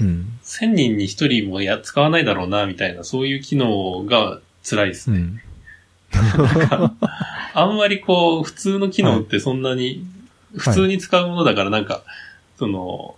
[0.00, 0.38] う、うん。
[0.44, 5.18] 1000人に1人もや使わないだろうな、みたいな、そういう機能が辛いですね。
[5.18, 5.40] うん、
[7.54, 10.04] あんまりこう、普通の機能ってそんなに、
[10.56, 12.02] 普通に使うものだからなんか、
[12.58, 13.16] その、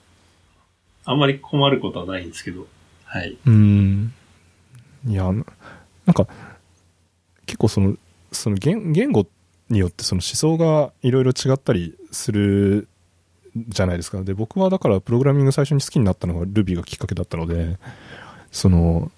[1.05, 2.67] あんまり困ることはないんですけど、
[3.05, 3.37] はい。
[3.47, 4.13] うん。
[5.07, 5.45] いやな
[6.07, 6.27] なんか
[7.47, 7.97] 結構その
[8.33, 9.27] その言言語
[9.69, 12.89] によってその思想がいろいろ違ったりする
[13.57, 14.23] じゃないですか。
[14.23, 17.79] で僕はだからプログラミング最初に好きになったのが Ruby がきっかけだったので
[18.51, 19.11] その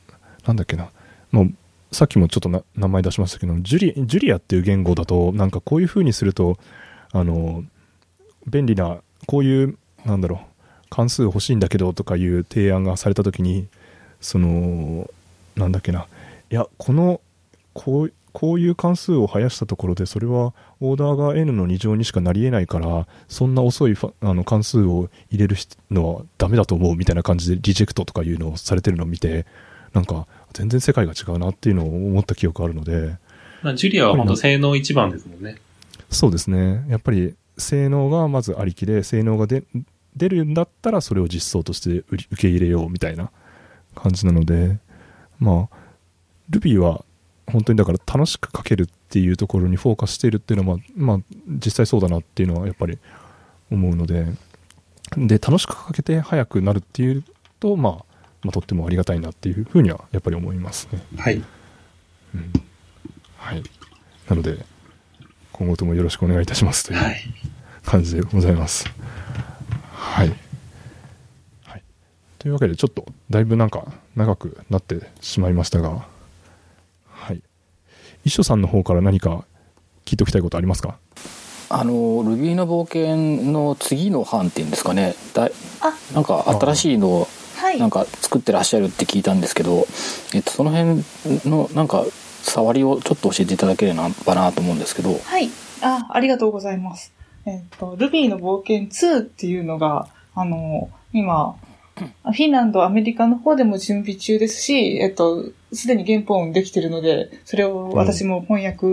[0.47, 0.91] なんだっけな。
[1.33, 1.55] もう
[1.93, 6.59] さっきもちょっと名前出しましたけどジュリジュリアっていう言語だとなんかこういう風にすると
[7.13, 7.65] あの
[8.47, 10.39] 便利なこういうなんだろう
[10.91, 13.67] 関数欲しいんだけどとかいう提案がされた時に
[14.21, 15.11] その
[15.57, 16.07] なんだっけな。
[16.51, 17.21] いやこの
[17.73, 25.57] こうこういう関数を生やしたところでそれはオーダーが n の2乗にしかなり得ないからそんな遅いあの関数を入れる
[25.91, 29.47] のはダメだと思うみたいな感じでリジェクトとかいうのをされてるのを見て
[29.95, 33.17] なんか全然世界が違うなっていうのを思った記憶あるので。
[33.63, 35.57] まあ、ジュリアは本当性能一番ですもんね。
[36.11, 36.85] そうですね。
[36.89, 39.65] やっぱり性能がまずありきで性能が出
[40.15, 43.31] 出るんだったらそれを実装として受け入れようみたいな
[43.95, 44.79] 感じなので。
[45.39, 45.77] まあ
[46.51, 47.05] Ruby は
[47.51, 52.99] 本当にだから楽しく書けるっていうところにフォーカスしているっていうのは、まあ、まあ、実際そうだなっていうのはやっぱり
[53.71, 54.27] 思うので
[55.17, 57.25] で楽しく書けて早くなるっていう
[57.61, 57.93] と、まあ、
[58.43, 61.01] まあとってもありがたいなっていうふうにはやっぱり思いますね。
[61.17, 61.37] はい。
[61.37, 62.53] うん。
[63.37, 63.63] はい。
[64.29, 64.65] なので、
[65.53, 67.21] 今後ともよろしくお願いいたしますというはい。
[67.85, 68.87] 感じでございます。
[69.93, 70.33] はい。
[71.65, 71.83] はい。
[72.39, 76.16] というわけで、ちょっと、だいぶなんか、長くなってしまいましたが、はい。
[78.27, 79.45] 一緒さんの方から何か
[80.05, 80.99] 聞いておきたいことありますか？
[81.69, 85.15] あの Ruby の冒険の次の版っていうんですかね。
[85.33, 85.95] だいあ。
[86.13, 87.79] なんか新しいのをはい。
[87.79, 89.87] なんか作ってらっしゃるって聞いたんですけど、
[90.35, 91.05] えっと、その辺
[91.49, 92.05] のなんか
[92.43, 95.19] 触りをちょっと教えていただければなと思うんですけど。
[95.19, 95.49] はい。
[95.81, 97.13] あ、ありがとうございます。
[97.45, 101.55] えっ、と、Ruby の冒険2っていうのが、あの、今、
[101.97, 108.87] フィンランド、アメリカの方でも準備中ですし、えっと、すでに原本できてるので、それを私も翻訳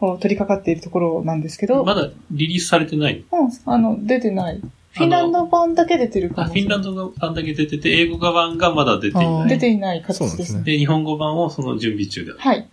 [0.00, 4.60] を取り掛かっているところなんですけど、まだリリースされてないうん、あの、出てない。
[4.92, 6.52] フィンランド版だけ出てるかあ、も。
[6.52, 9.48] フィンランド版だけ出てて、英語版がまだ出ていない。
[9.48, 10.62] 出ていない形ですねですね。
[10.62, 12.32] で、日本語版をその準備中で。
[12.38, 12.68] はい。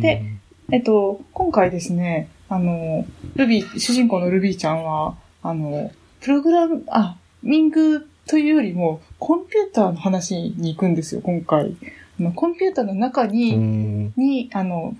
[0.00, 0.24] で
[0.72, 3.06] えっと、今回ですね、あの、
[3.36, 11.76] ルビー、主人公のルビーちゃんは、あの、プログラム、あ、ミングというよりも、コンピューターの話に行くんですよ、今回。
[12.18, 14.94] あのコンピューターの中に、んに、あの、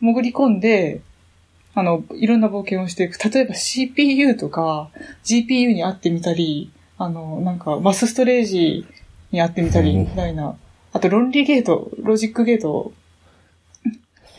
[0.00, 1.00] 潜り込んで、
[1.74, 3.18] あの、いろんな冒険をしていく。
[3.28, 4.90] 例えば CPU とか
[5.24, 8.86] GPU に会ってみたり、あの、なんかマスストレージ
[9.32, 10.56] に会ってみたり、みたいな。
[10.92, 12.92] あと論理ゲート、ロジックゲート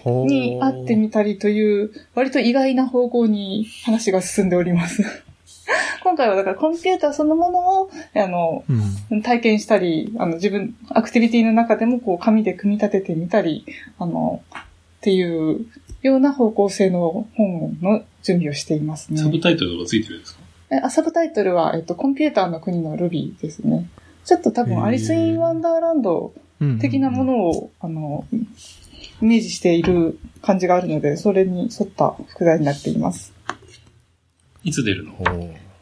[0.05, 5.24] に会ってみたりという、割と意外な方向に話が進んでおります。
[6.03, 8.63] 今回はだからコンピューターそのものを、あの、
[9.09, 9.21] うん。
[9.21, 13.65] 体験したり、あの、自分、アクティビティの中でもこう、紙で組み立ててみたり、
[13.97, 14.61] あの、っ
[15.01, 15.65] ていう
[16.01, 19.19] ような方向性の本の準備をしていますね。
[19.19, 20.39] サブタイトルがついてるんですか？
[20.71, 23.85] えあサブタイトルは、えっと、コンピューターの国のルビーですね。
[24.23, 28.25] ちょっと多分、アリス・イン・ワンダーランドうん的なものを、あの、
[29.21, 33.34] イメージしている感じがあるので、それに沿った副題になっています。
[34.65, 35.15] いつ出るの？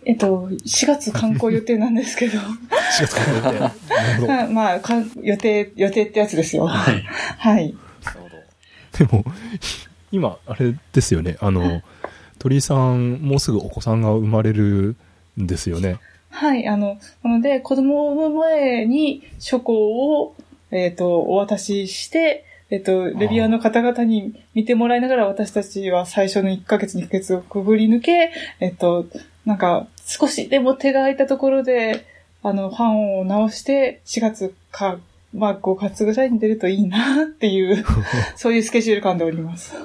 [0.06, 2.38] えっと、4月観光予定なんですけど、
[3.00, 3.60] 4月から出て。
[3.60, 4.34] なるほど。
[4.34, 6.68] は いまあ、か予定、予定ってやつですよ。
[6.68, 7.02] はい。
[7.38, 7.74] はい。
[8.04, 8.36] なるほど
[8.98, 9.24] でも、
[10.12, 11.38] 今、あれですよね。
[11.40, 11.82] あの、
[12.38, 14.98] 鳥居さん、もうすぐお子さんが生まれる
[15.40, 16.00] んですよね。
[16.30, 20.36] はい、あの、なので、子供を産む前に書庫を、
[20.72, 29.06] えっ、と、お渡しして、えっ、と、レビュアーの方々に見てもらいながら、私たちは最初の1ヶ月、2ヶ月をくぐり抜け、えっ、と、
[29.46, 32.06] なんか、少しでも手が空いたところで、
[32.42, 35.00] あの、版を直して、4月か、
[35.34, 37.84] まあ、5月ぐらいに出るといいなっていう、
[38.36, 39.76] そういうスケジュール感でおります。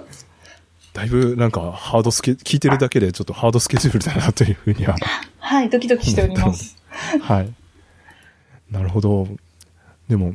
[0.92, 4.96] だいぶなんかハードスケ、聞いてるだけでちょっとハードスケジュールだなというふうには。
[5.38, 6.76] はい、ドキドキしております。
[7.20, 7.48] はい。
[8.70, 9.28] なるほど。
[10.08, 10.34] でも、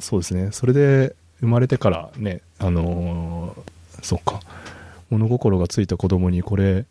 [0.00, 0.48] そうですね。
[0.50, 3.60] それで生まれてからね、あのー
[4.02, 4.40] そっか。
[5.10, 6.84] 物心がついた子供にこれ、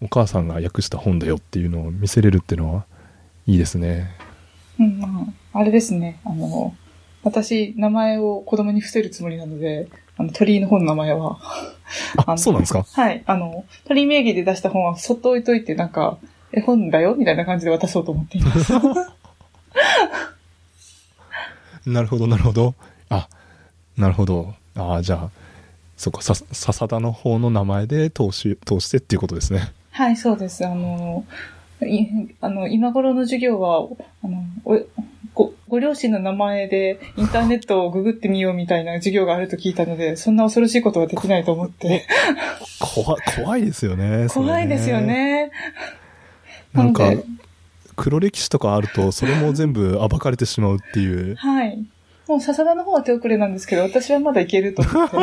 [0.00, 2.84] お母さんが訳した本だよっていうのを見せれるっていうのは、
[3.46, 4.10] いいですね。
[4.78, 6.20] うん、まあ、あれですね。
[6.24, 6.74] あの、
[7.24, 11.38] 私、名前を子供に伏せるつもりなので、あの、鳥居の本の名前は。
[12.26, 12.84] あそうなんですか？
[12.90, 13.22] はい。
[13.26, 16.18] あの、鳥居名義で出した本はそっと置いといて、なんか、
[16.52, 17.14] 絵本だよ？
[17.16, 18.72] みたいな感じで渡そうと思っています。
[21.86, 22.74] なるほど、なるほど。
[23.08, 23.28] あ、
[23.96, 24.54] なるほど。
[24.74, 25.30] ああ、じゃあ、
[25.96, 29.72] そっか、さ、笹田の方の名前で通し、通してっていうことですね。
[29.90, 30.66] はい、そうです。
[30.66, 31.24] あの、
[31.82, 32.06] い
[32.40, 33.88] あの、今頃の授業は、
[34.22, 34.80] あの、お
[35.34, 42.06] ご、ご両親の名前でインターネットをググってみようみたいな授業があると聞いたので、そんな恐ろしいことはできないと思って。
[42.80, 44.28] 怖、怖いですよね。
[44.32, 45.00] 怖いですよ。
[45.00, 45.50] ね。
[46.72, 47.12] なんか
[47.96, 51.36] 黒歴史とかあると、それも全部暴かれてしまうっていう。
[51.36, 51.84] はい。
[52.28, 55.16] もう笹田の方は手遅れなんですけど、私はまだいけると思って。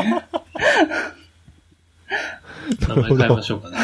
[2.87, 3.77] 名前変えましょうかね。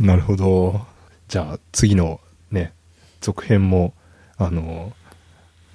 [0.00, 0.86] なるほど。
[1.28, 2.20] じゃあ、次の
[2.50, 2.72] ね、
[3.20, 3.94] 続編も、
[4.36, 4.92] あの、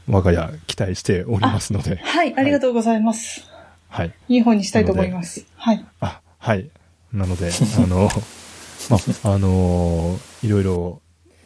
[0.07, 3.47] 我が家期待しておりますので、はい、ありがとうございます。
[3.89, 4.13] はい。
[4.27, 5.45] いい本にしたいと思います。
[5.55, 5.85] はい。
[5.99, 6.69] あ、はい。
[7.13, 8.09] なので、あの、
[8.89, 8.97] ま、
[9.31, 11.01] あの、いろいろ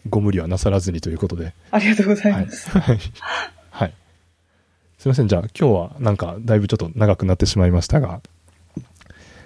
[0.10, 2.70] ご無理はなさらずにということで、ありがとうございはいます。。
[2.70, 3.00] はい。
[3.72, 3.94] はい。
[4.98, 5.28] すいません。
[5.28, 8.22] じゃあ、今日はなんか、だいぶちょっと長くなってしまいましたが、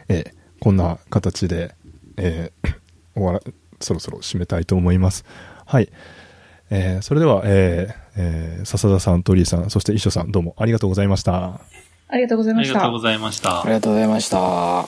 [0.07, 1.73] えーこんな形で、
[2.17, 2.73] えー
[3.15, 3.39] 終わら、
[3.79, 5.23] そろそろ締めたいと思います。
[5.65, 5.89] はい。
[6.69, 11.61] えーそれでは、えーえー笹田さん、鳥居さん、そして一緒さん、どうもありがとうございました。
[12.09, 12.91] ありがとうございましたありがとう。
[12.91, 13.71] ございましたあり。
[13.71, 14.87] がとうございました